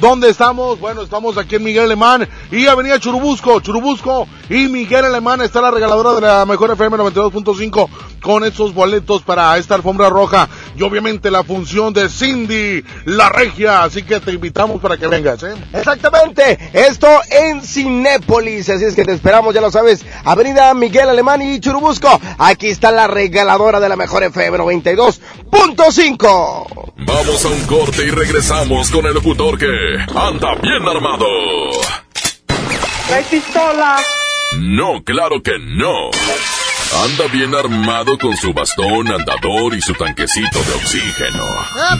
¿Dónde 0.00 0.30
estamos? 0.30 0.80
Bueno, 0.80 1.02
estamos 1.02 1.38
aquí 1.38 1.54
en 1.56 1.62
Miguel 1.62 1.84
Alemán 1.84 2.28
y 2.50 2.66
Avenida 2.66 2.98
Churubusco, 2.98 3.60
Churubusco 3.60 4.26
y 4.50 4.66
Miguel 4.66 5.04
Alemán 5.04 5.40
está 5.42 5.60
la 5.60 5.70
regaladora 5.70 6.14
de 6.14 6.20
la 6.20 6.44
mejor 6.44 6.72
FM 6.72 6.96
92.5 6.96 7.88
con 8.20 8.42
estos 8.42 8.74
boletos 8.74 9.22
para 9.22 9.56
esta 9.56 9.76
alfombra 9.76 10.08
roja. 10.08 10.48
y 10.76 10.82
obviamente 10.82 11.30
la 11.30 11.44
función 11.44 11.92
de 11.92 12.08
Cindy 12.08 12.82
La 13.04 13.28
Regia. 13.28 13.84
Así 13.84 14.02
que 14.02 14.18
te 14.18 14.32
invitamos 14.32 14.80
para 14.80 14.96
que 14.96 15.06
vengas, 15.06 15.40
¿eh? 15.44 15.54
Exactamente, 15.72 16.58
esto 16.72 17.06
en 17.30 17.62
Cinépolis, 17.62 18.68
así 18.70 18.86
es 18.86 18.96
que 18.96 19.04
te 19.04 19.12
esperamos, 19.12 19.54
ya 19.54 19.60
lo 19.60 19.70
sabes, 19.70 20.04
Avenida 20.24 20.74
Miguel 20.74 21.08
Alemán 21.08 21.42
y 21.42 21.60
Churubusco. 21.60 22.08
Aquí 22.38 22.66
está 22.68 22.90
la 22.90 23.06
regaladora 23.06 23.78
de 23.78 23.88
la 23.88 23.94
mejor 23.94 24.24
FM 24.24 24.58
92.5. 24.58 26.88
Vamos 27.06 27.44
a 27.44 27.48
un 27.48 27.60
corte 27.66 28.04
y 28.04 28.10
regresamos 28.10 28.90
con 28.90 29.06
el 29.06 29.16
locutor 29.28 29.58
que 29.58 29.66
anda 30.16 30.54
bien 30.62 30.88
armado. 30.88 31.26
¿Trae 33.08 33.22
pistola? 33.24 33.98
No, 34.58 35.02
claro 35.04 35.42
que 35.42 35.52
no. 35.58 36.10
Anda 37.04 37.26
bien 37.30 37.54
armado 37.54 38.16
con 38.18 38.34
su 38.36 38.54
bastón, 38.54 39.08
andador 39.08 39.74
y 39.74 39.82
su 39.82 39.92
tanquecito 39.92 40.62
de 40.62 40.72
oxígeno. 40.74 41.44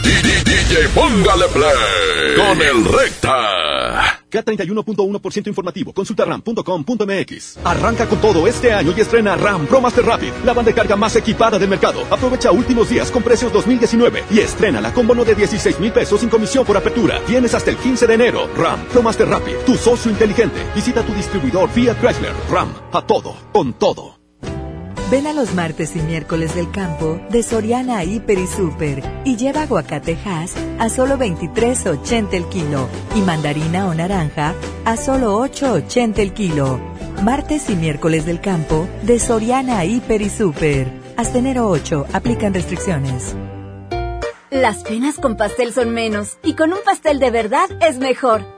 DJ, 0.02 0.88
póngale 0.94 1.48
play 1.48 2.36
con 2.36 2.62
el 2.62 2.84
recta. 2.86 4.17
K31.1% 4.30 5.48
informativo. 5.48 5.92
Consulta 5.92 6.24
ram.com.mx. 6.24 7.58
Arranca 7.64 8.06
con 8.06 8.20
todo 8.20 8.46
este 8.46 8.72
año 8.72 8.94
y 8.96 9.00
estrena 9.00 9.36
RAM 9.36 9.66
Pro 9.66 9.80
Master 9.80 10.04
Rapid, 10.04 10.32
la 10.44 10.52
banda 10.52 10.70
de 10.70 10.74
carga 10.74 10.96
más 10.96 11.16
equipada 11.16 11.58
del 11.58 11.68
mercado. 11.68 12.02
Aprovecha 12.10 12.52
últimos 12.52 12.88
días 12.88 13.10
con 13.10 13.22
precios 13.22 13.52
2019 13.52 14.24
y 14.30 14.40
estrena 14.40 14.92
con 14.92 15.06
bono 15.06 15.24
de 15.24 15.34
16 15.34 15.80
mil 15.80 15.92
pesos 15.92 16.20
sin 16.20 16.28
comisión 16.28 16.64
por 16.64 16.76
apertura. 16.76 17.20
Tienes 17.26 17.54
hasta 17.54 17.70
el 17.70 17.76
15 17.76 18.06
de 18.06 18.14
enero. 18.14 18.48
RAM 18.56 18.84
Pro 18.92 19.02
Master 19.02 19.28
Rapid, 19.28 19.56
tu 19.66 19.74
socio 19.74 20.10
inteligente. 20.10 20.60
Visita 20.74 21.02
tu 21.02 21.12
distribuidor 21.14 21.68
Fiat 21.70 21.98
Chrysler. 22.00 22.34
RAM, 22.50 22.72
a 22.92 23.02
todo, 23.02 23.34
con 23.52 23.72
todo. 23.74 24.17
Ven 25.10 25.26
a 25.26 25.32
los 25.32 25.54
martes 25.54 25.96
y 25.96 26.00
miércoles 26.00 26.54
del 26.54 26.70
campo 26.70 27.18
de 27.30 27.42
Soriana 27.42 28.04
Hiper 28.04 28.38
y 28.38 28.46
Super 28.46 29.02
y 29.24 29.36
lleva 29.36 29.62
aguacatejas 29.62 30.54
a 30.78 30.90
solo 30.90 31.16
23.80 31.16 32.34
el 32.34 32.46
kilo 32.50 32.86
y 33.14 33.22
mandarina 33.22 33.88
o 33.88 33.94
naranja 33.94 34.54
a 34.84 34.98
solo 34.98 35.40
8.80 35.40 36.18
el 36.18 36.34
kilo. 36.34 36.78
Martes 37.22 37.70
y 37.70 37.76
miércoles 37.76 38.26
del 38.26 38.42
campo 38.42 38.86
de 39.02 39.18
Soriana 39.18 39.82
Hiper 39.86 40.20
y 40.20 40.28
Super. 40.28 40.86
Hasta 41.16 41.38
enero 41.38 41.68
8 41.68 42.08
aplican 42.12 42.52
restricciones. 42.52 43.34
Las 44.50 44.82
penas 44.82 45.16
con 45.16 45.38
pastel 45.38 45.72
son 45.72 45.88
menos 45.94 46.36
y 46.44 46.52
con 46.52 46.74
un 46.74 46.80
pastel 46.84 47.18
de 47.18 47.30
verdad 47.30 47.70
es 47.80 47.98
mejor. 47.98 48.57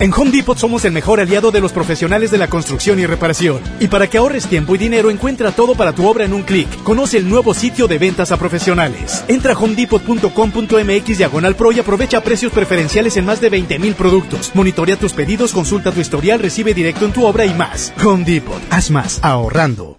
En 0.00 0.14
Home 0.14 0.30
Depot 0.30 0.56
somos 0.56 0.84
el 0.84 0.92
mejor 0.92 1.18
aliado 1.18 1.50
de 1.50 1.60
los 1.60 1.72
profesionales 1.72 2.30
de 2.30 2.38
la 2.38 2.46
construcción 2.46 3.00
y 3.00 3.06
reparación. 3.06 3.60
Y 3.80 3.88
para 3.88 4.06
que 4.06 4.18
ahorres 4.18 4.46
tiempo 4.46 4.76
y 4.76 4.78
dinero, 4.78 5.10
encuentra 5.10 5.50
todo 5.50 5.74
para 5.74 5.92
tu 5.92 6.06
obra 6.06 6.24
en 6.24 6.32
un 6.32 6.44
clic. 6.44 6.68
Conoce 6.84 7.16
el 7.16 7.28
nuevo 7.28 7.52
sitio 7.52 7.88
de 7.88 7.98
ventas 7.98 8.30
a 8.30 8.36
profesionales. 8.36 9.24
Entra 9.26 9.54
a 9.54 9.58
homedepot.com.mx 9.58 11.18
diagonal 11.18 11.56
pro 11.56 11.72
y 11.72 11.80
aprovecha 11.80 12.20
precios 12.20 12.52
preferenciales 12.52 13.16
en 13.16 13.26
más 13.26 13.40
de 13.40 13.50
20.000 13.50 13.94
productos. 13.94 14.52
Monitorea 14.54 14.96
tus 14.96 15.14
pedidos, 15.14 15.52
consulta 15.52 15.90
tu 15.90 15.98
historial, 15.98 16.38
recibe 16.38 16.74
directo 16.74 17.04
en 17.04 17.12
tu 17.12 17.24
obra 17.24 17.44
y 17.44 17.52
más. 17.54 17.92
Home 18.04 18.24
Depot. 18.24 18.62
Haz 18.70 18.92
más 18.92 19.18
ahorrando. 19.24 19.98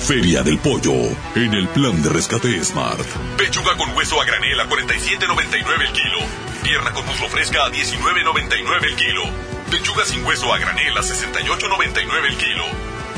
Feria 0.00 0.42
del 0.42 0.58
Pollo, 0.58 0.94
en 1.36 1.54
el 1.54 1.68
plan 1.68 2.02
de 2.02 2.08
rescate 2.08 2.64
Smart. 2.64 3.06
Pechuga 3.38 3.76
con 3.76 3.96
hueso 3.96 4.20
a 4.20 4.24
granel 4.24 4.58
a 4.58 4.68
47.99 4.68 5.80
el 5.80 5.92
kilo. 5.92 6.51
Pierna 6.62 6.92
con 6.92 7.04
muslo 7.06 7.28
fresca 7.28 7.64
a 7.64 7.70
19.99 7.70 8.84
el 8.84 8.96
kilo. 8.96 9.22
Pechuga 9.70 10.04
sin 10.04 10.24
hueso 10.24 10.52
a 10.52 10.58
granel 10.58 10.96
a 10.96 11.00
68.99 11.00 12.26
el 12.28 12.36
kilo. 12.36 12.64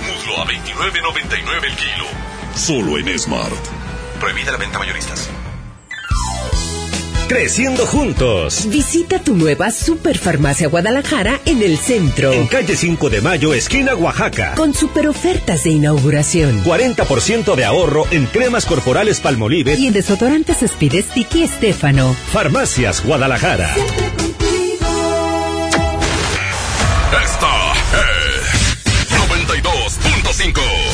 Muslo 0.07 0.41
a 0.41 0.47
29.99 0.47 1.65
el 1.65 1.77
kilo. 1.77 2.07
Solo 2.55 2.99
en 2.99 3.19
Smart. 3.19 3.53
Prohibida 4.19 4.53
la 4.53 4.59
venta 4.59 4.79
mayoristas. 4.79 5.29
Creciendo 7.29 7.87
juntos. 7.87 8.67
Visita 8.69 9.19
tu 9.19 9.35
nueva 9.35 9.71
Superfarmacia 9.71 10.69
Guadalajara 10.69 11.41
en 11.47 11.63
el 11.63 11.79
centro. 11.79 12.33
En 12.33 12.47
calle 12.47 12.77
5 12.77 13.09
de 13.09 13.23
Mayo, 13.23 13.55
esquina 13.55 13.95
Oaxaca. 13.95 14.55
Con 14.55 14.75
super 14.75 15.09
ofertas 15.09 15.65
de 15.65 15.71
inauguración. 15.71 16.63
40% 16.65 17.55
de 17.55 17.65
ahorro 17.65 18.05
en 18.11 18.27
cremas 18.27 18.67
corporales 18.67 19.21
Palmolive. 19.21 19.75
Y 19.75 19.87
en 19.87 19.95
desodorantes 19.95 20.59
Spides 20.67 21.07
Tiki 21.07 21.43
Estefano. 21.45 22.15
Farmacias 22.31 23.03
Guadalajara. 23.03 23.75
Esta 27.25 27.73
es 28.03 28.55
92.5. 29.11 30.94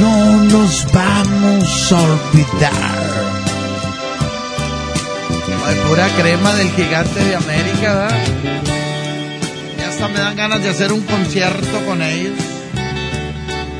No 0.00 0.42
nos 0.44 0.92
vamos 0.92 1.92
a 1.92 2.00
olvidar. 2.00 3.28
Ay, 5.66 5.76
pura 5.88 6.08
crema 6.16 6.54
del 6.54 6.70
gigante 6.70 7.24
de 7.24 7.36
América, 7.36 7.94
¿verdad? 7.94 8.24
Ya 9.78 9.88
hasta 9.88 10.08
me 10.08 10.18
dan 10.18 10.36
ganas 10.36 10.62
de 10.62 10.68
hacer 10.68 10.92
un 10.92 11.02
concierto 11.02 11.84
con 11.86 12.02
ellos. 12.02 12.38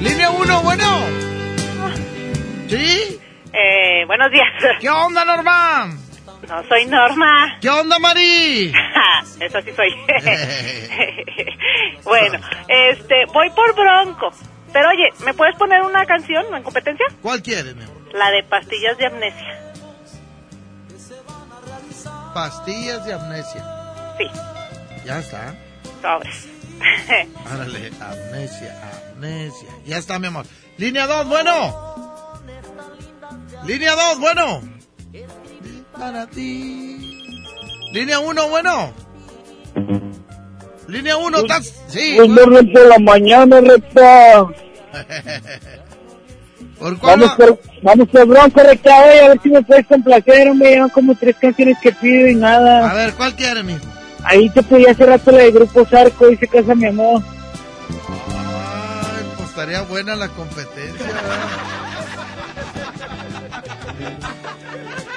Línea 0.01 0.31
1, 0.31 0.63
bueno. 0.63 0.85
¿Sí? 2.69 3.18
Eh, 3.53 4.05
buenos 4.07 4.31
días. 4.31 4.47
¿Qué 4.81 4.89
onda, 4.89 5.25
Norma? 5.25 5.89
No 6.49 6.63
soy 6.69 6.87
Norma. 6.87 7.59
¿Qué 7.61 7.69
onda, 7.69 7.99
Mari? 7.99 8.73
Eso 9.41 9.61
sí 9.63 9.73
soy. 9.75 9.91
bueno, 12.05 12.39
este, 12.69 13.25
voy 13.33 13.51
por 13.51 13.75
Bronco. 13.75 14.33
Pero 14.73 14.89
oye, 14.91 15.09
¿me 15.25 15.35
puedes 15.35 15.57
poner 15.57 15.83
una 15.83 16.05
canción 16.07 16.45
en 16.55 16.63
competencia? 16.63 17.07
¿Cuál 17.23 17.43
quieres, 17.43 17.75
mi 17.75 17.83
amor? 17.83 17.97
La 18.15 18.31
de 18.31 18.45
Pastillas 18.45 18.97
de 18.99 19.07
Amnesia. 19.07 19.65
Pastillas 22.35 23.05
de 23.05 23.15
amnesia. 23.15 23.65
Sí. 24.19 24.27
Ya 25.05 25.19
está. 25.19 25.55
Sobres. 26.01 26.49
Árale, 27.51 27.91
amnesia, 28.01 28.75
amnesia. 29.15 29.69
Ya 29.85 29.97
está, 29.97 30.19
mi 30.19 30.29
amor. 30.29 30.47
Línea 30.77 31.07
2, 31.07 31.27
bueno. 31.27 32.08
Línea 33.67 33.95
2, 33.95 34.21
bueno. 34.21 34.63
Para 35.99 36.27
ti. 36.27 37.45
Línea 37.93 38.19
1, 38.21 38.49
bueno. 38.49 38.93
Línea 40.87 41.17
1, 41.17 41.39
¿estás? 41.39 41.75
Sí. 41.89 42.19
Un 42.19 42.35
viernes 42.35 42.65
por 42.73 42.87
la 42.87 42.99
mañana, 42.99 43.61
recta. 43.61 44.47
¿Por 46.79 46.99
cuál? 46.99 47.21
Vamos 47.21 47.37
por, 47.37 47.61
vamos 47.83 48.09
por 48.09 48.27
Bronco, 48.27 48.63
recta, 48.63 49.03
oye, 49.03 49.21
a 49.21 49.29
ver 49.29 49.41
si 49.43 49.51
me 49.51 49.63
puedes 49.63 49.87
complacer, 49.87 50.49
hombre, 50.49 50.71
llevan 50.71 50.91
como 50.91 51.15
tres 51.17 51.37
canciones 51.37 51.77
que 51.83 51.91
pido 51.93 52.29
y 52.29 52.37
nada. 52.37 52.89
A 52.89 52.95
ver, 52.95 53.15
¿cuál 53.15 53.35
quieres, 53.35 53.65
mijo? 53.65 53.85
Ahí 54.23 54.49
te 54.51 54.63
pedí 54.63 54.87
hace 54.87 55.05
rato 55.05 55.33
la 55.33 55.39
de 55.39 55.51
Grupo 55.51 55.85
Zarco, 55.85 56.29
dice 56.29 56.47
Casa 56.47 56.75
Mi 56.75 56.87
Amor. 56.87 57.21
Ay, 58.31 59.25
pues 59.37 59.49
estaría 59.49 59.83
buena 59.83 60.15
la 60.15 60.29
competencia. 60.29 61.07
¿verdad? 61.07 61.88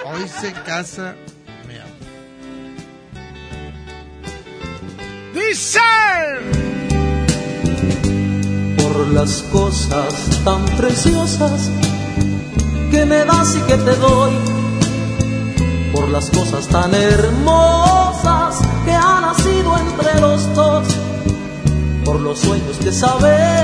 Hoy 0.06 0.28
se 0.28 0.52
casa 0.52 1.16
mi 1.68 1.76
amor. 1.76 1.92
Dice 5.34 5.80
por 8.78 9.08
las 9.08 9.44
cosas 9.52 10.42
tan 10.44 10.66
preciosas 10.78 11.70
que 12.92 13.06
me 13.06 13.24
das 13.26 13.56
y 13.56 13.62
que 13.62 13.78
te 13.78 13.96
doy, 13.96 14.34
por 15.94 16.10
las 16.10 16.30
cosas 16.30 16.68
tan 16.68 16.94
hermosas 16.94 18.60
que 18.84 18.92
han 18.92 19.22
nacido 19.22 19.78
entre 19.78 20.20
los 20.20 20.54
dos, 20.54 20.88
por 22.04 22.20
los 22.20 22.40
sueños 22.40 22.78
que 22.78 22.92
sabemos 22.92 23.61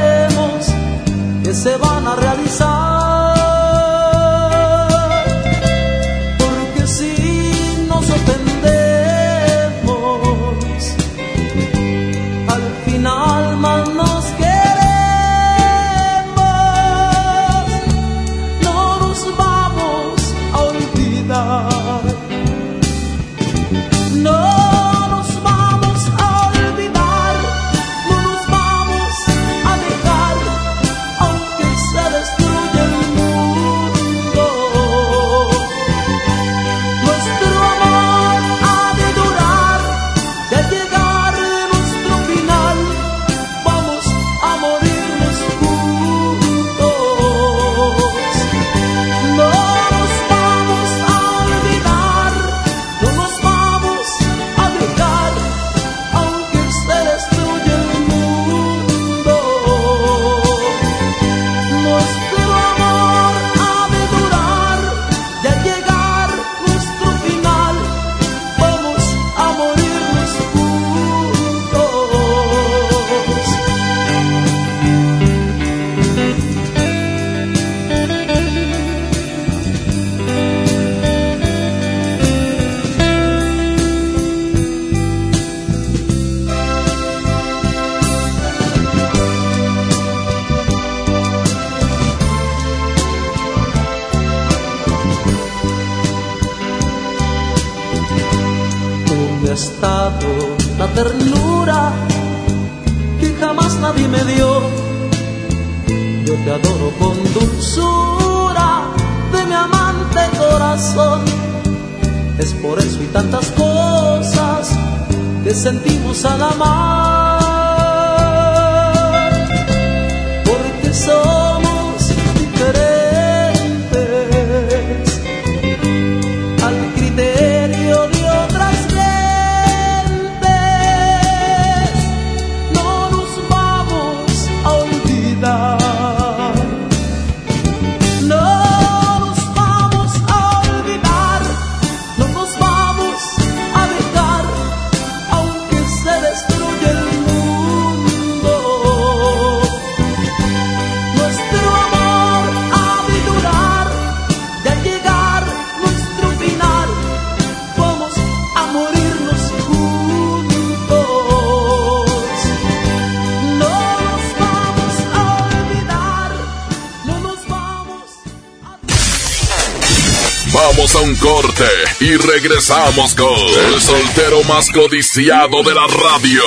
regresamos 172.27 173.15
con 173.15 173.33
el 173.73 173.81
soltero 173.81 174.43
más 174.43 174.69
codiciado 174.71 175.63
de 175.63 175.73
la 175.73 175.87
radio. 175.87 176.43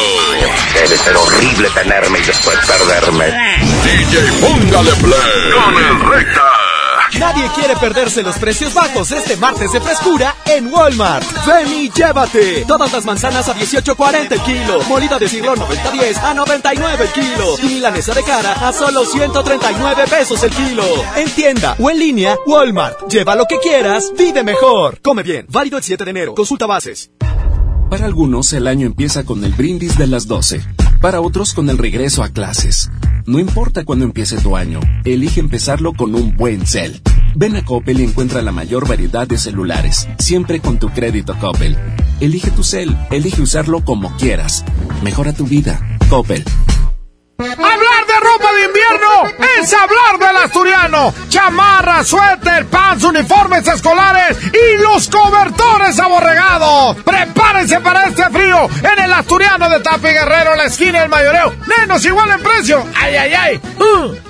Debe 0.75 0.97
ser 0.99 1.17
horrible 1.17 1.71
tenerme 1.71 2.19
y 2.19 2.23
después 2.23 2.57
perderme. 2.67 3.27
DJ 3.83 4.33
Póngale 4.41 4.93
Play 4.97 5.53
con 5.53 5.85
el 5.85 6.11
recta. 6.11 6.43
Nadie 7.19 7.51
quiere 7.55 7.77
perderse 7.77 8.23
los 8.23 8.37
precios 8.37 8.73
bajos 8.73 9.11
este 9.11 9.37
martes 9.37 9.73
de 9.73 9.81
frescura 9.81 10.35
en 10.57 10.73
Walmart. 10.73 11.25
Ven 11.47 11.73
y 11.73 11.91
llévate. 11.91 12.65
Todas 12.67 12.93
las 12.93 13.05
manzanas 13.05 13.49
a 13.49 13.55
18.40 13.55 14.33
el 14.33 14.41
kilo. 14.41 14.83
Molida 14.89 15.19
de 15.19 15.29
siglo 15.29 15.55
90.10 15.55 16.17
a 16.23 16.35
99 16.35 17.05
el 17.05 17.13
kilo. 17.13 17.57
Y 17.63 17.75
milanesa 17.75 18.15
de 18.15 18.23
cara 18.23 18.69
a 18.69 18.73
solo 18.73 19.05
139 19.05 20.05
pesos 20.09 20.43
el 20.43 20.51
kilo. 20.51 20.85
En 21.17 21.31
tienda 21.31 21.77
o 21.79 21.91
en 21.91 21.99
línea, 21.99 22.37
Walmart. 22.47 23.09
Lleva 23.09 23.35
lo 23.37 23.47
que 23.47 23.59
quieras, 23.59 24.13
vive 24.17 24.43
mejor. 24.43 25.01
Come 25.03 25.23
bien. 25.23 25.47
Válido 25.49 25.79
el 25.79 25.85
7 25.85 26.05
de 26.05 26.11
enero. 26.11 26.35
Consulta 26.35 26.67
bases. 26.67 27.11
Para 27.91 28.07
algunos 28.07 28.53
el 28.53 28.69
año 28.69 28.87
empieza 28.87 29.25
con 29.25 29.43
el 29.45 29.53
brindis 29.53 29.99
de 29.99 30.07
las 30.07 30.27
12. 30.29 30.63
Para 31.01 31.21
otros 31.21 31.55
con 31.55 31.69
el 31.71 31.79
regreso 31.79 32.23
a 32.23 32.29
clases. 32.29 32.91
No 33.27 33.39
importa 33.39 33.85
cuándo 33.85 34.05
empiece 34.05 34.37
tu 34.39 34.57
año, 34.57 34.81
elige 35.05 35.41
empezarlo 35.41 35.93
con 35.93 36.15
un 36.15 36.37
buen 36.37 36.67
cel. 36.67 37.03
Ven 37.41 37.57
a 37.57 37.65
Coppel 37.65 38.01
y 38.01 38.05
encuentra 38.05 38.43
la 38.43 38.53
mayor 38.53 38.87
variedad 38.87 39.27
de 39.27 39.39
celulares, 39.39 40.07
siempre 40.19 40.61
con 40.61 40.79
tu 40.79 40.91
crédito 40.91 41.35
Coppel. 41.39 41.75
Elige 42.21 42.51
tu 42.51 42.63
cel, 42.63 42.95
elige 43.11 43.41
usarlo 43.41 43.83
como 43.83 44.15
quieras. 44.19 44.63
Mejora 45.03 45.33
tu 45.33 45.47
vida. 45.47 45.81
Coppel. 46.11 46.45
Hablar 47.39 48.07
de 48.07 48.21
ropa 48.21 48.53
de 48.53 48.67
invierno 48.67 49.47
es 49.59 49.73
hablar 49.73 50.19
del 50.19 50.37
asturiano. 50.37 51.15
Chamarra, 51.31 52.05
suéter, 52.05 52.67
pants, 52.67 53.05
uniformes 53.05 53.67
escolares 53.67 54.37
y 54.45 54.83
los 54.83 55.09
cobertores 55.09 55.99
aborregados. 55.99 56.99
Prepárense 57.03 57.81
para 57.81 58.05
este 58.05 58.29
frío 58.29 58.69
en 58.83 59.03
el 59.03 59.13
asturiano 59.15 59.71
de 59.71 59.81
Tapi 59.81 60.09
Guerrero, 60.09 60.57
la 60.57 60.67
esquina 60.67 61.01
del 61.01 61.09
mayoreo. 61.09 61.55
Menos 61.79 62.05
igual 62.05 62.33
en 62.33 62.43
precio. 62.43 62.85
Ay, 62.95 63.17
ay, 63.17 63.33
ay. 63.33 63.61
Uh. 63.79 64.30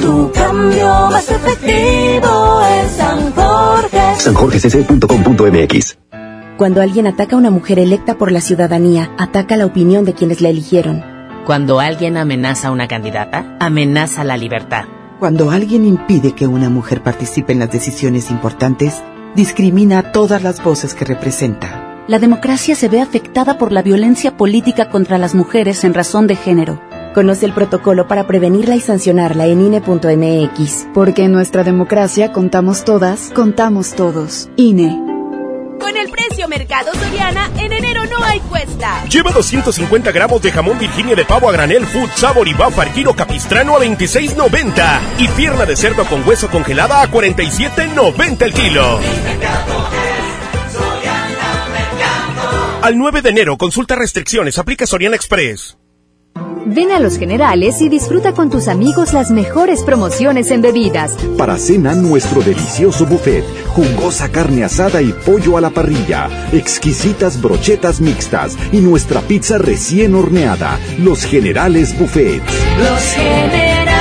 Tu 0.00 0.32
cambio 0.32 1.08
más 1.10 1.28
efectivo 1.30 2.62
es 2.62 2.92
San 2.92 3.32
Jorge. 3.32 3.98
sanjorgecc.com.mx 4.18 5.98
Cuando 6.56 6.82
alguien 6.82 7.06
ataca 7.06 7.36
a 7.36 7.38
una 7.38 7.50
mujer 7.50 7.78
electa 7.78 8.16
por 8.16 8.32
la 8.32 8.40
ciudadanía, 8.40 9.10
ataca 9.18 9.56
la 9.56 9.66
opinión 9.66 10.04
de 10.04 10.14
quienes 10.14 10.40
la 10.40 10.48
eligieron. 10.48 11.04
Cuando 11.46 11.80
alguien 11.80 12.16
amenaza 12.16 12.68
a 12.68 12.70
una 12.70 12.88
candidata, 12.88 13.56
amenaza 13.60 14.24
la 14.24 14.36
libertad. 14.36 14.84
Cuando 15.18 15.50
alguien 15.50 15.84
impide 15.84 16.32
que 16.32 16.46
una 16.46 16.68
mujer 16.68 17.02
participe 17.02 17.52
en 17.52 17.58
las 17.58 17.70
decisiones 17.70 18.30
importantes, 18.30 19.02
discrimina 19.34 19.98
a 19.98 20.12
todas 20.12 20.42
las 20.42 20.62
voces 20.62 20.94
que 20.94 21.04
representa. 21.04 22.04
La 22.06 22.18
democracia 22.18 22.74
se 22.74 22.88
ve 22.88 23.00
afectada 23.00 23.58
por 23.58 23.70
la 23.70 23.82
violencia 23.82 24.36
política 24.36 24.88
contra 24.88 25.18
las 25.18 25.34
mujeres 25.34 25.84
en 25.84 25.92
razón 25.92 26.26
de 26.26 26.36
género. 26.36 26.80
Conoce 27.14 27.46
el 27.46 27.52
protocolo 27.52 28.06
para 28.06 28.26
prevenirla 28.26 28.76
y 28.76 28.80
sancionarla 28.80 29.46
en 29.46 29.60
INE.mx. 29.60 30.88
Porque 30.94 31.24
en 31.24 31.32
nuestra 31.32 31.64
democracia 31.64 32.32
contamos 32.32 32.84
todas, 32.84 33.30
contamos 33.34 33.94
todos. 33.94 34.48
INE. 34.56 35.08
Con 35.80 35.96
el 35.96 36.10
precio 36.10 36.48
Mercado 36.48 36.92
Soriana, 36.92 37.50
en 37.56 37.72
enero 37.72 38.04
no 38.06 38.22
hay 38.24 38.40
cuesta. 38.40 39.04
Lleva 39.06 39.30
250 39.30 40.12
gramos 40.12 40.42
de 40.42 40.50
jamón 40.50 40.78
Virginia 40.78 41.14
de 41.14 41.24
pavo 41.24 41.48
a 41.48 41.52
granel 41.52 41.86
Food 41.86 42.10
Sabor 42.16 42.46
y 42.48 42.54
Bafar 42.54 42.92
Giro 42.92 43.14
Capistrano 43.14 43.76
a 43.76 43.80
26.90 43.80 45.00
y 45.18 45.28
pierna 45.28 45.64
de 45.64 45.76
cerdo 45.76 46.04
con 46.04 46.26
hueso 46.28 46.48
congelada 46.48 47.02
a 47.02 47.10
47.90 47.10 48.42
el 48.42 48.52
kilo. 48.52 49.00
Al 52.82 52.96
9 52.96 53.22
de 53.22 53.30
enero, 53.30 53.56
consulta 53.56 53.96
restricciones, 53.96 54.58
aplica 54.58 54.86
Soriana 54.86 55.16
Express. 55.16 55.78
Ven 56.66 56.92
a 56.92 57.00
Los 57.00 57.16
Generales 57.18 57.80
y 57.80 57.88
disfruta 57.88 58.34
con 58.34 58.50
tus 58.50 58.68
amigos 58.68 59.12
las 59.12 59.30
mejores 59.30 59.82
promociones 59.82 60.50
en 60.50 60.60
bebidas. 60.60 61.16
Para 61.36 61.56
cena, 61.56 61.94
nuestro 61.94 62.42
delicioso 62.42 63.06
buffet, 63.06 63.44
jugosa 63.68 64.30
carne 64.30 64.64
asada 64.64 65.00
y 65.00 65.12
pollo 65.12 65.56
a 65.56 65.60
la 65.60 65.70
parrilla, 65.70 66.28
exquisitas 66.52 67.40
brochetas 67.40 68.00
mixtas 68.00 68.56
y 68.70 68.78
nuestra 68.78 69.22
pizza 69.22 69.58
recién 69.58 70.14
horneada. 70.14 70.78
Los 70.98 71.24
Generales 71.24 71.98
Buffet. 71.98 72.42
Los 72.78 73.02
Generales. 73.14 73.98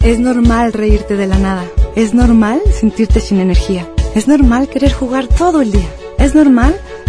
Es 0.00 0.20
normal 0.20 0.72
reírte 0.72 1.16
de 1.16 1.26
la 1.26 1.38
nada. 1.38 1.64
Es 1.96 2.14
normal 2.14 2.60
sentirte 2.72 3.20
sin 3.20 3.40
energía. 3.40 3.88
Es 4.14 4.28
normal 4.28 4.68
querer 4.68 4.92
jugar 4.92 5.26
todo 5.26 5.62
el 5.62 5.72
día. 5.72 5.88
Es 6.18 6.34
normal 6.34 6.76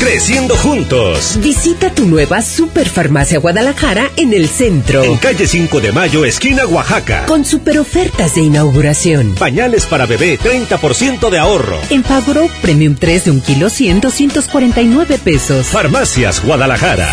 Creciendo 0.00 0.56
juntos. 0.56 1.38
Visita 1.40 1.90
tu 1.90 2.06
nueva 2.06 2.40
Superfarmacia 2.40 3.38
Guadalajara 3.38 4.10
en 4.16 4.32
el 4.32 4.48
centro. 4.48 5.04
En 5.04 5.18
calle 5.18 5.46
5 5.46 5.80
de 5.80 5.92
Mayo, 5.92 6.24
esquina 6.24 6.66
Oaxaca. 6.66 7.26
Con 7.26 7.44
super 7.44 7.78
ofertas 7.78 8.34
de 8.34 8.40
inauguración. 8.40 9.34
Pañales 9.34 9.84
para 9.84 10.06
bebé, 10.06 10.38
30% 10.38 11.28
de 11.28 11.38
ahorro. 11.38 11.78
En 11.90 12.02
Fagro, 12.02 12.48
Premium 12.62 12.94
3 12.94 13.26
de 13.26 13.30
un 13.30 13.40
kilo 13.42 13.68
100, 13.68 14.00
249 14.00 15.18
pesos. 15.18 15.66
Farmacias 15.66 16.42
Guadalajara. 16.42 17.12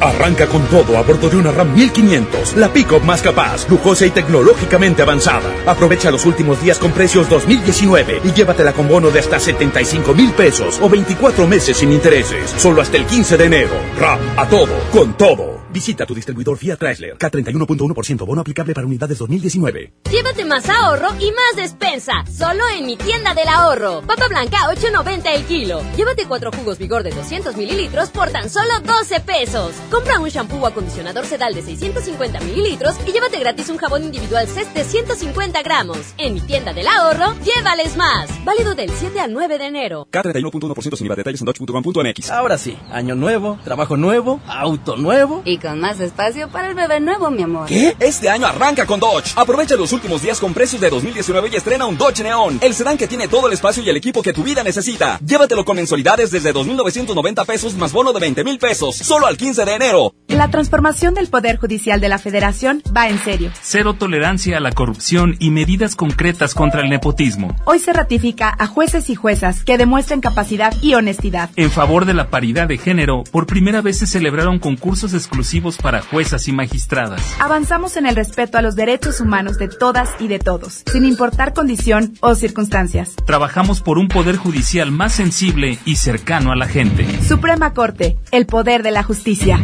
Arranca 0.00 0.46
con 0.46 0.62
todo 0.66 0.96
a 0.96 1.02
bordo 1.02 1.28
de 1.28 1.36
una 1.36 1.52
RAM 1.52 1.74
1500, 1.74 2.56
la 2.56 2.72
pick-up 2.72 3.02
más 3.02 3.20
capaz, 3.20 3.68
lujosa 3.68 4.06
y 4.06 4.10
tecnológicamente 4.10 5.02
avanzada. 5.02 5.52
Aprovecha 5.66 6.10
los 6.10 6.24
últimos 6.24 6.62
días 6.62 6.78
con 6.78 6.92
precios 6.92 7.28
2019 7.28 8.22
y 8.24 8.32
llévatela 8.32 8.72
con 8.72 8.88
bono 8.88 9.10
de 9.10 9.20
hasta 9.20 9.38
75 9.38 10.14
mil 10.14 10.32
pesos 10.32 10.78
o 10.80 10.88
24 10.88 11.46
meses 11.46 11.76
sin 11.76 11.92
intereses. 11.92 12.50
Solo 12.56 12.80
hasta 12.80 12.96
el 12.96 13.04
15 13.04 13.36
de 13.36 13.44
enero. 13.44 13.74
RAM, 13.98 14.18
a 14.36 14.48
todo, 14.48 14.72
con 14.90 15.12
todo. 15.14 15.59
Visita 15.72 16.04
tu 16.04 16.14
distribuidor 16.14 16.58
Fiat 16.58 16.78
Chrysler. 16.78 17.16
K31.1% 17.18 18.26
bono 18.26 18.40
aplicable 18.40 18.74
para 18.74 18.86
unidades 18.86 19.18
2019. 19.18 19.92
Llévate 20.10 20.44
más 20.44 20.68
ahorro 20.68 21.08
y 21.20 21.30
más 21.30 21.56
despensa. 21.56 22.24
Solo 22.30 22.64
en 22.76 22.86
mi 22.86 22.96
tienda 22.96 23.34
del 23.34 23.48
ahorro. 23.48 24.02
Papa 24.02 24.26
blanca 24.28 24.58
8.90 24.68 25.22
el 25.32 25.44
kilo. 25.44 25.80
Llévate 25.96 26.26
cuatro 26.26 26.50
jugos 26.50 26.78
vigor 26.78 27.04
de 27.04 27.10
200 27.10 27.56
mililitros 27.56 28.10
por 28.10 28.30
tan 28.30 28.50
solo 28.50 28.80
12 28.84 29.20
pesos. 29.20 29.74
Compra 29.90 30.18
un 30.18 30.28
shampoo 30.28 30.58
o 30.58 30.66
acondicionador 30.66 31.24
sedal 31.24 31.54
de 31.54 31.62
650 31.62 32.40
mililitros 32.40 32.96
y 33.06 33.12
llévate 33.12 33.38
gratis 33.38 33.68
un 33.68 33.76
jabón 33.76 34.04
individual 34.04 34.48
CES 34.48 34.74
de 34.74 34.84
150 34.84 35.62
gramos. 35.62 35.98
En 36.18 36.34
mi 36.34 36.40
tienda 36.40 36.72
del 36.72 36.88
ahorro, 36.88 37.34
llévales 37.44 37.96
más. 37.96 38.28
Válido 38.44 38.74
del 38.74 38.90
7 38.90 39.20
al 39.20 39.32
9 39.32 39.58
de 39.58 39.66
enero. 39.66 40.08
K31.1% 40.10 40.96
sin 40.96 41.06
IVA. 41.06 41.14
Detalles 41.14 41.40
en 41.40 41.44
dodge.com.mx. 41.44 42.30
Ahora 42.30 42.58
sí, 42.58 42.76
año 42.90 43.14
nuevo, 43.14 43.58
trabajo 43.64 43.96
nuevo, 43.96 44.40
auto 44.48 44.96
nuevo. 44.96 45.42
Y 45.44 45.59
con 45.60 45.80
más 45.80 46.00
espacio 46.00 46.48
para 46.48 46.68
el 46.68 46.74
bebé 46.74 47.00
nuevo, 47.00 47.30
mi 47.30 47.42
amor. 47.42 47.66
¿Qué? 47.66 47.94
Este 48.00 48.28
año 48.30 48.46
arranca 48.46 48.86
con 48.86 48.98
Dodge. 48.98 49.32
Aprovecha 49.36 49.76
los 49.76 49.92
últimos 49.92 50.22
días 50.22 50.40
con 50.40 50.54
precios 50.54 50.80
de 50.80 50.88
2019 50.88 51.50
y 51.52 51.56
estrena 51.56 51.86
un 51.86 51.98
Dodge 51.98 52.22
Neon, 52.22 52.58
el 52.62 52.74
sedán 52.74 52.96
que 52.96 53.06
tiene 53.06 53.28
todo 53.28 53.46
el 53.46 53.52
espacio 53.52 53.82
y 53.82 53.88
el 53.88 53.96
equipo 53.96 54.22
que 54.22 54.32
tu 54.32 54.42
vida 54.42 54.64
necesita. 54.64 55.18
Llévatelo 55.24 55.64
con 55.64 55.76
mensualidades 55.76 56.30
desde 56.30 56.54
2.990 56.54 57.46
pesos 57.46 57.74
más 57.74 57.92
bono 57.92 58.12
de 58.12 58.20
20 58.20 58.44
mil 58.44 58.58
pesos, 58.58 58.96
solo 58.96 59.26
al 59.26 59.36
15 59.36 59.64
de 59.64 59.74
enero. 59.74 60.14
La 60.28 60.50
transformación 60.50 61.14
del 61.14 61.28
Poder 61.28 61.58
Judicial 61.58 62.00
de 62.00 62.08
la 62.08 62.18
Federación 62.18 62.82
va 62.96 63.08
en 63.08 63.18
serio. 63.18 63.50
Cero 63.60 63.94
tolerancia 63.94 64.56
a 64.56 64.60
la 64.60 64.72
corrupción 64.72 65.36
y 65.38 65.50
medidas 65.50 65.96
concretas 65.96 66.54
contra 66.54 66.80
el 66.82 66.88
nepotismo. 66.88 67.54
Hoy 67.64 67.80
se 67.80 67.92
ratifica 67.92 68.54
a 68.58 68.66
jueces 68.66 69.10
y 69.10 69.14
juezas 69.14 69.64
que 69.64 69.76
demuestren 69.76 70.20
capacidad 70.20 70.74
y 70.80 70.94
honestidad. 70.94 71.50
En 71.56 71.70
favor 71.70 72.06
de 72.06 72.14
la 72.14 72.30
paridad 72.30 72.68
de 72.68 72.78
género, 72.78 73.24
por 73.30 73.46
primera 73.46 73.82
vez 73.82 73.98
se 73.98 74.06
celebraron 74.06 74.58
concursos 74.58 75.12
exclusivos 75.12 75.49
para 75.82 76.00
juezas 76.00 76.46
y 76.46 76.52
magistradas. 76.52 77.20
Avanzamos 77.40 77.96
en 77.96 78.06
el 78.06 78.14
respeto 78.14 78.56
a 78.56 78.62
los 78.62 78.76
derechos 78.76 79.20
humanos 79.20 79.58
de 79.58 79.68
todas 79.68 80.08
y 80.20 80.28
de 80.28 80.38
todos, 80.38 80.84
sin 80.90 81.04
importar 81.04 81.52
condición 81.54 82.14
o 82.20 82.36
circunstancias. 82.36 83.16
Trabajamos 83.26 83.80
por 83.80 83.98
un 83.98 84.06
poder 84.06 84.36
judicial 84.36 84.92
más 84.92 85.12
sensible 85.12 85.78
y 85.84 85.96
cercano 85.96 86.52
a 86.52 86.56
la 86.56 86.68
gente. 86.68 87.04
Suprema 87.26 87.74
Corte, 87.74 88.16
el 88.30 88.46
poder 88.46 88.84
de 88.84 88.92
la 88.92 89.02
justicia. 89.02 89.58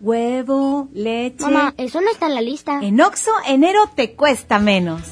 Huevo, 0.00 0.88
leche. 0.94 1.44
Mamá, 1.44 1.74
eso 1.76 2.00
no 2.00 2.10
está 2.10 2.26
en 2.26 2.34
la 2.36 2.40
lista. 2.40 2.78
En 2.80 3.00
Oxo, 3.00 3.32
enero 3.48 3.90
te 3.94 4.14
cuesta 4.14 4.60
menos. 4.60 5.02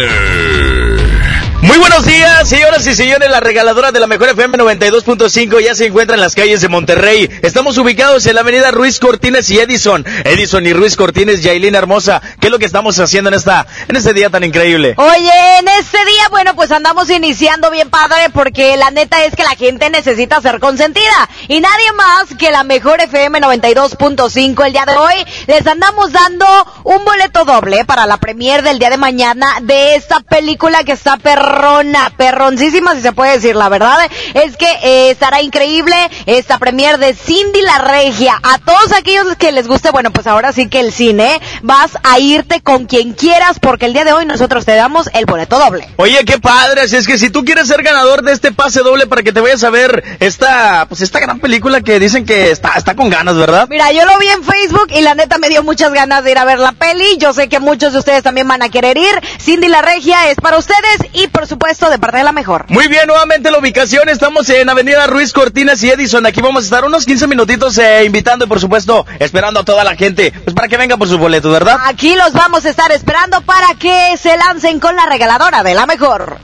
Muy 1.60 1.80
buenos 1.80 2.06
días, 2.06 2.48
señoras 2.48 2.86
y 2.86 2.94
señores. 2.94 3.32
La 3.32 3.40
regaladora 3.40 3.92
de 3.92 4.00
la 4.00 4.06
mejor 4.06 4.30
FM 4.30 4.60
92.5 4.60 5.60
ya 5.60 5.74
se 5.74 5.88
encuentra 5.88 6.16
en 6.16 6.22
las 6.22 6.36
calles 6.36 6.62
de 6.62 6.68
Monterrey. 6.68 7.28
Estamos 7.42 7.80
ubicados 7.80 8.28
en 8.28 8.36
la 8.36 8.42
avenida 8.42 8.70
Ruiz 8.70 9.00
Cortines 9.00 9.50
y 9.50 9.60
Edison. 9.60 10.06
Edison 10.24 10.68
y 10.68 10.74
Ruiz 10.74 10.96
Cortines, 10.96 11.42
Yailina 11.42 11.80
Hermosa. 11.80 12.22
¿Qué 12.40 12.48
es 12.48 12.52
lo 12.52 12.60
que 12.60 12.68
estamos 12.68 13.00
haciendo 13.00 13.30
en 13.30 13.34
esta, 13.34 13.66
en 13.88 13.96
este 13.96 14.14
día 14.14 14.30
tan 14.30 14.44
increíble? 14.44 14.94
Oye, 14.98 15.58
en 15.60 15.68
este 15.80 15.98
día, 15.98 16.30
bueno, 16.30 16.56
pues 16.56 16.72
andamos 16.72 17.10
iniciando 17.10 17.72
bien 17.72 17.90
padre 17.90 18.30
porque 18.32 18.78
la 18.78 18.92
neta 18.92 19.26
es 19.26 19.36
que 19.36 19.44
la 19.44 19.56
gente 19.56 19.90
necesita 19.90 20.40
ser 20.42 20.60
consentida. 20.60 21.28
Y 21.48 21.60
nadie 21.60 21.92
más 21.94 22.38
que 22.38 22.52
la 22.52 22.64
mejor 22.64 23.02
FM 23.02 23.42
92.5 23.42 24.66
el 24.68 24.74
día 24.74 24.86
de 24.86 24.96
hoy. 24.96 25.16
Les 25.48 25.66
andamos 25.66 26.12
dando 26.12 26.46
un 26.84 27.04
boleto 27.04 27.46
doble 27.46 27.84
para 27.84 28.06
la 28.06 28.18
premier 28.18 28.62
del 28.62 28.78
día 28.78 28.92
de 28.92 28.98
mañana 28.98 29.58
de 29.64 29.96
esta 29.96 30.20
película 30.20 30.84
que 30.84 30.92
está 30.92 31.18
perro 31.18 31.47
perrona, 31.48 32.12
perroncísima 32.18 32.94
si 32.96 33.02
se 33.02 33.14
puede 33.14 33.34
decir, 33.34 33.56
la 33.56 33.70
verdad 33.70 33.98
es 34.34 34.58
que 34.58 34.70
eh, 34.84 35.12
estará 35.12 35.42
increíble 35.42 35.96
esta 36.26 36.58
premier 36.60 36.98
de 36.98 37.14
Cindy 37.14 37.62
la 37.62 37.78
Regia. 37.80 38.40
A 38.44 38.58
todos 38.60 38.92
aquellos 38.92 39.36
que 39.38 39.52
les 39.52 39.68
guste, 39.68 39.92
bueno, 39.92 40.12
pues 40.12 40.28
ahora 40.28 40.52
sí 40.52 40.68
que 40.68 40.82
el 40.82 40.92
cine, 40.92 41.40
vas 41.62 41.92
a 42.04 42.20
irte 42.20 42.62
con 42.62 42.86
quien 42.86 43.14
quieras 43.14 43.60
porque 43.62 43.86
el 43.86 43.94
día 43.94 44.04
de 44.04 44.14
hoy 44.14 44.26
nosotros 44.26 44.66
te 44.66 44.76
damos 44.76 45.10
el 45.14 45.26
boleto 45.26 45.58
doble. 45.58 45.88
Oye, 45.98 46.24
qué 46.26 46.38
padre, 46.38 46.82
así 46.82 46.98
es 46.98 47.08
que 47.08 47.18
si 47.18 47.30
tú 47.30 47.46
quieres 47.46 47.68
ser 47.68 47.82
ganador 47.82 48.24
de 48.24 48.34
este 48.34 48.52
pase 48.52 48.82
doble 48.82 49.08
para 49.08 49.24
que 49.24 49.32
te 49.32 49.40
vayas 49.40 49.64
a 49.64 49.70
ver 49.70 50.04
esta, 50.20 50.86
pues 50.90 51.02
esta 51.02 51.20
gran 51.20 51.40
película 51.40 51.82
que 51.82 52.00
dicen 52.00 52.26
que 52.26 52.52
está, 52.52 52.74
está 52.76 52.96
con 52.96 53.10
ganas, 53.10 53.36
¿verdad? 53.36 53.68
Mira, 53.70 53.92
yo 53.94 54.06
lo 54.06 54.18
vi 54.20 54.28
en 54.28 54.44
Facebook 54.44 54.88
y 54.90 55.02
la 55.02 55.16
neta 55.16 55.38
me 55.38 55.48
dio 55.48 55.64
muchas 55.64 55.94
ganas 55.94 56.24
de 56.26 56.32
ir 56.32 56.38
a 56.38 56.46
ver 56.46 56.60
la 56.60 56.74
peli. 56.74 57.18
Yo 57.18 57.34
sé 57.34 57.48
que 57.48 57.60
muchos 57.60 57.94
de 57.94 58.00
ustedes 58.00 58.24
también 58.24 58.48
van 58.48 58.62
a 58.62 58.70
querer 58.70 58.98
ir. 58.98 59.22
Cindy 59.40 59.70
la 59.70 59.82
Regia 59.82 60.30
es 60.30 60.36
para 60.36 60.58
ustedes 60.58 60.98
y 61.14 61.28
por 61.38 61.46
supuesto, 61.46 61.92
de 61.92 62.00
parte 62.00 62.18
de 62.18 62.24
la 62.24 62.32
mejor. 62.32 62.66
Muy 62.70 62.88
bien, 62.88 63.06
nuevamente 63.06 63.52
la 63.52 63.60
ubicación. 63.60 64.10
Estamos 64.10 64.50
en 64.50 64.68
Avenida 64.70 65.06
Ruiz 65.06 65.34
Cortines 65.34 65.84
y 65.84 65.92
Edison. 65.92 66.26
Aquí 66.26 66.42
vamos 66.42 66.64
a 66.64 66.66
estar 66.66 66.84
unos 66.84 67.06
15 67.06 67.28
minutitos 67.28 67.78
eh, 67.78 68.06
invitando 68.06 68.46
y, 68.46 68.48
por 68.48 68.60
supuesto, 68.60 69.06
esperando 69.20 69.60
a 69.60 69.64
toda 69.64 69.84
la 69.84 69.96
gente. 69.96 70.32
Pues 70.32 70.56
para 70.56 70.68
que 70.68 70.78
venga 70.78 70.98
por 70.98 71.08
sus 71.08 71.20
boletos, 71.20 71.52
¿verdad? 71.52 71.78
Aquí 71.86 72.16
los 72.16 72.34
vamos 72.34 72.66
a 72.66 72.72
estar 72.72 72.92
esperando 72.92 73.42
para 73.42 73.76
que 73.76 74.18
se 74.18 74.36
lancen 74.36 74.80
con 74.80 74.96
la 74.96 75.06
regaladora 75.06 75.62
de 75.62 75.76
la 75.76 75.86
mejor. 75.86 76.40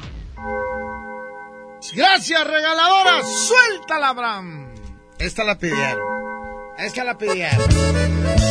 Gracias, 1.96 2.44
regaladora. 2.44 3.22
Suéltala, 3.48 4.10
Abraham. 4.10 4.76
Esta 5.18 5.44
la 5.44 5.58
pidieron. 5.58 6.04
Esta 6.78 7.04
la 7.04 7.18
pidieron. 7.18 8.43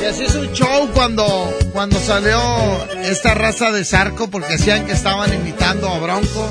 Y 0.00 0.04
así 0.04 0.24
es 0.24 0.34
un 0.34 0.52
show 0.52 0.88
cuando, 0.94 1.24
cuando 1.72 1.98
salió 1.98 2.38
esta 3.02 3.34
raza 3.34 3.70
de 3.72 3.84
Zarco 3.84 4.28
porque 4.28 4.52
decían 4.52 4.86
que 4.86 4.92
estaban 4.92 5.32
imitando 5.32 5.88
a 5.88 5.98
Bronco. 5.98 6.50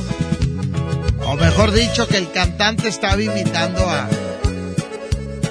O 1.27 1.35
mejor 1.35 1.71
dicho, 1.71 2.07
que 2.07 2.17
el 2.17 2.31
cantante 2.31 2.87
estaba 2.87 3.21
imitando 3.21 3.79
a, 3.89 4.07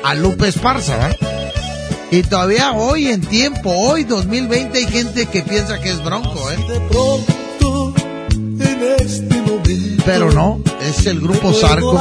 a 0.05 0.15
Lupe 0.15 0.49
Esparza, 0.49 0.97
¿verdad? 0.97 1.17
Y 2.11 2.23
todavía 2.23 2.73
hoy 2.73 3.09
en 3.09 3.23
tiempo, 3.23 3.71
hoy 3.71 4.05
2020, 4.05 4.79
hay 4.79 4.87
gente 4.87 5.27
que 5.27 5.43
piensa 5.43 5.81
que 5.81 5.91
es 5.91 6.03
Bronco, 6.05 6.51
¿eh? 6.53 6.59
Pero 10.05 10.31
no, 10.31 10.61
es 10.83 11.07
el 11.07 11.21
grupo 11.21 11.53
Zarco. 11.53 11.99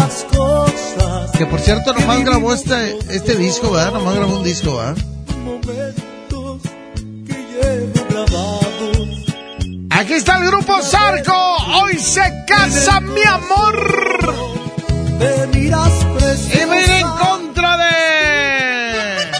Que 1.38 1.45
por 1.48 1.60
cierto 1.60 1.94
nomás 1.94 2.24
grabó 2.24 2.53
este, 2.53 2.98
este 3.10 3.36
disco, 3.36 3.72
¿verdad? 3.72 3.94
Nomás 3.94 4.15
grabó 4.15 4.38
un 4.38 4.44
disco, 4.44 4.78
¿verdad? 4.78 4.98
Aquí 9.90 10.14
está 10.14 10.38
el 10.38 10.48
grupo 10.48 10.82
Zarco. 10.82 11.56
Hoy 11.82 11.98
se 11.99 12.22
casa 12.48 12.99
mi 12.99 13.24
amor. 13.24 14.34
Y 16.53 16.65
me 16.65 16.99
en 16.99 17.07
contra 17.10 17.78
de. 17.78 19.32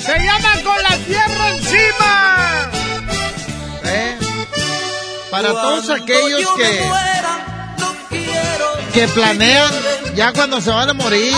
Se 0.00 0.18
llama 0.18 0.52
con 0.64 0.82
la 0.82 0.96
tierra 1.06 1.48
encima. 1.50 2.70
¿Eh? 3.84 4.18
Para 5.30 5.50
todos 5.50 5.90
aquellos 5.90 6.48
que 6.56 6.90
que 8.92 9.08
planean 9.08 9.72
ya 10.14 10.32
cuando 10.32 10.60
se 10.60 10.70
van 10.70 10.88
a 10.88 10.92
morir, 10.94 11.34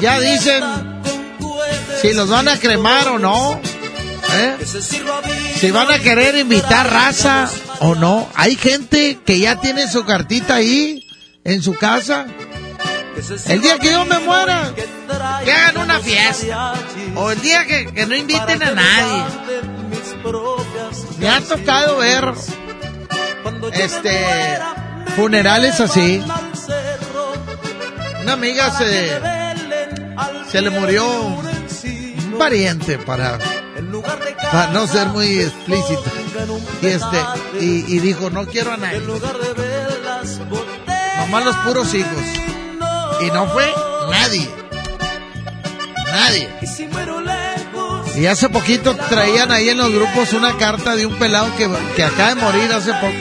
ya 0.00 0.20
dicen 0.20 0.64
si 2.00 2.12
los 2.12 2.28
van 2.28 2.48
a 2.48 2.58
cremar 2.58 3.08
o 3.08 3.18
no. 3.18 3.60
¿Eh? 4.32 4.56
Si 5.58 5.70
van 5.70 5.90
a 5.90 5.98
querer 5.98 6.36
invitar 6.36 6.90
raza 6.90 7.48
o 7.80 7.94
no. 7.94 8.28
Hay 8.34 8.56
gente 8.56 9.18
que 9.24 9.38
ya 9.38 9.60
tiene 9.60 9.88
su 9.88 10.04
cartita 10.04 10.56
ahí 10.56 11.06
en 11.44 11.62
su 11.62 11.74
casa. 11.74 12.26
El 13.46 13.62
día 13.62 13.78
que 13.78 13.92
yo 13.92 14.04
me 14.04 14.18
muera, 14.18 14.72
que 15.44 15.52
hagan 15.52 15.78
una 15.78 16.00
fiesta. 16.00 16.74
O 17.14 17.30
el 17.30 17.40
día 17.40 17.66
que, 17.66 17.92
que 17.92 18.06
no 18.06 18.14
inviten 18.14 18.62
a 18.62 18.72
nadie. 18.72 19.24
Me 21.18 21.28
ha 21.28 21.40
tocado 21.40 21.98
ver 21.98 22.34
este 23.72 24.58
funerales 25.16 25.80
así. 25.80 26.22
Una 28.22 28.32
amiga 28.32 28.76
se, 28.76 29.45
se 30.56 30.62
le 30.62 30.70
murió 30.70 31.06
un 31.06 32.38
pariente 32.38 32.96
para 32.96 33.38
no 34.72 34.86
ser 34.86 35.08
muy 35.08 35.40
explícito. 35.40 36.04
Y 36.80 36.86
este, 36.86 37.16
y, 37.60 37.84
y, 37.94 37.98
dijo, 37.98 38.30
no 38.30 38.46
quiero 38.46 38.72
a 38.72 38.78
nadie. 38.78 39.02
Nomás 41.18 41.44
los 41.44 41.56
puros 41.56 41.92
hijos. 41.92 42.22
Y 43.20 43.26
no 43.32 43.46
fue 43.48 43.70
nadie. 44.10 44.50
Nadie. 46.06 46.48
Y 48.16 48.24
hace 48.24 48.48
poquito 48.48 48.96
traían 49.10 49.52
ahí 49.52 49.68
en 49.68 49.76
los 49.76 49.92
grupos 49.92 50.32
una 50.32 50.56
carta 50.56 50.96
de 50.96 51.04
un 51.04 51.16
pelado 51.16 51.54
que, 51.58 51.68
que 51.96 52.02
acaba 52.02 52.34
de 52.34 52.40
morir 52.40 52.72
hace 52.72 52.94
poco. 52.94 53.12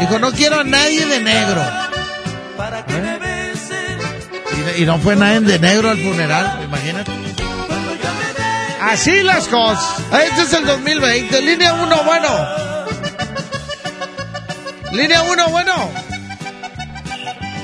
Dijo, 0.00 0.18
no 0.18 0.32
quiero 0.32 0.60
a 0.60 0.64
nadie 0.64 1.04
de 1.04 1.20
negro. 1.20 1.83
Y, 4.76 4.82
y, 4.82 4.86
no 4.86 4.98
fue 4.98 5.16
nadie 5.16 5.40
de 5.40 5.58
negro 5.58 5.90
al 5.90 5.98
funeral, 5.98 6.60
imagínate. 6.64 7.10
Así 8.80 9.22
las 9.22 9.48
cosas. 9.48 10.04
Este 10.28 10.42
es 10.42 10.52
el 10.52 10.66
2020. 10.66 11.40
Línea 11.40 11.72
1, 11.74 12.04
bueno. 12.04 12.28
Línea 14.92 15.22
1, 15.22 15.48
bueno. 15.48 15.72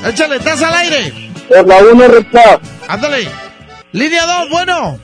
Échale, 0.07 0.37
estás 0.37 0.63
al 0.63 0.75
aire. 0.75 1.31
Por 1.49 1.69
la 1.69 1.79
1, 1.93 2.09
recta. 2.09 2.61
Ándale. 2.89 3.29
Línea 3.93 4.25
2, 4.25 4.51
bueno. 4.51 4.99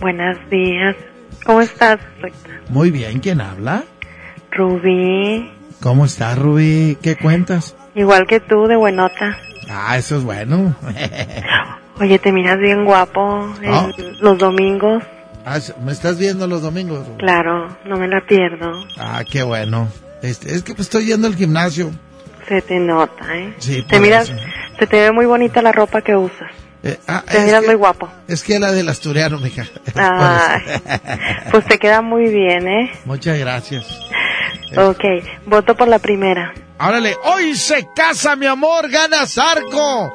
Buenos 0.00 0.38
días. 0.48 0.96
¿Cómo 1.44 1.60
estás, 1.60 1.98
recta? 2.20 2.50
Muy 2.68 2.90
bien, 2.90 3.20
¿quién 3.20 3.40
habla? 3.40 3.84
Rubí. 4.52 5.50
¿Cómo 5.80 6.04
estás, 6.04 6.38
Rubí? 6.38 6.96
¿Qué 7.02 7.16
cuentas? 7.16 7.76
Igual 7.96 8.26
que 8.28 8.38
tú, 8.38 8.66
de 8.68 8.76
buenota. 8.76 9.36
Ah, 9.68 9.96
eso 9.96 10.16
es 10.18 10.22
bueno. 10.22 10.76
Oye, 12.00 12.18
te 12.18 12.30
miras 12.30 12.58
bien 12.58 12.84
guapo 12.84 13.52
en 13.62 13.92
los 14.20 14.38
domingos. 14.38 15.02
Ah, 15.44 15.58
¿Me 15.84 15.92
estás 15.92 16.18
viendo 16.18 16.46
los 16.46 16.60
domingos? 16.62 17.06
Claro, 17.18 17.74
no 17.84 17.96
me 17.96 18.06
la 18.06 18.20
pierdo. 18.20 18.70
Ah, 18.98 19.22
qué 19.28 19.42
bueno. 19.42 19.88
Este, 20.22 20.54
es 20.54 20.62
que 20.62 20.74
pues, 20.74 20.86
estoy 20.88 21.06
yendo 21.06 21.26
al 21.26 21.34
gimnasio. 21.36 21.90
Se 22.46 22.60
te 22.62 22.78
nota, 22.78 23.34
¿eh? 23.36 23.54
Sí, 23.58 23.82
te 23.88 23.98
miras, 23.98 24.28
eso. 24.28 24.38
se 24.78 24.86
te 24.86 25.00
ve 25.00 25.10
muy 25.12 25.26
bonita 25.26 25.62
la 25.62 25.72
ropa 25.72 26.00
que 26.02 26.14
usas. 26.14 26.50
Eh, 26.82 26.98
ah, 27.08 27.24
te 27.26 27.40
miras 27.40 27.62
que- 27.62 27.66
muy 27.68 27.76
guapo. 27.76 28.08
Es 28.28 28.44
que 28.44 28.58
la 28.58 28.70
del 28.72 28.88
asturiano, 28.88 29.38
mija. 29.38 29.64
Ay, 29.96 30.60
pues 31.50 31.64
te 31.64 31.78
queda 31.78 32.02
muy 32.02 32.28
bien, 32.28 32.68
¿eh? 32.68 32.92
Muchas 33.04 33.38
gracias. 33.38 33.86
Ok, 34.76 35.04
voto 35.46 35.76
por 35.76 35.88
la 35.88 35.98
primera. 35.98 36.52
Órale, 36.78 37.16
hoy 37.24 37.54
se 37.54 37.88
casa 37.94 38.36
mi 38.36 38.46
amor, 38.46 38.88
gana 38.90 39.26
Zarco. 39.26 40.12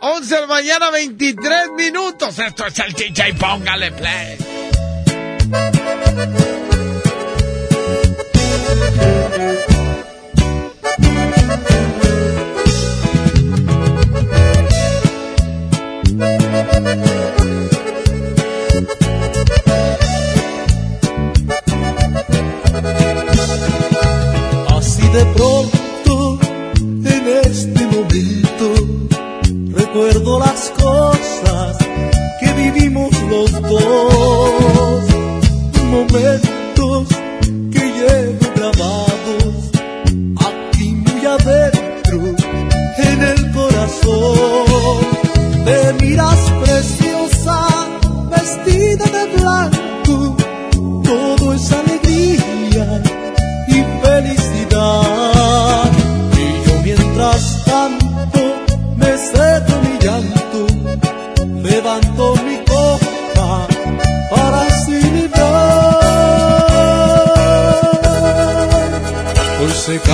11 0.00 0.34
de 0.34 0.40
la 0.40 0.46
mañana, 0.46 0.90
23 0.90 1.72
minutos. 1.76 2.38
Esto 2.38 2.66
es 2.66 2.78
el 2.78 2.92
DJ, 2.92 3.34
póngale 3.34 3.92
play. 3.92 4.38
de 25.12 25.24
pronto, 25.34 26.38
en 26.80 27.28
este 27.44 27.86
momento, 27.86 28.74
recuerdo 29.76 30.38
las 30.38 30.70
cosas 30.70 31.76
que 32.40 32.52
vivimos 32.52 33.10
los 33.28 33.50
dos. 33.62 35.04
Momentos 35.90 37.08
que 37.72 37.80
llevo 37.80 38.39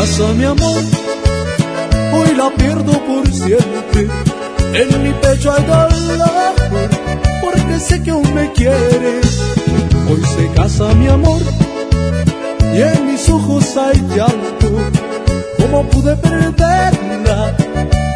casa 0.07 0.33
mi 0.35 0.45
amor, 0.45 0.83
hoy 2.13 2.35
la 2.37 2.51
pierdo 2.51 2.93
por 3.07 3.27
siempre. 3.33 4.09
En 4.73 5.03
mi 5.03 5.13
pecho 5.15 5.53
hay 5.53 5.65
dolor, 5.65 6.55
porque 7.43 7.81
sé 7.81 8.03
que 8.03 8.11
aún 8.11 8.35
me 8.35 8.53
quieres. 8.53 9.41
Hoy 10.09 10.23
se 10.37 10.49
casa 10.55 10.95
mi 10.95 11.09
amor, 11.09 11.43
y 12.75 12.83
en 12.83 13.07
mis 13.07 13.29
ojos 13.29 13.77
hay 13.77 13.99
llanto. 14.15 14.69
¿Cómo 15.59 15.89
pude 15.89 16.15
perderla 16.17 17.57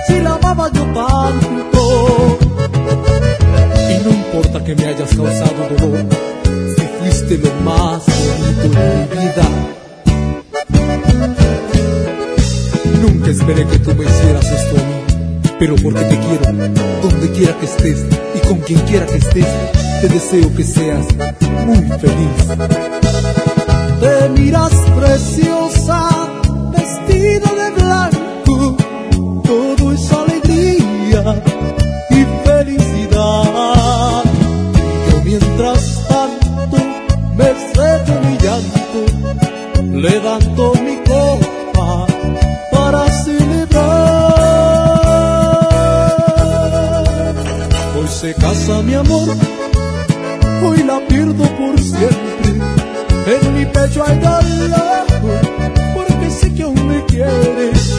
si 0.06 0.20
la 0.20 0.34
amaba 0.34 0.70
yo 0.72 0.84
tanto? 0.84 2.38
Y 3.90 4.04
no 4.04 4.10
importa 4.10 4.64
que 4.64 4.76
me 4.76 4.86
hayas 4.86 5.10
causado 5.16 5.68
dolor, 5.78 6.06
si 6.76 6.82
fuiste 6.98 7.38
lo 7.38 7.52
más 7.64 8.04
bonito 8.06 8.78
de 8.78 9.08
mi 9.10 9.22
vida. 9.22 9.59
Esperé 13.50 13.66
que 13.68 13.78
tú 13.80 13.94
me 13.96 14.04
hicieras 14.04 14.44
esto 14.46 14.76
a 14.76 14.84
mí, 14.84 15.54
pero 15.58 15.74
porque 15.76 16.00
te 16.04 16.18
quiero, 16.18 16.68
donde 17.02 17.30
quiera 17.32 17.58
que 17.58 17.66
estés 17.66 18.04
y 18.34 18.46
con 18.46 18.58
quien 18.60 18.78
quiera 18.80 19.06
que 19.06 19.16
estés, 19.16 19.46
te 20.00 20.08
deseo 20.08 20.54
que 20.54 20.62
seas 20.62 21.06
muy 21.66 21.78
feliz. 21.98 22.30
Te 24.00 24.28
miras 24.40 24.72
preciosa, 24.96 26.29
casa 48.40 48.82
mi 48.82 48.94
amor, 48.94 49.28
hoy 50.64 50.82
la 50.82 50.98
pierdo 51.06 51.44
por 51.56 51.78
siempre. 51.78 52.50
En 53.26 53.58
mi 53.58 53.66
pecho 53.66 54.02
hay 54.06 54.18
dolor, 54.18 55.06
porque 55.94 56.30
sé 56.30 56.52
que 56.54 56.62
aún 56.62 56.88
me 56.88 57.04
quieres. 57.06 57.92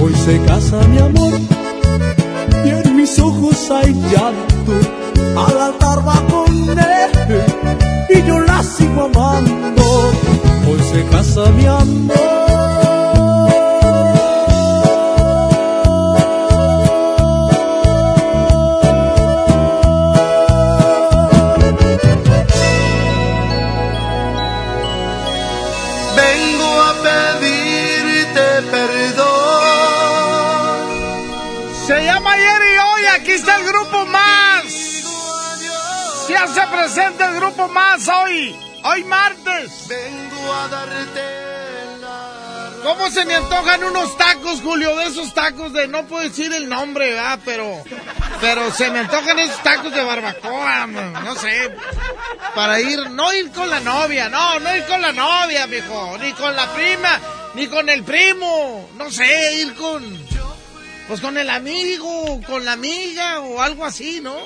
Hoy 0.00 0.14
se 0.24 0.40
casa 0.44 0.76
mi 0.88 0.98
amor, 0.98 1.32
y 2.64 2.68
en 2.68 2.96
mis 2.96 3.18
ojos 3.18 3.70
hay 3.70 3.94
llanto. 4.10 4.72
Al 5.36 5.60
altar 5.60 6.06
va 6.06 6.22
con 6.28 6.78
él, 6.78 7.44
y 8.10 8.26
yo 8.26 8.40
la 8.40 8.62
sigo 8.62 9.04
amando. 9.04 9.84
Hoy 10.68 10.80
se 10.92 11.04
casa 11.06 11.50
mi 11.52 11.66
amor. 11.66 12.37
Más 37.68 38.08
hoy, 38.08 38.56
hoy 38.84 39.04
martes. 39.04 39.86
Vengo 39.88 40.52
a 40.52 40.68
darte 40.68 41.48
¿Cómo 42.82 43.10
se 43.10 43.24
me 43.24 43.34
antojan 43.34 43.82
unos 43.84 44.16
tacos, 44.16 44.60
Julio? 44.62 44.96
De 44.96 45.06
esos 45.06 45.34
tacos 45.34 45.72
de, 45.72 45.88
no 45.88 46.06
puedo 46.06 46.22
decir 46.22 46.52
el 46.52 46.68
nombre, 46.68 47.10
¿verdad? 47.10 47.38
Pero, 47.44 47.82
pero 48.40 48.70
se 48.72 48.90
me 48.90 49.00
antojan 49.00 49.38
esos 49.38 49.62
tacos 49.62 49.92
de 49.92 50.02
barbacoa, 50.02 50.86
no 50.86 51.34
sé. 51.34 51.74
Para 52.54 52.80
ir, 52.80 53.10
no 53.10 53.34
ir 53.34 53.50
con 53.50 53.68
la 53.68 53.80
novia, 53.80 54.28
no, 54.28 54.60
no 54.60 54.76
ir 54.76 54.84
con 54.84 55.02
la 55.02 55.12
novia, 55.12 55.66
mijo. 55.66 56.18
Ni 56.18 56.32
con 56.32 56.54
la 56.54 56.72
prima, 56.72 57.20
ni 57.54 57.66
con 57.66 57.88
el 57.88 58.04
primo. 58.04 58.88
No 58.96 59.10
sé, 59.10 59.54
ir 59.54 59.74
con, 59.74 60.02
pues 61.08 61.20
con 61.20 61.36
el 61.36 61.50
amigo, 61.50 62.40
con 62.46 62.64
la 62.64 62.72
amiga 62.72 63.40
o 63.40 63.60
algo 63.60 63.84
así, 63.84 64.20
¿no? 64.20 64.36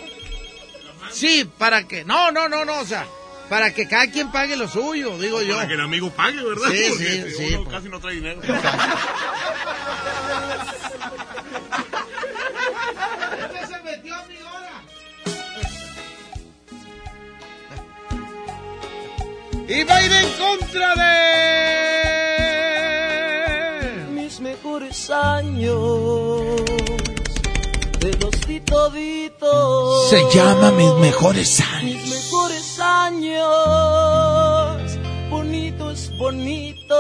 Sí, 1.13 1.49
para 1.59 1.87
que, 1.87 2.05
no, 2.05 2.31
no, 2.33 2.49
no, 2.49 2.65
no, 2.65 2.81
o 2.81 2.85
sea, 2.85 3.07
para 3.49 3.73
que 3.75 3.87
cada 3.87 4.07
quien 4.11 4.31
pague 4.33 4.57
lo 4.57 4.67
suyo, 4.69 5.19
digo 5.19 5.43
yo. 5.43 5.57
Para 5.57 5.69
que 5.69 5.75
el 5.75 5.81
amigo 5.81 6.11
pague, 6.11 6.43
¿verdad? 6.43 6.71
Sí, 6.71 6.85
Porque 6.89 7.05
sí, 7.05 7.35
sí, 7.37 7.55
uno 7.55 7.65
pues. 7.65 7.77
casi 7.77 7.89
no 7.89 8.01
trae 8.01 8.15
dinero. 8.15 8.41
se 13.69 13.83
metió 13.83 14.15
a 14.15 14.25
mi 14.27 14.37
hora? 14.37 14.83
Y 19.69 19.85
va 19.85 19.97
a 19.97 20.03
ir 20.05 20.13
en 20.13 20.33
contra 20.33 20.95
de... 20.95 21.13
mis 24.13 24.41
mejores 24.41 25.11
años. 25.11 26.63
Te 28.01 28.13
los 28.19 28.47
di 28.47 28.61
toditos. 28.61 29.92
Se 30.13 30.21
llama 30.29 30.71
Mis 30.73 30.93
Mejores 30.97 31.59
Años. 31.63 32.03
Mis 32.03 32.11
mejores 32.11 32.79
años. 32.81 33.49
Bonito 35.31 35.91
es 35.91 36.15
bonito. 36.19 36.95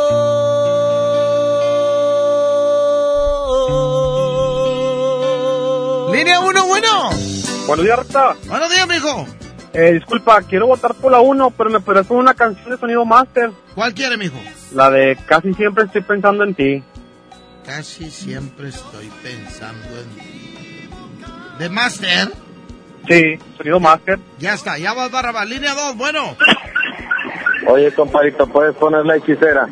Línea 6.10 6.40
1, 6.40 6.66
bueno. 6.66 7.10
Buenos 7.66 7.84
días, 7.84 7.98
Rata. 7.98 8.34
Buenos 8.46 8.70
días, 8.70 8.88
mijo. 8.88 9.26
Eh, 9.74 9.92
disculpa, 9.92 10.40
quiero 10.40 10.68
votar 10.68 10.94
por 10.94 11.12
la 11.12 11.20
1, 11.20 11.50
pero 11.50 11.68
me 11.68 11.80
puedes 11.80 12.06
con 12.06 12.16
una 12.16 12.32
canción 12.32 12.70
de 12.70 12.78
sonido 12.78 13.04
master. 13.04 13.52
¿Cuál 13.74 13.92
quiere, 13.92 14.16
mijo? 14.16 14.38
La 14.72 14.90
de 14.90 15.18
Casi 15.26 15.52
siempre 15.52 15.84
estoy 15.84 16.00
pensando 16.00 16.44
en 16.44 16.54
ti. 16.54 16.82
Casi 17.66 18.10
siempre 18.10 18.70
estoy 18.70 19.12
pensando 19.22 19.98
en 19.98 20.08
ti. 20.14 20.88
¿De 21.58 21.68
Master? 21.68 22.32
Sí, 23.08 23.38
sonido 23.56 23.80
master. 23.80 24.18
Ya 24.38 24.54
está, 24.54 24.78
ya 24.78 24.92
va 24.94 25.08
Barrabás. 25.08 25.48
Línea 25.48 25.74
2, 25.74 25.96
bueno. 25.96 26.36
Oye, 27.68 27.92
compadrito, 27.94 28.46
¿puedes 28.46 28.74
poner 28.76 29.04
la 29.06 29.16
hechicera? 29.16 29.68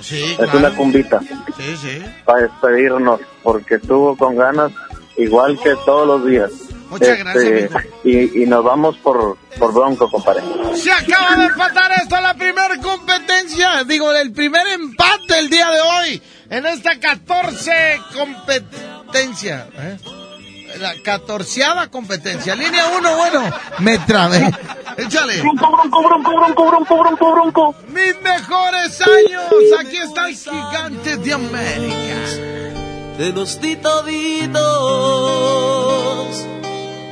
Sí, 0.00 0.36
Es 0.38 0.54
una 0.54 0.70
cumbita 0.76 1.20
Sí, 1.56 1.76
sí. 1.76 2.02
para 2.24 2.42
despedirnos, 2.42 3.20
porque 3.42 3.74
estuvo 3.76 4.16
con 4.16 4.36
ganas 4.36 4.70
igual 5.16 5.58
que 5.60 5.74
todos 5.84 6.06
los 6.06 6.26
días. 6.26 6.50
Muchas 6.88 7.18
gracias, 7.18 7.70
y, 8.04 8.42
y 8.42 8.46
nos 8.46 8.64
vamos 8.64 8.96
por, 8.98 9.36
por 9.58 9.74
Bronco, 9.74 10.08
compadre. 10.10 10.42
Se 10.74 10.90
acaba 10.90 11.36
de 11.36 11.46
empatar 11.46 11.92
esto 12.00 12.18
la 12.20 12.32
primera 12.34 12.76
competencia, 12.82 13.84
digo, 13.84 14.10
el 14.12 14.32
primer 14.32 14.66
empate 14.68 15.38
el 15.38 15.50
día 15.50 15.68
de 15.70 15.80
hoy 15.80 16.22
en 16.48 16.64
esta 16.64 16.98
14 16.98 18.00
competencia. 18.14 19.66
¿eh? 19.76 19.96
La 20.78 20.94
catorceava 21.02 21.88
competencia. 21.88 22.54
Línea 22.54 22.86
1, 22.86 23.16
bueno, 23.16 23.42
me 23.78 23.98
trabé. 23.98 24.48
Échale. 24.96 25.40
Bronco, 25.40 25.70
bronco, 25.72 26.02
bronco, 26.02 26.36
bronco, 26.36 26.66
bronco, 26.66 26.98
bronco, 26.98 27.32
bronco. 27.32 27.74
Mis 27.88 28.20
mejores 28.22 29.00
años. 29.00 29.42
Aquí 29.80 29.96
está 29.96 30.28
el 30.28 30.36
gigante 30.36 31.16
de 31.16 31.32
América. 31.32 31.96
Te 33.16 33.32
los 33.32 33.60
di 33.60 33.76
toditos. 33.76 34.58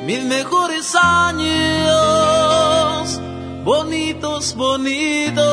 Mis 0.05 0.23
mejores 0.25 0.95
años. 0.95 1.97
Bonitos, 3.65 4.55
bonitos. 4.55 5.47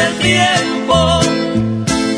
El 0.00 0.18
tiempo, 0.18 1.20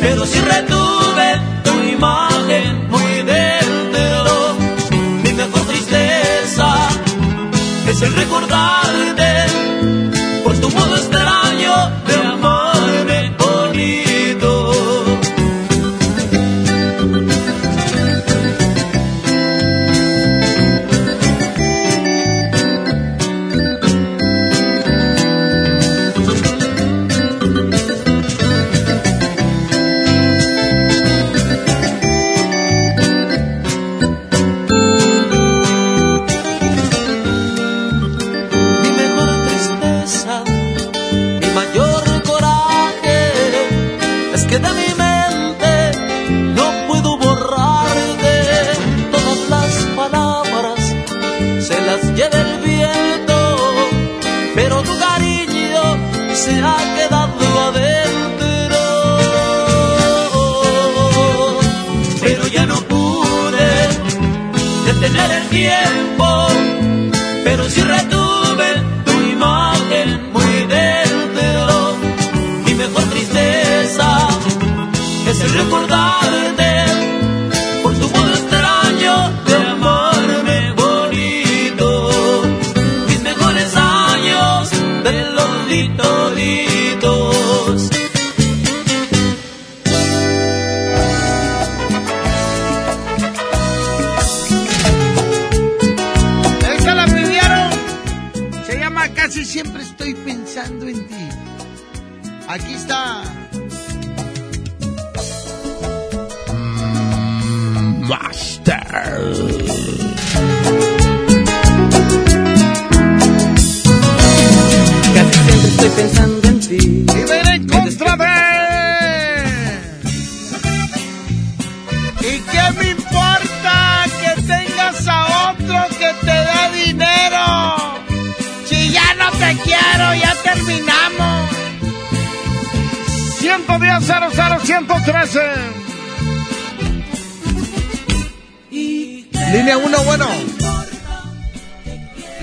pero 0.00 0.26
si 0.26 0.40
retuve 0.40 1.40
tu 1.64 1.82
imagen 1.82 2.88
muy 2.88 3.22
dentro. 3.22 4.56
Mi 5.22 5.32
mejor 5.32 5.62
tristeza 5.66 6.88
es 7.88 8.02
el 8.02 8.14
recordarte 8.14 9.15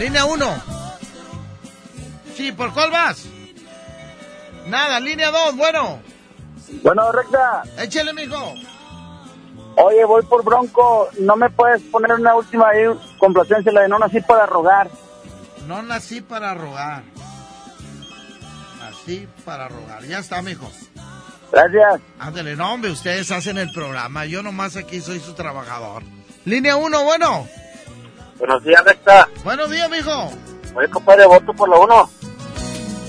Línea 0.04 0.26
1. 0.26 0.64
Sí, 2.36 2.52
¿por 2.52 2.74
cuál 2.74 2.92
vas? 2.92 3.26
Nada, 4.68 5.00
línea 5.00 5.32
2, 5.32 5.56
bueno. 5.56 6.02
Bueno, 6.84 7.10
recta. 7.14 7.64
Échale, 7.78 8.12
mijo. 8.12 8.54
Oye, 9.78 10.04
voy 10.04 10.22
por 10.24 10.44
Bronco. 10.44 11.08
¿No 11.20 11.38
me 11.38 11.50
puedes 11.50 11.82
poner 11.84 12.12
una 12.12 12.36
última 12.36 12.68
ahí, 12.68 12.84
complacencia, 13.18 13.72
la 13.72 13.84
de 13.84 13.88
no 13.88 13.98
nací 13.98 14.20
para 14.20 14.46
rogar? 14.46 14.92
No 15.68 15.82
nací 15.82 16.20
para 16.20 16.54
rogar. 16.54 17.04
Nací 18.80 19.26
para 19.46 19.70
rogar. 19.70 20.04
Ya 20.04 20.20
está, 20.20 20.42
mijo. 20.42 20.70
Gracias. 21.50 22.02
Ándale, 22.20 22.58
no, 22.58 22.74
hombre, 22.74 22.92
ustedes 22.92 23.32
hacen 23.32 23.58
el 23.58 23.72
programa. 23.72 24.26
Yo 24.26 24.44
nomás 24.44 24.76
aquí 24.76 25.00
soy 25.00 25.22
su 25.22 25.34
trabajador. 25.34 26.04
Línea 26.44 26.76
1, 26.76 27.04
bueno. 27.06 27.48
Buenos 28.40 28.64
días, 28.64 28.84
recta. 28.84 29.28
Buenos 29.44 29.70
días, 29.70 29.90
mijo. 29.90 30.32
Oye, 30.76 30.90
compadre, 30.90 31.26
voto 31.26 31.54
por 31.54 31.70
la 31.70 31.78
uno. 31.78 32.10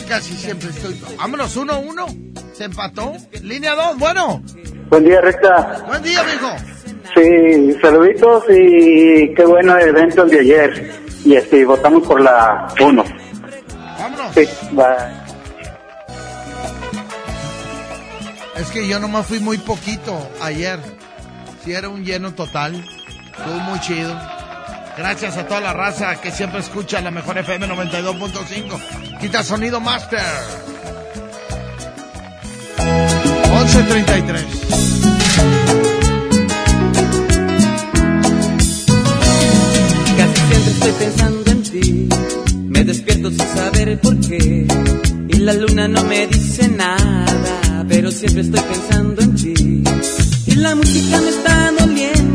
Casi 0.09 0.35
siempre 0.37 0.69
estoy. 0.69 1.01
Vámonos, 1.17 1.57
1, 1.57 1.79
1. 1.79 2.07
Se 2.53 2.65
empató. 2.65 3.13
Línea 3.43 3.75
2, 3.75 3.99
bueno. 3.99 4.43
Buen 4.91 5.05
día, 5.05 5.21
recta. 5.21 5.83
Buen 5.87 6.03
día, 6.03 6.23
mijo. 6.25 6.51
Sí, 7.15 7.73
saluditos 7.81 8.45
y 8.51 9.33
qué 9.35 9.45
bueno 9.45 9.79
evento 9.79 10.23
el 10.25 10.31
de 10.31 10.41
ayer. 10.41 10.95
Y 11.25 11.37
este, 11.37 11.65
votamos 11.65 12.07
por 12.07 12.21
la 12.21 12.69
uno. 12.81 13.05
Vámonos. 13.99 14.35
Sí, 14.35 14.47
bye. 14.73 15.25
Es 18.57 18.71
que 18.71 18.87
yo 18.87 18.99
nomás 19.01 19.27
fui 19.27 19.41
muy 19.41 19.59
poquito 19.59 20.31
ayer. 20.41 20.79
Si 21.65 21.73
era 21.73 21.89
un 21.89 22.05
lleno 22.05 22.35
total. 22.35 22.75
Estuvo 23.37 23.59
muy 23.61 23.81
chido. 23.81 24.15
Gracias 24.97 25.37
a 25.37 25.47
toda 25.47 25.61
la 25.61 25.73
raza 25.73 26.21
que 26.21 26.31
siempre 26.31 26.61
escucha 26.61 27.01
la 27.01 27.11
mejor 27.11 27.37
FM 27.37 27.67
92.5. 27.67 29.19
Quita 29.19 29.43
sonido 29.43 29.81
master. 29.81 30.21
11.33. 32.79 34.45
Casi 40.17 40.41
siempre 40.49 40.71
estoy 40.71 40.93
pensando 40.93 41.51
en 41.51 41.63
ti. 41.65 42.09
Me 42.69 42.85
despierto 42.85 43.31
sin 43.31 43.39
saber 43.39 44.01
por 44.01 44.21
qué. 44.21 44.67
Y 45.29 45.37
la 45.39 45.55
luna 45.55 45.89
no 45.89 46.05
me 46.05 46.29
dice 46.29 46.69
nada. 46.69 47.85
Pero 47.89 48.13
siempre 48.13 48.43
estoy 48.43 48.61
pensando 48.61 49.23
en 49.23 49.35
ti. 49.35 49.83
Y 50.47 50.55
la 50.55 50.77
música 50.77 51.21
me 51.21 51.29
está 51.31 51.73
doliendo. 51.79 52.34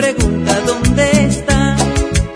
Pregunta 0.00 0.58
dónde 0.66 1.26
está. 1.26 1.76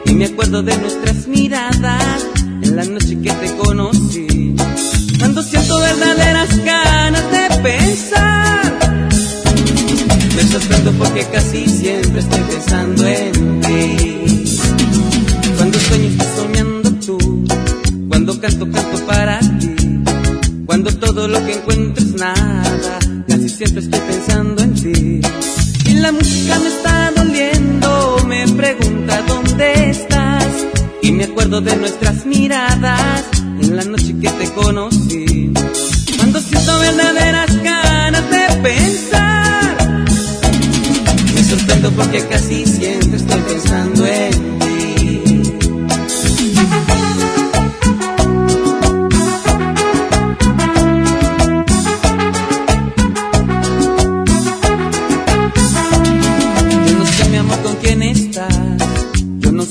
Y 0.04 0.12
me 0.12 0.26
acuerdo 0.26 0.62
de 0.62 0.76
nuestras 0.76 1.26
miradas. 1.26 2.26
En 2.60 2.76
la 2.76 2.84
noche 2.84 3.18
que 3.22 3.32
te 3.32 3.56
conocí. 3.56 4.54
Cuando 5.18 5.42
siento 5.42 5.78
verdaderas 5.78 6.62
ganas 6.62 7.24
de 7.32 7.56
pensar. 7.62 9.00
Me 10.36 10.42
sorprendo 10.42 10.92
porque 10.92 11.26
casi 11.32 11.66
siempre 11.66 12.20
estoy 12.20 12.40
pensando 12.42 13.06
en 13.06 13.60
ti. 13.62 14.44
Cuando 15.56 15.78
sueño 15.80 16.08
estoy 16.10 16.26
soñando 16.36 16.90
tú. 17.06 17.46
Cuando 18.10 18.40
canto, 18.42 18.70
canto 18.70 19.06
para 19.06 19.40
ti. 19.40 19.74
Cuando 20.66 20.94
todo 20.98 21.28
lo 21.28 21.46
que 21.46 21.54
encuentro 21.54 22.04
es 22.04 22.12
nada. 22.12 22.98
Casi 23.26 23.48
siempre 23.48 23.80
estoy 23.80 24.00
pensando 24.00 24.62
en 24.62 24.74
ti. 24.74 25.20
Y 25.86 25.94
la 25.94 26.12
música 26.12 26.58
me 26.58 26.68
está 26.68 27.10
doliendo. 27.16 27.33
Me 28.34 28.48
pregunta 28.48 29.22
dónde 29.28 29.90
estás. 29.90 30.48
Y 31.02 31.12
me 31.12 31.24
acuerdo 31.24 31.60
de 31.60 31.76
nuestras 31.76 32.26
miradas. 32.26 33.22
En 33.60 33.76
la 33.76 33.84
noche 33.84 34.12
que 34.20 34.28
te 34.28 34.50
conocí. 34.50 35.52
Cuando 36.16 36.40
siento 36.40 36.78
verdaderas 36.80 37.62
ganas 37.62 38.30
de 38.30 38.44
pensar. 38.60 40.04
Me 41.32 41.44
sorprendo 41.44 41.92
porque 41.92 42.26
casi 42.26 42.66
siempre 42.66 43.18
estoy 43.18 43.40
pensando 43.42 44.04
en 44.04 44.63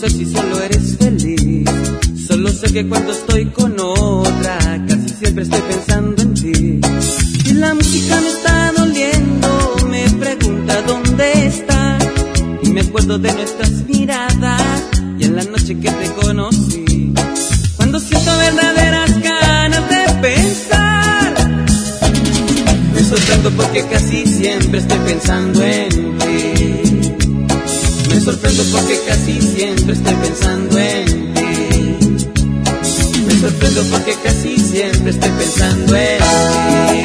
sé 0.03 0.09
si 0.09 0.25
solo 0.25 0.61
eres 0.61 0.97
feliz. 0.97 1.69
Solo 2.27 2.49
sé 2.51 2.73
que 2.73 2.87
cuando 2.87 3.13
estoy 3.13 3.45
con 3.45 3.73
otra, 3.79 4.57
casi 4.87 5.09
siempre 5.09 5.43
estoy 5.43 5.61
pensando 5.61 6.21
en 6.21 6.33
ti. 6.33 6.81
Y 7.45 7.53
la 7.53 7.73
música 7.73 8.19
me 8.19 8.27
está 8.27 8.71
doliendo, 8.75 9.75
me 9.89 10.09
pregunta 10.09 10.81
dónde 10.81 11.47
está. 11.47 11.97
Y 12.63 12.69
me 12.69 12.81
acuerdo 12.81 13.17
de 13.17 13.31
nuestras 13.33 13.71
miradas 13.87 14.61
y 15.19 15.23
en 15.23 15.35
la 15.37 15.43
noche 15.45 15.79
que 15.79 15.89
te 15.89 16.11
conocí. 16.21 17.13
Cuando 17.77 17.99
siento 17.99 18.37
verdaderas 18.37 19.21
ganas 19.21 19.89
de 19.89 20.13
pensar, 20.21 21.33
me 22.93 23.01
sorprendo 23.03 23.51
porque 23.51 23.85
casi 23.87 24.25
siempre 24.25 24.79
estoy 24.79 24.99
pensando 24.99 25.63
en 25.63 26.17
ti. 26.17 26.82
Me 28.23 28.31
sorprendo 28.31 28.63
porque 28.71 28.97
casi 29.05 29.41
siempre 29.41 29.93
estoy 29.93 30.15
pensando 30.15 30.79
en 30.79 31.33
ti. 31.33 31.41
Me 33.25 33.33
sorprendo 33.41 33.83
porque 33.91 34.15
casi 34.23 34.57
siempre 34.57 35.11
estoy 35.11 35.29
pensando 35.31 35.93
en 35.93 36.19
ti. 36.87 37.03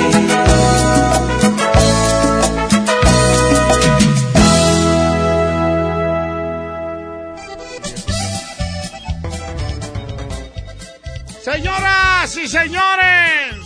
Señoras 11.43 12.37
y 12.37 12.47
señores, 12.47 13.57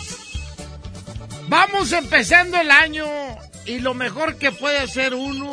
vamos 1.49 1.93
empezando 1.93 2.59
el 2.59 2.71
año 2.71 3.05
y 3.67 3.81
lo 3.81 3.93
mejor 3.93 4.37
que 4.37 4.53
puede 4.53 4.79
hacer 4.79 5.13
uno 5.13 5.52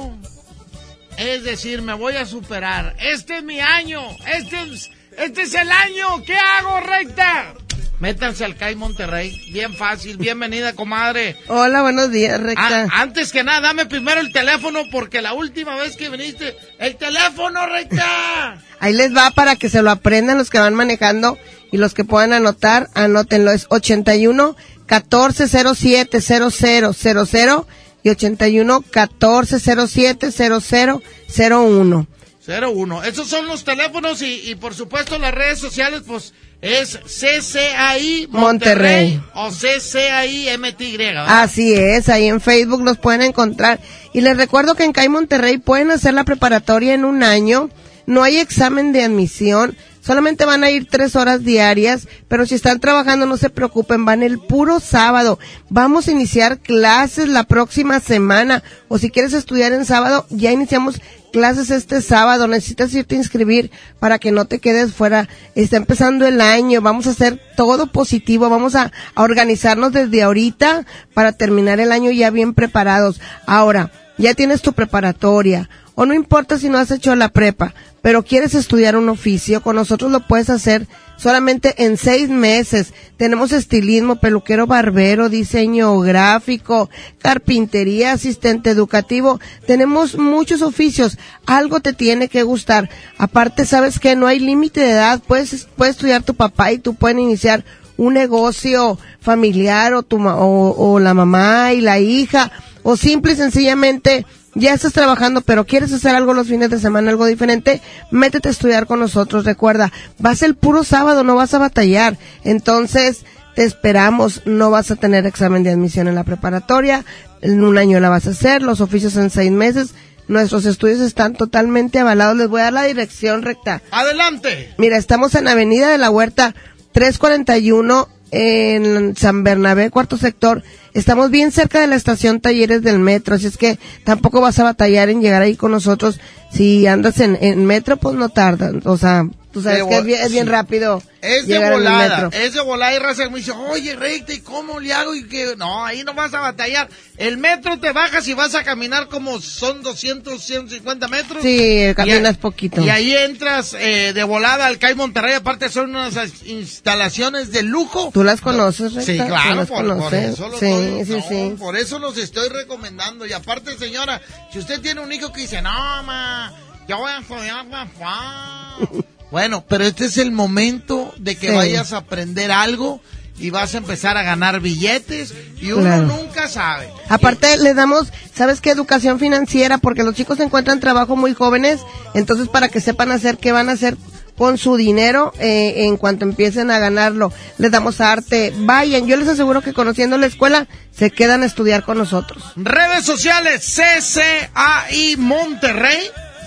es 1.20 1.44
decir, 1.44 1.82
me 1.82 1.94
voy 1.94 2.16
a 2.16 2.26
superar. 2.26 2.96
Este 2.98 3.38
es 3.38 3.44
mi 3.44 3.60
año, 3.60 4.02
este 4.34 4.62
es, 4.62 4.90
este 5.18 5.42
es 5.42 5.54
el 5.54 5.70
año, 5.70 6.24
¿qué 6.26 6.36
hago, 6.36 6.80
recta? 6.80 7.54
Métanse 8.00 8.46
al 8.46 8.56
CAI 8.56 8.78
Monterrey, 8.78 9.50
bien 9.52 9.76
fácil, 9.76 10.16
bienvenida, 10.16 10.72
comadre. 10.74 11.36
Hola, 11.48 11.82
buenos 11.82 12.10
días, 12.12 12.40
recta. 12.40 12.88
Ah, 12.90 13.02
antes 13.02 13.34
que 13.34 13.44
nada, 13.44 13.60
dame 13.60 13.86
primero 13.86 14.22
el 14.22 14.32
teléfono 14.32 14.84
porque 14.90 15.22
la 15.22 15.34
última 15.34 15.76
vez 15.76 15.98
que 15.98 16.10
viniste, 16.10 16.56
el 16.80 16.96
teléfono, 16.96 17.66
recta. 17.66 18.58
Ahí 18.80 18.94
les 18.94 19.14
va 19.14 19.32
para 19.32 19.58
que 19.58 19.68
se 19.68 19.82
lo 19.82 19.92
aprendan 19.92 20.38
los 20.38 20.50
que 20.50 20.60
van 20.60 20.74
manejando 20.74 21.38
y 21.74 21.78
los 21.78 21.94
que 21.94 22.06
puedan 22.06 22.32
anotar, 22.32 22.88
anótenlo. 22.94 23.52
Es 23.52 23.66
81 23.70 24.56
1407 24.90 26.22
0000 26.22 27.66
y 28.04 28.10
81 28.10 28.80
1407 28.80 30.32
0001. 30.32 32.08
01. 32.48 33.04
Esos 33.04 33.28
son 33.28 33.46
los 33.48 33.64
teléfonos 33.64 34.22
y, 34.22 34.50
y 34.50 34.56
por 34.56 34.74
supuesto 34.74 35.20
las 35.20 35.34
redes 35.34 35.60
sociales, 35.60 36.02
pues 36.08 36.34
es 36.62 36.98
CCAI 37.06 38.28
Monterrey, 38.32 39.18
Monterrey. 39.18 39.22
o 39.34 39.50
CCAI 39.50 40.58
MTY. 40.58 40.98
¿verdad? 40.98 41.42
Así 41.42 41.74
es, 41.74 42.10
ahí 42.10 42.26
en 42.28 42.42
Facebook 42.42 42.84
los 42.84 42.98
pueden 42.98 43.22
encontrar. 43.22 43.80
Y 44.14 44.22
les 44.22 44.36
recuerdo 44.36 44.76
que 44.76 44.84
en 44.84 44.92
CAI 44.92 45.10
Monterrey 45.10 45.58
pueden 45.58 45.92
hacer 45.92 46.14
la 46.14 46.24
preparatoria 46.24 46.94
en 46.94 47.06
un 47.06 47.24
año. 47.24 47.70
No 48.08 48.24
hay 48.24 48.38
examen 48.40 48.92
de 48.92 49.04
admisión. 49.04 49.78
Solamente 50.02 50.46
van 50.46 50.64
a 50.64 50.72
ir 50.72 50.88
tres 50.90 51.16
horas 51.16 51.44
diarias, 51.44 52.08
pero 52.28 52.46
si 52.46 52.56
están 52.56 52.80
trabajando 52.80 53.26
no 53.26 53.38
se 53.38 53.50
preocupen, 53.50 54.06
van 54.06 54.24
el 54.24 54.40
puro 54.40 54.80
sábado. 54.80 55.40
Vamos 55.70 56.08
a 56.08 56.12
iniciar 56.12 56.60
clases 56.60 57.28
la 57.28 57.44
próxima 57.44 58.00
semana, 58.00 58.64
o 58.88 58.98
si 58.98 59.12
quieres 59.12 59.34
estudiar 59.34 59.74
en 59.74 59.86
sábado, 59.86 60.26
ya 60.30 60.52
iniciamos 60.52 61.02
clases 61.32 61.70
este 61.70 62.02
sábado, 62.02 62.48
necesitas 62.48 62.94
irte 62.94 63.16
a 63.16 63.20
inscribir 63.20 63.72
para 64.00 64.20
que 64.20 64.32
no 64.32 64.46
te 64.46 64.60
quedes 64.60 64.94
fuera. 64.94 65.28
Está 65.56 65.78
empezando 65.78 66.26
el 66.26 66.42
año, 66.42 66.82
vamos 66.82 67.08
a 67.08 67.12
hacer 67.12 67.40
todo 67.56 67.88
positivo, 67.88 68.50
vamos 68.50 68.76
a, 68.76 68.92
a 69.16 69.24
organizarnos 69.24 69.92
desde 69.92 70.24
ahorita 70.24 70.86
para 71.14 71.34
terminar 71.34 71.80
el 71.80 71.92
año 71.92 72.12
ya 72.12 72.32
bien 72.32 72.54
preparados. 72.54 73.20
Ahora, 73.46 73.92
ya 74.18 74.34
tienes 74.34 74.62
tu 74.62 74.74
preparatoria, 74.74 75.70
o 76.02 76.06
no 76.06 76.14
importa 76.14 76.58
si 76.58 76.70
no 76.70 76.78
has 76.78 76.92
hecho 76.92 77.14
la 77.14 77.28
prepa, 77.28 77.74
pero 78.02 78.24
quieres 78.24 78.56
estudiar 78.56 78.96
un 78.96 79.10
oficio, 79.10 79.62
con 79.62 79.76
nosotros 79.76 80.10
lo 80.10 80.26
puedes 80.26 80.50
hacer 80.50 80.88
solamente 81.18 81.84
en 81.84 81.98
seis 81.98 82.30
meses. 82.30 82.94
Tenemos 83.18 83.52
estilismo, 83.52 84.16
peluquero, 84.16 84.66
barbero, 84.66 85.28
diseño 85.28 86.00
gráfico, 86.00 86.90
carpintería, 87.22 88.14
asistente 88.14 88.70
educativo. 88.70 89.42
Tenemos 89.68 90.18
muchos 90.18 90.62
oficios. 90.62 91.18
Algo 91.46 91.82
te 91.82 91.92
tiene 91.92 92.30
que 92.30 92.44
gustar. 92.44 92.90
Aparte, 93.18 93.66
sabes 93.66 94.00
que 94.00 94.16
no 94.16 94.26
hay 94.26 94.40
límite 94.40 94.80
de 94.80 94.92
edad. 94.92 95.22
Puedes, 95.28 95.68
puedes 95.76 95.96
estudiar 95.98 96.24
tu 96.24 96.34
papá 96.34 96.72
y 96.72 96.78
tú 96.78 96.94
pueden 96.96 97.20
iniciar 97.20 97.66
un 97.98 98.14
negocio 98.14 98.98
familiar 99.20 99.94
o 99.94 100.04
tu 100.04 100.26
o, 100.26 100.76
o 100.78 101.00
la 101.00 101.14
mamá 101.14 101.74
y 101.74 101.82
la 101.82 102.00
hija 102.00 102.54
o 102.84 102.96
simple 102.96 103.34
y 103.34 103.36
sencillamente 103.36 104.26
ya 104.56 104.74
estás 104.74 104.94
trabajando 104.94 105.42
pero 105.42 105.66
quieres 105.66 105.94
hacer 105.94 106.16
algo 106.16 106.34
los 106.34 106.48
fines 106.48 106.70
de 106.70 106.80
semana 106.80 107.12
algo 107.12 107.26
diferente 107.26 107.82
métete 108.12 108.50
a 108.50 108.52
estudiar 108.52 108.88
con 108.88 109.00
nosotros 109.00 109.46
recuerda 109.46 109.92
vas 110.18 110.42
el 110.42 110.56
puro 110.56 110.84
sábado 110.84 111.24
no 111.24 111.36
vas 111.36 111.54
a 111.54 111.60
batallar 111.60 112.18
entonces 112.44 113.26
te 113.56 113.64
esperamos 113.64 114.42
no 114.46 114.72
vas 114.72 114.92
a 114.92 114.96
tener 114.96 115.26
examen 115.26 115.64
de 115.64 115.72
admisión 115.72 116.08
en 116.08 116.16
la 116.16 116.24
preparatoria 116.24 117.06
en 117.42 117.64
un 117.64 117.78
año 117.78 118.00
la 118.00 118.10
vas 118.10 118.28
a 118.28 118.32
hacer 118.32 118.62
los 118.62 118.82
oficios 118.82 119.16
en 119.18 119.30
seis 119.30 119.52
meses 119.52 119.94
nuestros 120.28 120.66
estudios 120.66 121.00
están 121.00 121.34
totalmente 121.34 122.00
avalados 122.00 122.38
les 122.38 122.48
voy 122.48 122.62
a 122.62 122.66
dar 122.66 122.74
la 122.74 122.84
dirección 122.84 123.42
recta 123.42 123.82
Adelante. 123.92 124.74
Mira, 124.78 124.98
estamos 124.98 125.36
en 125.36 125.48
Avenida 125.48 125.90
de 125.90 125.98
la 125.98 126.12
Huerta 126.12 126.54
341 126.92 128.08
en 128.32 129.16
San 129.16 129.44
Bernabé, 129.44 129.90
cuarto 129.90 130.18
sector. 130.18 130.64
Estamos 130.94 131.32
bien 131.32 131.52
cerca 131.52 131.80
de 131.82 131.88
la 131.88 131.96
estación 131.96 132.40
Talleres 132.40 132.82
del 132.82 133.00
Metro, 133.00 133.36
así 133.36 133.48
es 133.48 133.58
que 133.58 133.80
tampoco 134.04 134.42
vas 134.42 134.60
a 134.60 134.64
batallar 134.64 135.10
en 135.10 135.22
llegar 135.22 135.42
ahí 135.42 135.56
con 135.56 135.72
nosotros. 135.72 136.20
Si 136.52 136.88
andas 136.88 137.20
en, 137.20 137.38
en 137.42 137.66
metro, 137.66 137.98
pues 137.98 138.16
no 138.16 138.30
tarda. 138.30 138.72
O 138.86 138.98
sea, 138.98 139.28
tú 139.52 139.62
sabes 139.62 139.84
que 139.86 139.98
es 139.98 140.04
bien, 140.04 140.22
es 140.22 140.32
bien 140.32 140.46
sí. 140.46 140.52
rápido 140.52 141.02
Es 141.22 141.48
de 141.48 141.58
volada, 141.72 142.30
es 142.32 142.54
de 142.54 142.62
volada 142.62 142.94
y 142.96 143.00
raza 143.00 143.30
me 143.30 143.40
dice, 143.40 143.52
oye, 143.52 143.96
recta, 143.96 144.32
¿y 144.34 144.40
cómo 144.42 144.80
le 144.80 144.94
hago? 144.94 145.16
Y 145.16 145.28
que, 145.28 145.56
no, 145.58 145.84
ahí 145.86 146.04
no 146.04 146.14
vas 146.14 146.34
a 146.34 146.40
batallar. 146.40 146.88
El 147.18 147.38
metro 147.38 147.78
te 147.80 147.92
bajas 147.92 148.26
y 148.28 148.34
vas 148.34 148.56
a 148.56 148.64
caminar 148.64 149.08
como 149.10 149.42
son 149.42 149.84
200, 149.84 150.42
150 150.42 151.08
metros. 151.10 151.42
Sí, 151.44 151.84
Y 151.90 151.94
caminas 151.96 152.38
a- 152.38 152.40
poquito. 152.40 152.82
Y 152.82 152.90
ahí 152.90 153.12
entras 153.14 153.76
eh, 153.78 154.14
de 154.14 154.24
volada 154.24 154.66
al 154.68 154.78
CAI 154.78 154.96
Monterrey, 154.96 155.34
aparte 155.34 155.68
son 155.70 155.90
unas 155.90 156.16
as- 156.16 156.44
instalaciones 156.46 157.52
de 157.52 157.64
lujo. 157.64 158.12
¿Tú 158.14 158.24
las 158.24 158.40
conoces, 158.42 158.94
Sí, 158.94 159.18
Recta? 159.18 159.24
¿Tú 159.24 159.28
claro, 159.30 159.56
las 159.56 159.68
por, 159.68 159.98
por 159.98 160.14
eso 160.16 160.48
los 160.48 160.60
Sí, 160.60 161.02
sí, 161.06 161.12
no, 161.12 161.22
sí. 161.28 161.56
por 161.60 161.76
eso 161.76 162.00
los 162.00 162.18
estoy 162.18 162.48
recomendando. 162.50 163.26
Y 163.26 163.34
aparte, 163.34 163.78
señora, 163.78 164.22
si 164.54 164.60
usted 164.60 164.80
tiene 164.80 165.02
un 165.02 165.12
hijo 165.12 165.34
que 165.34 165.42
dice, 165.42 165.62
no, 165.62 166.04
ma, 166.04 166.54
yo 166.88 166.98
voy 167.00 167.12
a 167.12 167.20
estudiar. 167.20 167.66
bueno, 169.32 169.64
pero 169.68 169.84
este 169.86 170.06
es 170.06 170.18
el 170.18 170.32
momento 170.32 171.14
de 171.18 171.36
que 171.36 171.50
Sí. 171.50 171.56
vayas 171.56 171.94
a 171.94 171.98
aprender 171.98 172.52
algo 172.52 173.02
y 173.40 173.52
vas 173.52 173.74
a 173.74 173.78
empezar 173.78 174.18
a 174.18 174.24
ganar 174.24 174.60
billetes 174.60 175.34
y 175.62 175.72
uno 175.72 175.84
Claro. 175.84 176.04
nunca 176.08 176.48
sabe. 176.50 176.90
Aparte, 177.08 177.58
le 177.58 177.74
damos, 177.74 178.12
¿sabes 178.36 178.60
qué? 178.60 178.72
Educación 178.72 179.18
financiera, 179.20 179.78
porque 179.78 180.04
los 180.04 180.14
chicos 180.16 180.40
encuentran 180.42 180.80
trabajo 180.82 181.16
muy 181.16 181.34
jóvenes, 181.34 181.80
entonces 182.14 182.50
para 182.50 182.68
que 182.70 182.82
sepan 182.82 183.12
hacer 183.12 183.38
qué 183.38 183.52
van 183.54 183.70
a 183.70 183.74
hacer 183.74 183.96
con 184.38 184.58
su 184.58 184.78
dinero 184.78 185.34
eh, 185.40 185.86
en 185.86 185.98
cuanto 185.98 186.24
empiecen 186.26 186.72
a 186.72 186.80
ganarlo. 186.80 187.32
Les 187.58 187.72
damos 187.72 188.00
arte, 188.00 188.54
vayan, 188.60 189.06
yo 189.06 189.18
les 189.18 189.28
aseguro 189.28 189.62
que 189.62 189.74
conociendo 189.74 190.18
la 190.18 190.28
escuela, 190.28 190.68
se 190.98 191.12
quedan 191.12 191.44
a 191.44 191.46
estudiar 191.46 191.84
con 191.84 191.98
nosotros. 191.98 192.44
Redes 192.56 193.06
sociales 193.06 193.66
CCAI 193.76 195.16
Monterrey 195.18 196.00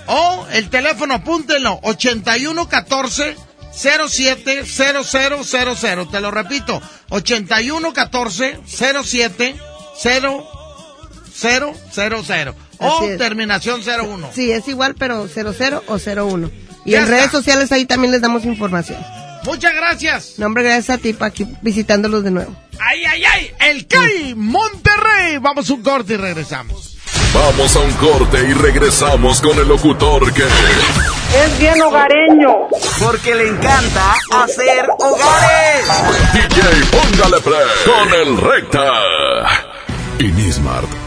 o 0.07 0.47
el 0.53 0.71
teléfono 0.71 1.15
apúntenlo 1.15 1.81
8114 1.83 3.37
07 3.73 4.65
0000. 4.65 6.09
Te 6.11 6.21
lo 6.21 6.31
repito, 6.31 6.81
8114 7.11 8.61
07 8.67 9.57
0000 10.03 12.55
o 12.79 13.09
terminación 13.19 13.83
01. 13.83 14.31
Sí, 14.35 14.53
es 14.53 14.69
igual, 14.69 14.95
pero 14.97 15.29
00 15.29 15.85
o 15.87 15.99
01. 15.99 16.51
Y 16.85 16.95
en 16.95 17.05
está. 17.05 17.17
redes 17.17 17.31
sociales 17.31 17.73
ahí 17.73 17.87
también 17.87 18.13
les 18.13 18.21
damos 18.21 18.45
información. 18.45 19.03
Muchas 19.45 19.75
gracias. 19.75 20.35
No, 20.39 20.47
hombre, 20.47 20.65
gracias 20.65 20.91
a 20.91 20.99
ti, 20.99 21.13
pa' 21.13 21.27
aquí 21.27 21.47
visitándolos 21.63 22.25
de 22.25 22.31
nuevo. 22.31 22.57
Ay, 22.79 23.05
ay, 23.05 23.25
ay, 23.25 23.51
el 23.61 23.87
CAI 23.87 24.35
Monterrey. 24.37 25.39
Vamos 25.39 25.71
un 25.71 25.83
corte 25.83 26.15
y 26.15 26.17
regresamos. 26.17 26.92
Vamos 27.35 27.77
a 27.77 27.81
un 27.81 27.93
corte 27.93 28.47
y 28.47 28.53
regresamos 28.53 29.41
con 29.41 29.59
el 29.59 29.67
locutor 29.67 30.33
que... 30.35 30.43
Es 30.43 31.59
bien 31.59 31.81
hogareño. 31.81 32.69
Porque 33.03 33.35
le 33.35 33.49
encanta 33.49 34.15
hacer 34.33 34.87
hogares. 34.99 35.87
DJ, 36.35 36.63
póngale 36.91 37.41
play 37.41 37.67
con 37.87 38.15
el 38.21 38.37
recta. 38.37 38.93
En 40.19 40.53
Smart, 40.53 40.89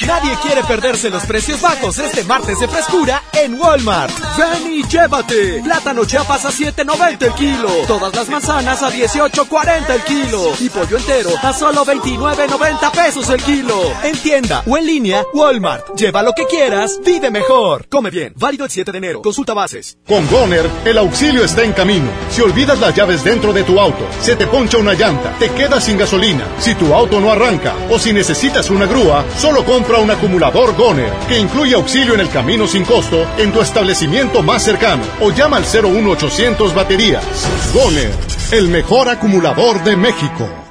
Nadie 0.00 0.34
quiere 0.42 0.62
perderse 0.64 1.08
los 1.08 1.24
precios 1.24 1.60
bajos 1.60 1.98
este 1.98 2.24
martes 2.24 2.58
de 2.58 2.66
frescura 2.66 3.22
en 3.32 3.54
Walmart. 3.54 4.12
Ven 4.36 4.72
y 4.72 4.82
llévate. 4.82 5.62
Plátano 5.62 6.04
chapas 6.04 6.44
a 6.44 6.50
7.90 6.50 7.22
el 7.22 7.32
kilo. 7.34 7.68
Todas 7.86 8.14
las 8.14 8.28
manzanas 8.28 8.82
a 8.82 8.90
18.40 8.90 9.90
el 9.90 10.02
kilo. 10.02 10.52
Y 10.58 10.68
pollo 10.68 10.96
entero 10.96 11.30
a 11.40 11.52
solo 11.52 11.84
29.90 11.84 12.90
pesos 12.90 13.30
el 13.30 13.42
kilo. 13.42 13.80
En 14.02 14.16
tienda 14.18 14.64
o 14.66 14.76
en 14.76 14.84
línea, 14.84 15.24
Walmart. 15.32 15.94
Lleva 15.96 16.24
lo 16.24 16.32
que 16.32 16.46
quieras, 16.46 16.98
vive 17.04 17.30
mejor. 17.30 17.86
Come 17.88 18.10
bien. 18.10 18.34
Válido 18.36 18.64
el 18.64 18.72
7 18.72 18.90
de 18.90 18.98
enero. 18.98 19.22
Consulta 19.22 19.54
bases. 19.54 19.96
Con 20.06 20.28
Goner, 20.28 20.68
el 20.84 20.98
auxilio 20.98 21.44
está 21.44 21.62
en 21.62 21.72
camino. 21.72 22.10
Si 22.30 22.42
olvidas 22.42 22.80
las 22.80 22.94
llaves 22.96 23.22
dentro 23.22 23.52
de 23.52 23.62
tu 23.62 23.78
auto, 23.78 24.04
se 24.20 24.34
te 24.34 24.48
poncha 24.48 24.76
una 24.76 24.94
llanta, 24.94 25.36
te 25.38 25.50
quedas 25.50 25.84
sin 25.84 25.96
gasolina, 25.96 26.44
si 26.58 26.74
tu 26.74 26.92
auto 26.92 27.20
no 27.20 27.30
arranca 27.30 27.74
o 27.90 27.98
si 27.98 28.12
necesitas 28.12 28.70
una 28.70 28.86
grúa, 28.86 29.24
solo 29.38 29.64
compra 29.64 29.83
un 29.92 30.10
acumulador 30.10 30.74
Goner 30.76 31.12
que 31.28 31.38
incluye 31.38 31.74
auxilio 31.74 32.14
en 32.14 32.20
el 32.20 32.30
camino 32.30 32.66
sin 32.66 32.84
costo 32.84 33.26
en 33.38 33.52
tu 33.52 33.60
establecimiento 33.60 34.42
más 34.42 34.62
cercano 34.62 35.02
o 35.20 35.30
llama 35.30 35.58
al 35.58 35.64
01800 35.64 36.74
baterías. 36.74 37.24
Goner, 37.72 38.12
el 38.52 38.68
mejor 38.68 39.08
acumulador 39.08 39.82
de 39.84 39.96
México. 39.96 40.63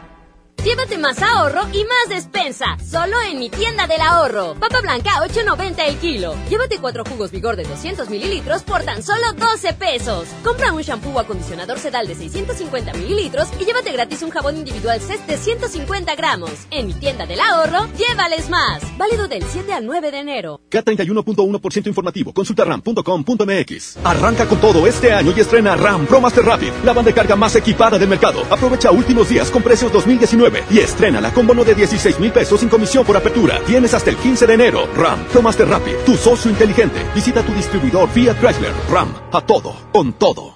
Llévate 0.64 0.98
más 0.98 1.22
ahorro 1.22 1.64
y 1.73 1.84
más 1.84 2.07
despensa. 2.07 2.77
Solo 2.90 3.18
en 3.30 3.38
mi 3.38 3.49
tienda 3.49 3.85
del 3.85 3.99
ahorro. 3.99 4.56
Papa 4.56 4.80
blanca 4.80 5.19
8.90 5.19 5.90
el 5.90 5.98
kilo. 5.98 6.35
Llévate 6.49 6.77
cuatro 6.80 7.03
jugos 7.03 7.31
vigor 7.31 7.57
de 7.57 7.64
200 7.64 8.10
mililitros 8.10 8.64
por 8.64 8.81
tan 8.84 9.03
solo 9.03 9.34
12 9.34 9.73
pesos. 9.73 10.30
Compra 10.41 10.72
un 10.72 10.81
shampoo 10.81 11.11
o 11.11 11.19
acondicionador 11.19 11.80
sedal 11.80 12.07
de 12.07 12.15
650 12.15 12.94
mililitros 12.94 13.49
y 13.60 13.65
llévate 13.65 13.91
gratis 13.91 14.22
un 14.22 14.30
jabón 14.30 14.56
individual 14.56 15.02
CES 15.02 15.27
de 15.27 15.35
150 15.35 16.15
gramos. 16.15 16.52
En 16.72 16.88
mi 16.88 16.94
tienda 16.94 17.26
del 17.26 17.41
ahorro, 17.41 17.90
llévales 17.98 18.49
más. 18.49 18.81
Válido 18.98 19.27
del 19.27 19.44
7 19.44 19.73
al 19.73 19.85
9 19.85 20.11
de 20.11 20.19
enero. 20.19 20.61
K31.1% 20.72 21.88
informativo. 21.88 22.34
Consulta 22.34 22.64
ram.com.mx. 22.64 23.98
Arranca 24.06 24.45
con 24.45 24.61
todo 24.61 24.88
este 24.88 25.11
año 25.11 25.34
y 25.35 25.41
estrena 25.41 25.76
RAM 25.76 26.06
Pro 26.06 26.22
Master 26.22 26.45
Rapid, 26.45 26.72
la 26.85 26.94
banda 26.94 27.10
de 27.10 27.14
carga 27.14 27.35
más 27.35 27.53
equipada 27.57 27.99
del 27.99 28.07
mercado. 28.07 28.45
Aprovecha 28.49 28.91
últimos 28.91 29.27
días 29.27 29.52
con 29.52 29.61
precios 29.61 29.91
2019 29.91 30.52
y 30.69 30.80
estrénala 30.80 31.34
con 31.34 31.47
bono 31.47 31.63
de 31.63 31.75
16 31.75 32.19
mil 32.19 32.31
pesos 32.31 32.59
sin 32.59 32.69
comisión 32.69 33.05
por 33.05 33.17
apertura. 33.17 33.59
Tienes 33.65 33.93
hasta 33.93 34.09
el 34.09 34.17
15 34.17 34.47
de 34.47 34.53
enero. 34.53 34.88
RAM, 34.95 35.25
Master 35.41 35.67
Rapid, 35.67 35.95
tu 36.05 36.15
socio 36.15 36.49
inteligente. 36.49 36.99
Visita 37.15 37.41
tu 37.41 37.53
distribuidor 37.53 38.09
Fiat 38.09 38.39
Chrysler. 38.39 38.73
RAM, 38.89 39.13
a 39.31 39.41
todo, 39.41 39.75
con 39.91 40.13
todo. 40.13 40.55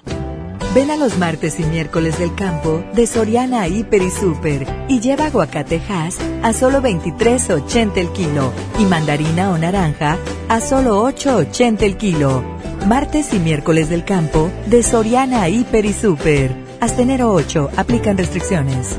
Ven 0.74 0.90
a 0.90 0.96
los 0.96 1.16
martes 1.16 1.58
y 1.60 1.64
miércoles 1.64 2.18
del 2.18 2.34
campo 2.34 2.84
de 2.92 3.06
Soriana 3.06 3.66
Hiper 3.66 4.02
y 4.02 4.10
Super 4.10 4.66
y 4.88 5.00
lleva 5.00 5.26
aguacate 5.26 5.80
Hass 5.88 6.18
a 6.42 6.52
solo 6.52 6.82
23.80 6.82 7.96
el 7.96 8.10
kilo 8.12 8.52
y 8.78 8.84
mandarina 8.84 9.50
o 9.50 9.58
naranja 9.58 10.18
a 10.48 10.60
solo 10.60 11.02
8.80 11.04 11.82
el 11.82 11.96
kilo. 11.96 12.44
Martes 12.86 13.32
y 13.32 13.38
miércoles 13.38 13.88
del 13.88 14.04
campo 14.04 14.50
de 14.66 14.82
Soriana 14.82 15.48
Hiper 15.48 15.86
y 15.86 15.92
Super. 15.94 16.54
Hasta 16.80 17.02
enero 17.02 17.32
8 17.32 17.70
aplican 17.76 18.18
restricciones. 18.18 18.98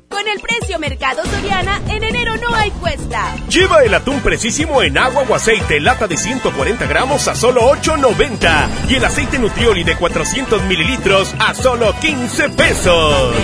Con 0.11 0.27
el 0.27 0.41
precio 0.41 0.77
Mercado 0.77 1.23
Soriana, 1.25 1.81
en 1.87 2.03
enero 2.03 2.35
no 2.37 2.53
hay 2.53 2.69
cuesta. 2.71 3.33
Lleva 3.47 3.81
el 3.83 3.93
atún 3.93 4.19
precisísimo 4.19 4.83
en 4.83 4.97
agua 4.97 5.23
o 5.27 5.33
aceite, 5.33 5.79
lata 5.79 6.05
de 6.05 6.17
140 6.17 6.85
gramos 6.85 7.29
a 7.29 7.35
solo 7.35 7.61
8.90. 7.71 8.89
Y 8.89 8.95
el 8.95 9.05
aceite 9.05 9.39
Nutrioli 9.39 9.85
de 9.85 9.95
400 9.95 10.63
mililitros 10.63 11.33
a 11.39 11.53
solo 11.53 11.95
15 11.99 12.49
pesos. 12.49 13.35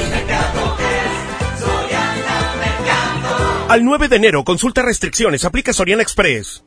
Al 3.70 3.84
9 3.86 4.10
de 4.10 4.16
enero, 4.18 4.44
consulta 4.44 4.82
restricciones, 4.82 5.46
aplica 5.46 5.72
Soriana 5.72 6.02
Express. 6.04 6.67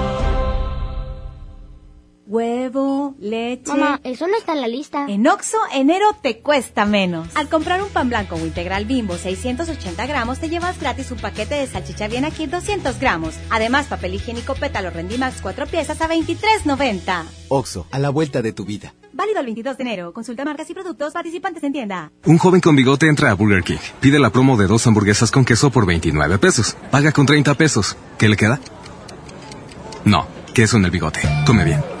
Huevo, 2.31 3.13
leche. 3.19 3.67
Mamá, 3.67 3.99
eso 4.05 4.25
no 4.25 4.37
está 4.37 4.53
en 4.53 4.61
la 4.61 4.69
lista. 4.69 5.05
En 5.09 5.27
Oxo, 5.27 5.57
enero 5.73 6.05
te 6.21 6.39
cuesta 6.39 6.85
menos. 6.85 7.27
Al 7.35 7.49
comprar 7.49 7.83
un 7.83 7.89
pan 7.89 8.07
blanco 8.07 8.35
o 8.35 8.39
integral 8.39 8.85
bimbo 8.85 9.17
680 9.17 10.05
gramos, 10.05 10.39
te 10.39 10.47
llevas 10.47 10.79
gratis 10.79 11.11
un 11.11 11.17
paquete 11.17 11.55
de 11.55 11.67
salchicha 11.67 12.07
bien 12.07 12.23
aquí 12.23 12.47
200 12.47 12.97
gramos. 13.01 13.35
Además, 13.49 13.87
papel 13.87 14.13
higiénico 14.13 14.55
pétalo 14.55 14.91
Rendimax 14.91 15.41
4 15.41 15.67
piezas 15.67 15.99
a 15.99 16.07
23.90. 16.07 17.25
Oxo, 17.49 17.85
a 17.91 17.99
la 17.99 18.09
vuelta 18.09 18.41
de 18.41 18.53
tu 18.53 18.63
vida. 18.63 18.93
Válido 19.11 19.41
el 19.41 19.47
22 19.47 19.75
de 19.75 19.83
enero. 19.83 20.13
Consulta 20.13 20.45
marcas 20.45 20.69
y 20.69 20.73
productos 20.73 21.11
participantes 21.11 21.61
en 21.65 21.73
tienda. 21.73 22.13
Un 22.23 22.37
joven 22.37 22.61
con 22.61 22.77
bigote 22.77 23.09
entra 23.09 23.29
a 23.31 23.33
Burger 23.33 23.61
King. 23.61 23.79
Pide 23.99 24.19
la 24.19 24.29
promo 24.29 24.55
de 24.55 24.67
dos 24.67 24.87
hamburguesas 24.87 25.31
con 25.31 25.43
queso 25.43 25.69
por 25.69 25.85
29 25.85 26.37
pesos. 26.37 26.77
Paga 26.91 27.11
con 27.11 27.25
30 27.25 27.55
pesos. 27.55 27.97
¿Qué 28.17 28.29
le 28.29 28.37
queda? 28.37 28.61
No, 30.05 30.27
queso 30.53 30.77
en 30.77 30.85
el 30.85 30.91
bigote. 30.91 31.19
Come 31.45 31.65
bien. 31.65 32.00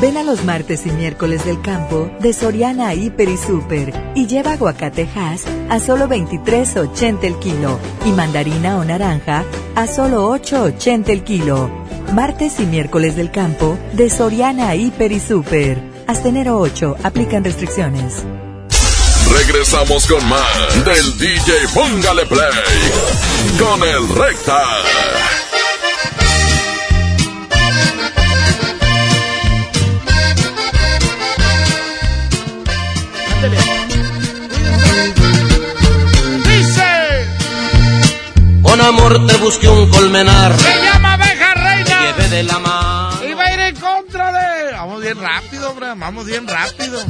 Ven 0.00 0.16
a 0.16 0.22
los 0.22 0.44
martes 0.44 0.86
y 0.86 0.90
miércoles 0.90 1.44
del 1.44 1.60
campo 1.62 2.10
de 2.20 2.32
Soriana 2.32 2.94
Hiper 2.94 3.28
y 3.28 3.36
Super 3.36 4.12
y 4.14 4.26
lleva 4.26 4.52
aguacatejas 4.52 5.44
a 5.70 5.78
solo 5.78 6.08
23.80 6.08 7.24
el 7.24 7.38
kilo 7.38 7.78
y 8.04 8.10
mandarina 8.10 8.78
o 8.78 8.84
naranja 8.84 9.44
a 9.76 9.86
solo 9.86 10.30
8.80 10.30 11.08
el 11.10 11.22
kilo. 11.22 11.70
Martes 12.12 12.60
y 12.60 12.66
miércoles 12.66 13.16
del 13.16 13.30
campo 13.30 13.78
de 13.92 14.10
Soriana 14.10 14.74
Hiper 14.74 15.12
y 15.12 15.20
Super. 15.20 15.80
Hasta 16.06 16.28
enero 16.28 16.58
8 16.58 16.96
aplican 17.02 17.44
restricciones. 17.44 18.24
Regresamos 19.30 20.06
con 20.06 20.28
más 20.28 20.84
del 20.84 21.18
DJ 21.18 21.52
Póngale 21.72 22.26
Play 22.26 23.58
con 23.58 23.82
el 23.82 24.08
Recta. 24.08 25.43
Amor 38.84 39.26
te 39.26 39.36
busqué 39.38 39.68
un 39.68 39.88
colmenar. 39.88 40.58
Se 40.58 40.82
llama 40.82 41.14
abeja 41.14 41.54
reina. 41.54 42.00
Llevé 42.00 42.28
de 42.28 42.42
la 42.42 42.58
mano. 42.58 43.24
Y 43.28 43.32
va 43.34 43.44
a 43.44 43.54
ir 43.54 43.60
en 43.60 43.76
contra 43.76 44.32
de. 44.32 44.72
Vamos 44.72 45.00
bien 45.00 45.18
rápido, 45.20 45.68
Abraham. 45.70 46.00
Vamos 46.00 46.26
bien 46.26 46.46
rápido. 46.46 47.00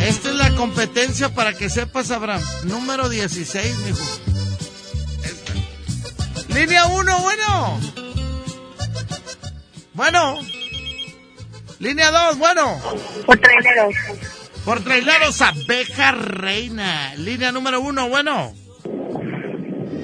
Esta 0.00 0.28
es 0.28 0.34
la 0.34 0.50
competencia 0.56 1.30
para 1.30 1.54
que 1.54 1.70
sepas, 1.70 2.10
Abraham. 2.10 2.42
Número 2.64 3.08
16, 3.08 3.78
mijo. 3.78 3.98
Esta. 5.24 6.54
Línea 6.54 6.86
1, 6.86 7.18
bueno. 7.20 7.80
Bueno. 9.94 10.38
Línea 11.78 12.10
2, 12.10 12.38
bueno. 12.38 12.78
Por 13.26 13.38
traileros. 13.38 13.94
Por 14.68 14.84
traileros, 14.84 15.40
abeja 15.40 16.12
reina. 16.12 17.14
Línea 17.16 17.50
número 17.50 17.80
1, 17.80 18.08
bueno. 18.10 18.52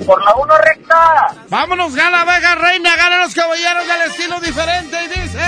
Por 0.07 0.25
la 0.25 0.35
1 0.37 0.55
recta. 0.57 1.35
Vámonos, 1.51 1.95
gana 1.95 2.23
abeja 2.23 2.55
reina. 2.55 2.97
Ganan 2.97 3.21
los 3.21 3.35
caballeros 3.35 3.87
del 3.87 4.11
estilo 4.11 4.41
diferente. 4.41 4.97
Y 5.05 5.09
dice. 5.21 5.39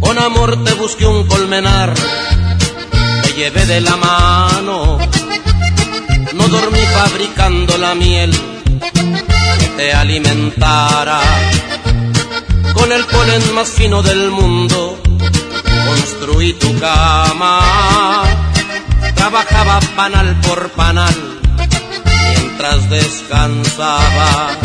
Con 0.00 0.18
amor 0.18 0.64
te 0.64 0.72
busqué 0.72 1.04
un 1.04 1.28
colmenar, 1.28 1.92
te 3.22 3.32
llevé 3.34 3.66
de 3.66 3.82
la 3.82 3.96
mano. 3.96 4.98
No 6.32 6.48
dormí 6.48 6.85
fabricando 6.98 7.78
la 7.78 7.94
miel 7.94 8.30
que 9.58 9.68
te 9.76 9.92
alimentara. 9.92 11.20
Con 12.74 12.92
el 12.92 13.04
polen 13.04 13.54
más 13.54 13.68
fino 13.68 14.02
del 14.02 14.30
mundo 14.30 14.98
construí 15.86 16.52
tu 16.54 16.78
cama. 16.78 18.24
Trabajaba 19.14 19.80
panal 19.96 20.40
por 20.40 20.70
panal 20.70 21.14
mientras 22.34 22.90
descansabas. 22.90 24.56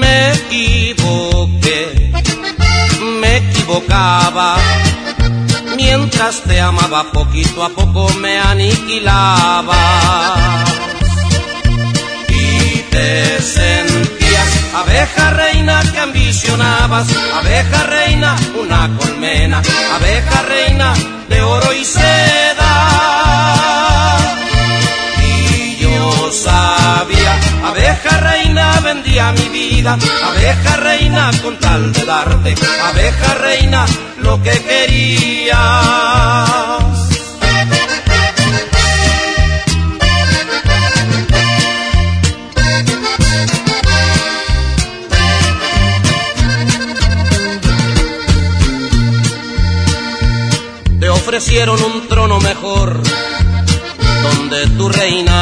Me 0.00 0.32
equivoqué 0.32 2.12
me 3.20 3.36
equivocaba. 3.36 4.56
Mientras 5.76 6.42
te 6.42 6.60
amaba 6.60 7.10
poquito 7.12 7.64
a 7.64 7.68
poco 7.70 8.12
me 8.14 8.38
aniquilaba. 8.38 9.76
Y 12.28 12.78
te 12.90 13.40
sentías 13.40 14.62
abeja 14.74 15.30
reina 15.30 15.82
que 15.92 15.98
ambicionabas, 15.98 17.06
abeja 17.34 17.82
reina, 17.84 18.36
una 18.60 18.90
colmena, 18.98 19.62
abeja 19.94 20.42
reina 20.42 20.94
de 21.28 21.42
oro 21.42 21.72
y 21.72 21.84
seda. 21.84 22.72
Y 25.22 25.76
yo 25.76 26.32
sabía, 26.32 27.40
abeja 27.64 28.18
reina 28.18 28.41
vendía 28.82 29.32
mi 29.32 29.48
vida, 29.48 29.98
abeja 30.24 30.76
reina 30.76 31.30
con 31.42 31.56
tal 31.58 31.92
de 31.92 32.04
darte, 32.04 32.54
abeja 32.84 33.34
reina 33.34 33.86
lo 34.18 34.42
que 34.42 34.50
querías. 34.50 35.58
Te 51.00 51.08
ofrecieron 51.08 51.82
un 51.82 52.08
trono 52.08 52.38
mejor 52.40 53.02
donde 54.22 54.66
tú 54.76 54.88
reinaras 54.88 55.41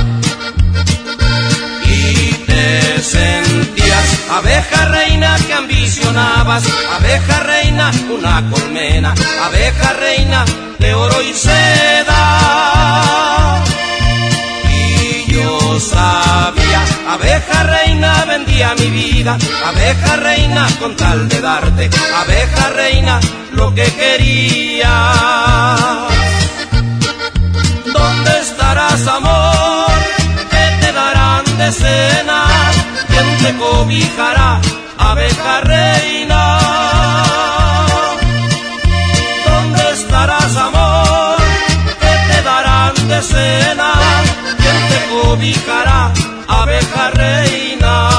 Abeja 4.29 4.85
reina 4.85 5.35
que 5.47 5.53
ambicionabas, 5.53 6.63
abeja 6.97 7.39
reina, 7.43 7.91
una 8.09 8.47
colmena, 8.51 9.15
abeja 9.43 9.93
reina 9.93 10.45
de 10.77 10.93
oro 10.93 11.21
y 11.23 11.33
seda. 11.33 12.21
Y 14.69 15.31
yo 15.33 15.79
sabía, 15.79 16.85
abeja 17.09 17.63
reina 17.63 18.25
vendía 18.25 18.75
mi 18.75 18.91
vida, 18.91 19.37
abeja 19.65 20.15
reina 20.17 20.67
con 20.79 20.95
tal 20.95 21.27
de 21.27 21.41
darte, 21.41 21.89
abeja 22.15 22.69
reina 22.69 23.19
lo 23.53 23.73
que 23.73 23.91
querías. 23.93 24.89
¿Dónde 27.93 28.39
estarás, 28.41 29.07
amor? 29.07 29.91
¿Qué 30.51 30.85
te 30.85 30.91
darán 30.93 31.45
de 31.57 31.71
cenar? 31.71 32.50
¿Quién 33.21 33.37
te 33.37 33.59
cobijará, 33.59 34.59
abeja 34.97 35.61
reina? 35.61 36.57
¿Dónde 39.45 39.91
estarás, 39.91 40.55
amor? 40.57 41.37
¿Qué 41.99 42.33
te 42.33 42.41
darán 42.41 42.95
de 43.07 43.21
cena? 43.21 43.91
¿Quién 44.57 44.79
te 44.89 44.99
cobijará, 45.13 46.11
abeja 46.47 47.11
reina? 47.11 48.09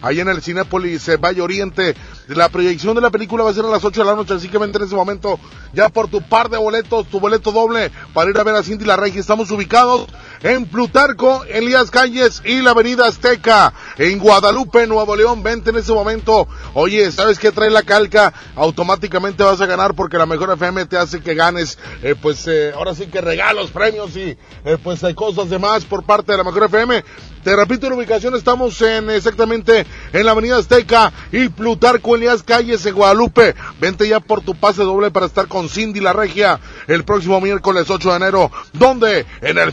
ahí 0.02 0.20
en 0.20 0.28
el 0.28 0.42
Cinépolis 0.42 1.08
eh, 1.08 1.18
Valle 1.18 1.42
Oriente. 1.42 1.96
La 2.28 2.50
proyección 2.50 2.96
de 2.96 3.02
la 3.02 3.10
película 3.10 3.44
va 3.44 3.52
a 3.52 3.54
ser 3.54 3.66
a 3.66 3.70
las 3.70 3.84
8 3.84 4.02
de 4.02 4.06
la 4.06 4.16
noche, 4.16 4.34
así 4.34 4.50
que 4.50 4.58
vente 4.58 4.78
en 4.78 4.86
ese 4.86 4.96
momento 4.96 5.40
ya 5.74 5.90
por 5.90 6.08
tu 6.08 6.22
par 6.22 6.50
de 6.50 6.58
boletos, 6.58 7.08
tu 7.08 7.20
boleto 7.20 7.52
doble 7.52 7.92
para 8.14 8.30
ir 8.30 8.40
a 8.40 8.44
ver 8.44 8.56
a 8.56 8.64
Cindy 8.64 8.86
la 8.86 8.98
Regia. 8.98 9.22
Estamos 9.22 9.52
ubicados 9.52 10.08
en 10.42 10.66
Plutarco, 10.66 11.44
Elías 11.46 11.92
Calles 11.92 12.42
y 12.46 12.62
la 12.62 12.72
Avenida 12.72 13.08
Azteca. 13.08 13.74
en 13.98 14.20
Guadalupe, 14.20 14.88
Nuevo 14.88 15.16
León. 15.16 15.44
Vente 15.44 15.70
en 15.70 15.78
ese 15.78 15.94
momento. 15.94 16.48
Oye, 16.74 17.12
¿sabes 17.12 17.40
qué 17.40 17.52
trae 17.52 17.70
la 17.70 17.84
calca? 17.84 18.34
Automáticamente 18.56 19.44
vas 19.44 19.62
a 19.62 19.66
ganar 19.66 19.96
porque 19.96 20.18
la 20.18 20.26
mejor 20.26 20.52
FM 20.52 20.86
te 20.86 20.98
hace 20.98 21.22
que 21.22 21.36
ganes, 21.36 21.78
eh, 22.04 22.16
pues 22.20 22.48
eh, 22.48 22.72
ahora 22.76 22.96
sí 22.96 23.08
que 23.08 23.22
regalos, 23.22 23.72
premios 23.72 24.16
y 24.16 24.38
eh, 24.66 24.78
pues 24.84 25.04
hay 25.04 25.14
cosas 25.14 25.50
demás 25.50 25.86
por 25.86 26.04
parte 26.04 26.32
de 26.32 26.38
la 26.38 26.44
mejor 26.44 26.66
FM. 26.66 27.04
Te 27.44 27.56
repito 27.56 27.88
la 27.88 27.96
ubicación, 27.96 28.34
estamos 28.34 28.82
en 28.82 29.08
exactamente 29.12 29.86
en 30.14 30.26
la 30.26 30.32
Avenida 30.32 30.58
Azteca 30.58 31.14
y 31.32 31.48
Plutarco 31.50 32.16
Elías 32.16 32.42
Calles 32.42 32.84
en 32.88 32.96
Guadalupe. 32.96 33.54
Vente 33.80 34.08
ya 34.08 34.20
por 34.20 34.42
tu 34.42 34.56
pase 34.56 34.82
doble 34.82 35.12
para 35.12 35.28
estar 35.28 35.48
con 35.48 35.70
Cindy 35.70 36.00
La 36.00 36.12
Regia 36.12 36.60
el 36.88 37.04
próximo 37.04 37.40
miércoles 37.40 37.88
8 37.88 38.10
de 38.10 38.16
enero. 38.16 38.52
donde 38.74 39.28
En 39.42 39.60
el 39.60 39.72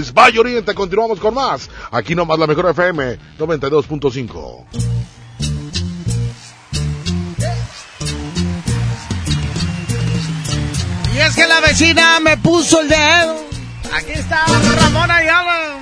Cinépolis, 0.00 0.12
Valle 0.12 0.40
Oriente. 0.40 0.74
Continuamos 0.74 1.20
con 1.20 1.34
más. 1.34 1.68
Aquí 1.90 2.14
nomás 2.14 2.38
la 2.38 2.46
mejor 2.46 2.70
FM 2.70 3.18
92.5. 3.38 4.64
Y 11.14 11.18
es 11.18 11.34
que 11.34 11.46
la 11.46 11.60
vecina 11.60 12.20
me 12.20 12.36
puso 12.38 12.80
el 12.80 12.88
dedo. 12.88 13.36
Aquí 13.92 14.12
está 14.12 14.44
Ramón 14.80 15.10
Ayala. 15.10 15.78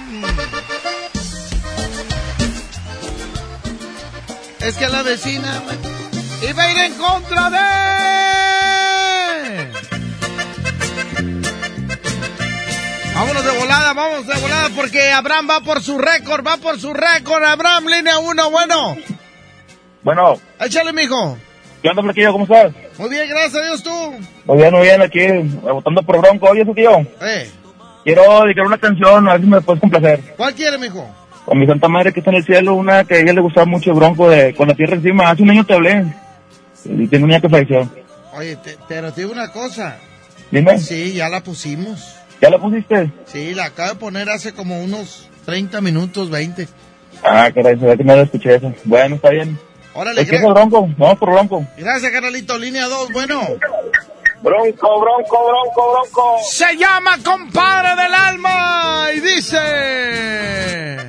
Es 4.60 4.76
que 4.76 4.88
la 4.88 5.02
vecina 5.02 5.62
iba 6.48 6.62
a 6.62 6.72
ir 6.72 6.78
en 6.78 6.94
contra 6.94 7.50
de... 7.50 8.27
Vámonos 13.18 13.44
de 13.44 13.58
volada, 13.58 13.92
vamos 13.94 14.26
de 14.28 14.40
volada 14.40 14.68
porque 14.76 15.10
Abraham 15.10 15.48
va 15.50 15.60
por 15.60 15.82
su 15.82 15.98
récord, 15.98 16.46
va 16.46 16.56
por 16.56 16.78
su 16.78 16.94
récord. 16.94 17.42
Abraham, 17.42 17.86
línea 17.88 18.20
1, 18.20 18.50
bueno. 18.52 18.96
Bueno. 20.04 20.36
Échale, 20.60 20.92
mijo. 20.92 21.36
¿Qué 21.82 21.88
onda, 21.88 22.00
Flaquillo? 22.00 22.30
¿Cómo 22.30 22.44
estás? 22.44 22.72
Muy 22.96 23.10
bien, 23.10 23.28
gracias 23.28 23.56
a 23.56 23.66
Dios, 23.66 23.82
tú. 23.82 23.90
Muy 24.44 24.58
bien, 24.58 24.72
muy 24.72 24.82
bien, 24.82 25.02
aquí, 25.02 25.26
votando 25.60 26.00
por 26.04 26.20
Bronco. 26.20 26.46
Oye, 26.48 26.64
tío. 26.64 27.00
Eh. 27.20 27.50
Quiero 28.04 28.44
dedicar 28.44 28.66
una 28.66 28.78
canción, 28.78 29.28
a 29.28 29.32
ver 29.32 29.40
si 29.40 29.46
me 29.48 29.60
puedes 29.62 29.80
complacer. 29.80 30.20
¿Cuál 30.36 30.54
quiere, 30.54 30.78
mijo? 30.78 31.04
Con 31.44 31.58
mi 31.58 31.66
santa 31.66 31.88
madre 31.88 32.12
que 32.12 32.20
está 32.20 32.30
en 32.30 32.36
el 32.36 32.44
cielo, 32.44 32.74
una 32.74 33.02
que 33.02 33.14
a 33.16 33.18
ella 33.18 33.32
le 33.32 33.40
gustaba 33.40 33.66
mucho 33.66 33.92
Bronco 33.94 34.30
de 34.30 34.54
Con 34.54 34.68
la 34.68 34.74
tierra 34.74 34.94
encima. 34.94 35.28
Hace 35.28 35.42
un 35.42 35.50
año 35.50 35.66
te 35.66 35.74
hablé. 35.74 36.04
Y 36.84 37.08
tengo 37.08 37.24
una 37.24 37.40
que 37.40 37.48
falleció. 37.48 37.90
Oye, 38.34 38.54
te, 38.54 38.76
pero 38.86 39.12
te 39.12 39.22
digo 39.22 39.32
una 39.32 39.50
cosa. 39.50 39.96
Dime. 40.52 40.78
Sí, 40.78 41.14
ya 41.14 41.28
la 41.28 41.40
pusimos. 41.40 42.14
¿Ya 42.40 42.50
la 42.50 42.58
pusiste? 42.58 43.12
Sí, 43.26 43.54
la 43.54 43.66
acabo 43.66 43.90
de 43.90 43.94
poner 43.96 44.30
hace 44.30 44.52
como 44.52 44.80
unos 44.82 45.28
30 45.44 45.80
minutos, 45.80 46.30
20. 46.30 46.68
Ah, 47.22 47.50
caray, 47.52 47.78
se 47.78 47.86
ve 47.86 47.96
que 47.96 48.04
no 48.04 48.14
la 48.14 48.22
escuché 48.22 48.54
eso. 48.54 48.72
Bueno, 48.84 49.16
está 49.16 49.30
bien. 49.30 49.58
Órale, 49.94 50.24
¿Qué 50.26 50.36
es 50.36 50.42
el 50.42 50.52
Bronco? 50.52 50.88
Vamos 50.96 51.18
por 51.18 51.32
Bronco. 51.32 51.66
Gracias, 51.76 52.12
carnalito. 52.12 52.56
Línea 52.58 52.86
2, 52.86 53.12
bueno. 53.12 53.40
Bronco, 54.40 55.00
bronco, 55.00 55.46
bronco, 55.48 55.92
bronco. 55.92 56.36
Se 56.48 56.76
llama 56.76 57.18
Compadre 57.24 58.00
del 58.00 58.14
Alma 58.14 59.08
y 59.14 59.20
dice... 59.20 61.07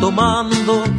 tomando 0.00 0.97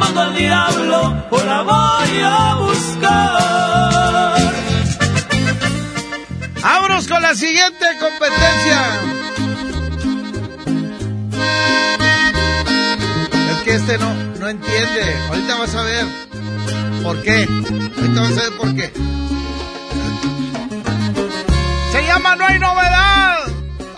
Hoy 0.00 0.06
la 0.06 0.06
mando 0.06 0.20
al 0.20 0.34
diablo, 0.36 1.26
o 1.30 1.38
la 1.44 1.62
voy 1.62 2.20
a 2.24 2.54
buscar. 2.54 4.34
Vámonos 6.62 7.06
con 7.06 7.22
la 7.22 7.34
siguiente 7.34 7.84
competencia. 7.98 9.00
Es 13.50 13.56
que 13.64 13.74
este 13.74 13.98
no, 13.98 14.14
no 14.38 14.48
entiende. 14.48 15.16
Ahorita 15.28 15.58
vas 15.58 15.74
a 15.74 15.82
ver 15.82 16.06
por 17.02 17.22
qué. 17.22 17.46
Ahorita 17.98 18.20
vas 18.20 18.38
a 18.38 18.42
ver 18.42 18.56
por 18.56 18.74
qué. 18.74 18.92
Se 21.92 22.06
llama 22.06 22.36
No 22.36 22.46
hay 22.46 22.58
novedad. 22.58 23.38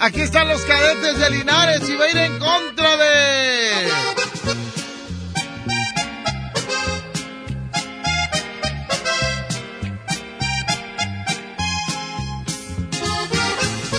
Aquí 0.01 0.20
están 0.20 0.49
los 0.49 0.62
cadetes 0.62 1.19
de 1.19 1.31
Linares 1.31 1.89
y 1.89 1.95
va 1.95 2.07
a 2.07 2.11
ir 2.11 2.16
en 2.16 2.39
contra 2.41 2.97
de... 2.97 3.61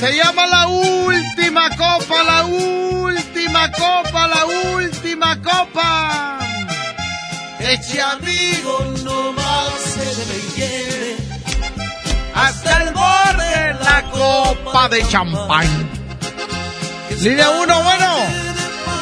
Se 0.04 0.18
llama 0.18 0.46
la 0.48 0.68
última 0.68 1.70
copa, 1.78 2.24
la 2.24 2.44
última 2.44 3.72
copa, 3.72 4.28
la 4.28 4.46
última 4.76 5.42
copa. 5.42 6.40
Eche 7.58 8.02
amigo 8.02 8.80
no 9.06 9.32
más 9.32 9.80
se 9.80 10.26
me 10.26 10.56
hiere 10.58 11.16
hasta 12.36 12.84
el 12.84 12.94
borde 12.94 13.74
La 13.82 14.12
copa 14.12 14.90
de 14.90 15.08
champán. 15.08 15.68
Línea 17.22 17.50
1, 17.52 17.84
bueno. 17.84 18.16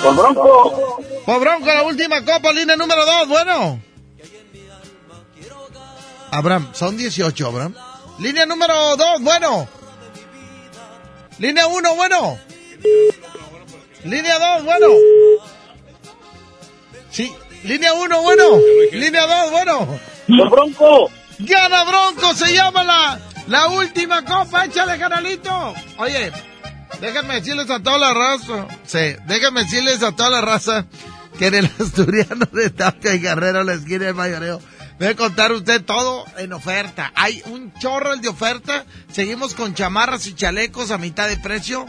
Por 0.03 0.15
Bronco. 0.15 1.01
Por 1.25 1.39
Bronco, 1.39 1.65
la 1.65 1.81
última 1.81 2.23
copa, 2.23 2.53
línea 2.53 2.75
número 2.75 3.03
2, 3.03 3.27
bueno. 3.27 3.81
Abraham, 6.29 6.69
son 6.73 6.95
18, 6.95 7.47
Abraham. 7.47 7.73
Línea 8.19 8.45
número 8.45 8.95
2, 8.95 9.21
bueno. 9.21 9.80
Línea 11.41 11.65
1, 11.65 11.95
bueno. 11.95 12.37
Línea 14.03 14.37
2, 14.37 14.63
bueno. 14.63 14.87
Sí, 17.09 17.33
línea 17.63 17.93
1, 17.93 18.21
bueno. 18.21 18.43
Línea 18.91 19.25
2, 19.25 19.51
bueno. 19.51 19.99
Por 20.27 20.49
Bronco. 20.51 21.11
Gana 21.39 21.83
Bronco, 21.83 22.35
se 22.35 22.53
llama 22.53 22.83
la, 22.83 23.19
La 23.47 23.67
última 23.69 24.23
copa, 24.23 24.65
échale, 24.65 24.99
canalito. 24.99 25.73
Oye, 25.97 26.31
déjenme 26.99 27.33
decirles 27.41 27.71
a 27.71 27.79
toda 27.81 27.97
la 27.97 28.13
raza. 28.13 28.67
Sí, 28.85 29.15
déjenme 29.25 29.63
decirles 29.63 30.03
a 30.03 30.11
toda 30.11 30.29
la 30.29 30.41
raza 30.41 30.85
que 31.39 31.47
en 31.47 31.55
el 31.55 31.65
asturiano 31.79 32.45
de 32.51 32.69
Tapia 32.69 33.15
y 33.15 33.19
Guerrero, 33.19 33.63
la 33.63 33.73
esquina 33.73 34.05
de 34.05 34.13
mayoreo, 34.13 34.61
a 35.07 35.15
contar 35.15 35.51
usted 35.51 35.83
todo 35.83 36.25
en 36.37 36.53
oferta. 36.53 37.11
Hay 37.15 37.41
un 37.45 37.73
chorro 37.73 38.15
de 38.17 38.27
oferta. 38.27 38.85
Seguimos 39.11 39.55
con 39.55 39.73
chamarras 39.73 40.27
y 40.27 40.35
chalecos 40.35 40.91
a 40.91 40.97
mitad 40.97 41.27
de 41.27 41.37
precio. 41.37 41.85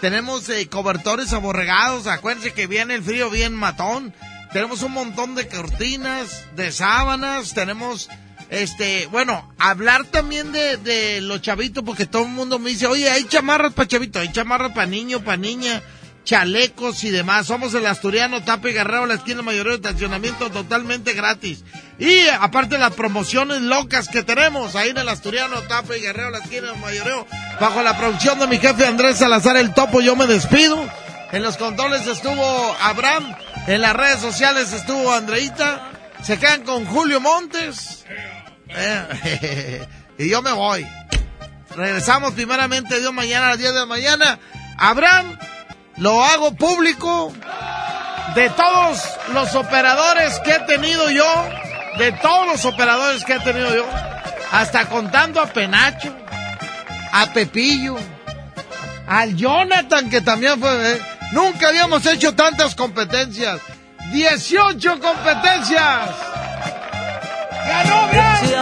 Tenemos 0.00 0.48
eh, 0.48 0.68
cobertores 0.68 1.32
aborregados. 1.32 2.06
Acuérdense 2.06 2.52
que 2.52 2.66
viene 2.66 2.94
el 2.94 3.02
frío 3.02 3.30
bien 3.30 3.54
matón. 3.54 4.12
Tenemos 4.52 4.82
un 4.82 4.92
montón 4.92 5.34
de 5.34 5.48
cortinas, 5.48 6.44
de 6.56 6.72
sábanas. 6.72 7.54
Tenemos, 7.54 8.08
este, 8.50 9.06
bueno, 9.06 9.52
hablar 9.58 10.04
también 10.04 10.50
de, 10.52 10.76
de 10.76 11.20
los 11.20 11.42
chavitos, 11.42 11.84
porque 11.84 12.06
todo 12.06 12.22
el 12.22 12.30
mundo 12.30 12.58
me 12.58 12.70
dice, 12.70 12.86
oye, 12.86 13.08
hay 13.10 13.24
chamarras 13.24 13.74
para 13.74 13.88
chavito, 13.88 14.18
hay 14.18 14.32
chamarras 14.32 14.72
para 14.72 14.86
niño, 14.86 15.20
para 15.20 15.36
niña, 15.36 15.82
chalecos 16.26 17.04
y 17.04 17.10
demás. 17.10 17.46
Somos 17.46 17.72
el 17.72 17.86
Asturiano 17.86 18.42
Tape 18.42 18.72
Guerrero, 18.72 19.06
la 19.06 19.14
esquina 19.14 19.40
mayor 19.40 19.68
de 19.68 19.76
estacionamiento 19.76 20.50
totalmente 20.50 21.14
gratis. 21.14 21.64
Y 21.98 22.28
aparte 22.28 22.76
las 22.76 22.92
promociones 22.92 23.62
locas 23.62 24.08
que 24.08 24.22
tenemos 24.22 24.76
ahí 24.76 24.90
en 24.90 24.98
el 24.98 25.08
Asturiano 25.08 25.62
Tape 25.62 26.00
Guerrero, 26.00 26.30
la 26.30 26.38
esquina 26.38 26.74
mayoreo, 26.74 27.26
bajo 27.58 27.82
la 27.82 27.96
producción 27.96 28.38
de 28.38 28.48
mi 28.48 28.58
jefe 28.58 28.84
Andrés 28.84 29.16
Salazar 29.16 29.56
el 29.56 29.72
Topo, 29.72 30.02
yo 30.02 30.14
me 30.16 30.26
despido. 30.26 30.86
En 31.32 31.42
los 31.42 31.56
controles 31.56 32.06
estuvo 32.06 32.76
Abraham, 32.80 33.34
en 33.66 33.80
las 33.80 33.94
redes 33.94 34.20
sociales 34.20 34.72
estuvo 34.72 35.12
Andreita. 35.12 35.90
Se 36.22 36.38
quedan 36.38 36.64
con 36.64 36.84
Julio 36.86 37.20
Montes. 37.20 38.04
Eh, 38.68 39.86
y 40.18 40.28
yo 40.28 40.42
me 40.42 40.52
voy. 40.52 40.86
Regresamos 41.76 42.34
primeramente 42.34 42.98
Dios 42.98 43.12
mañana 43.12 43.46
a 43.46 43.50
las 43.50 43.58
10 43.58 43.72
de 43.72 43.78
la 43.80 43.86
mañana. 43.86 44.38
Abraham, 44.78 45.38
lo 45.98 46.22
hago 46.22 46.54
público 46.54 47.32
de 48.34 48.50
todos 48.50 49.02
los 49.32 49.54
operadores 49.54 50.38
que 50.40 50.52
he 50.52 50.60
tenido 50.60 51.10
yo, 51.10 51.24
de 51.98 52.12
todos 52.12 52.46
los 52.46 52.64
operadores 52.64 53.24
que 53.24 53.34
he 53.34 53.40
tenido 53.40 53.74
yo, 53.74 53.86
hasta 54.52 54.86
contando 54.86 55.40
a 55.40 55.46
Penacho, 55.46 56.14
a 57.12 57.26
Pepillo, 57.32 57.96
al 59.06 59.36
Jonathan 59.36 60.10
que 60.10 60.20
también 60.20 60.60
fue... 60.60 60.92
eh, 60.92 61.00
nunca 61.32 61.68
habíamos 61.68 62.04
hecho 62.06 62.34
tantas 62.34 62.74
competencias. 62.74 63.60
18 64.12 65.00
competencias. 65.00 66.10
¡Ganó 67.66 68.08
Ese 68.44 68.54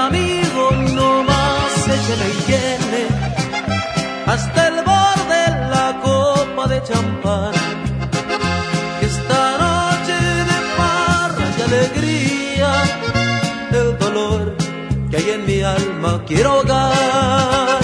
quiero 16.26 16.50
ahogar. 16.52 17.78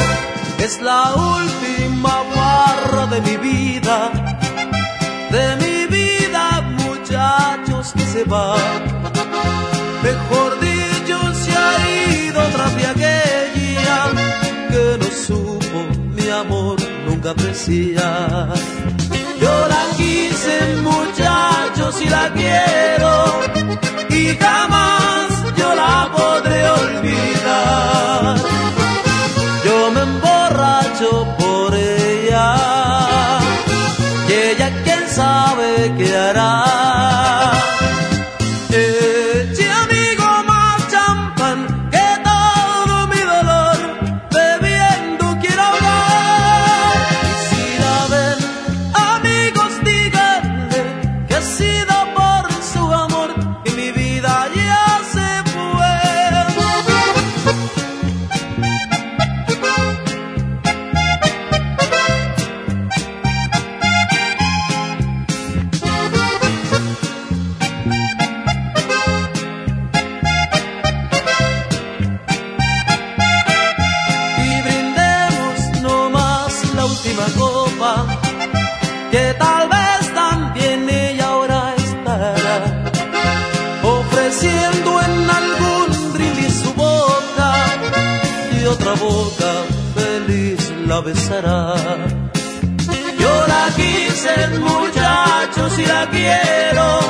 Es 0.58 0.80
la 0.80 1.14
última 1.14 2.14
barra 2.36 3.06
de 3.06 3.20
mi 3.22 3.36
vida, 3.36 4.12
de 5.30 5.56
mi 5.62 5.86
vida, 5.96 6.60
muchachos 6.84 7.92
que 7.94 8.06
se 8.14 8.24
va. 8.24 8.56
Mejor 10.02 10.50
dicho, 10.60 11.18
se 11.42 11.52
ha 11.56 11.72
ido 12.26 12.42
tras 12.54 12.76
de 12.76 12.86
aquella 12.86 14.12
que 14.70 14.98
no 15.00 15.10
supo 15.26 15.78
mi 16.16 16.28
amor 16.30 16.76
nunca 17.06 17.30
apreciar. 17.30 18.54
Yo 19.40 19.68
la 19.68 19.82
quise, 19.96 20.76
muchachos, 20.82 22.00
y 22.02 22.08
la 22.08 22.30
quiero, 22.34 23.12
y 24.10 24.36
jamás 24.36 25.30
yo 25.56 25.74
la 25.74 26.10
podré 26.14 26.49
qué 35.88 36.16
hará. 36.16 36.89
Muchachos 95.50 95.78
y 95.78 95.86
la 95.86 96.08
quiero 96.10 97.00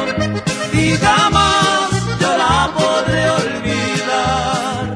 y 0.72 0.96
jamás 0.96 1.90
yo 2.20 2.36
la 2.36 2.70
podré 2.74 3.30
olvidar 3.30 4.94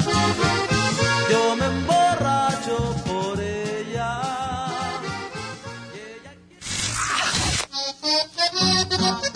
yo 1.30 1.56
me 1.56 1.66
emborracho 1.66 2.94
por 3.06 3.40
ella. 3.40 4.20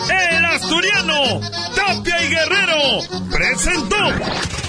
El 0.09 0.45
asturiano, 0.45 1.41
Tapia 1.75 2.23
y 2.23 2.29
Guerrero, 2.29 3.29
presentó. 3.29 4.68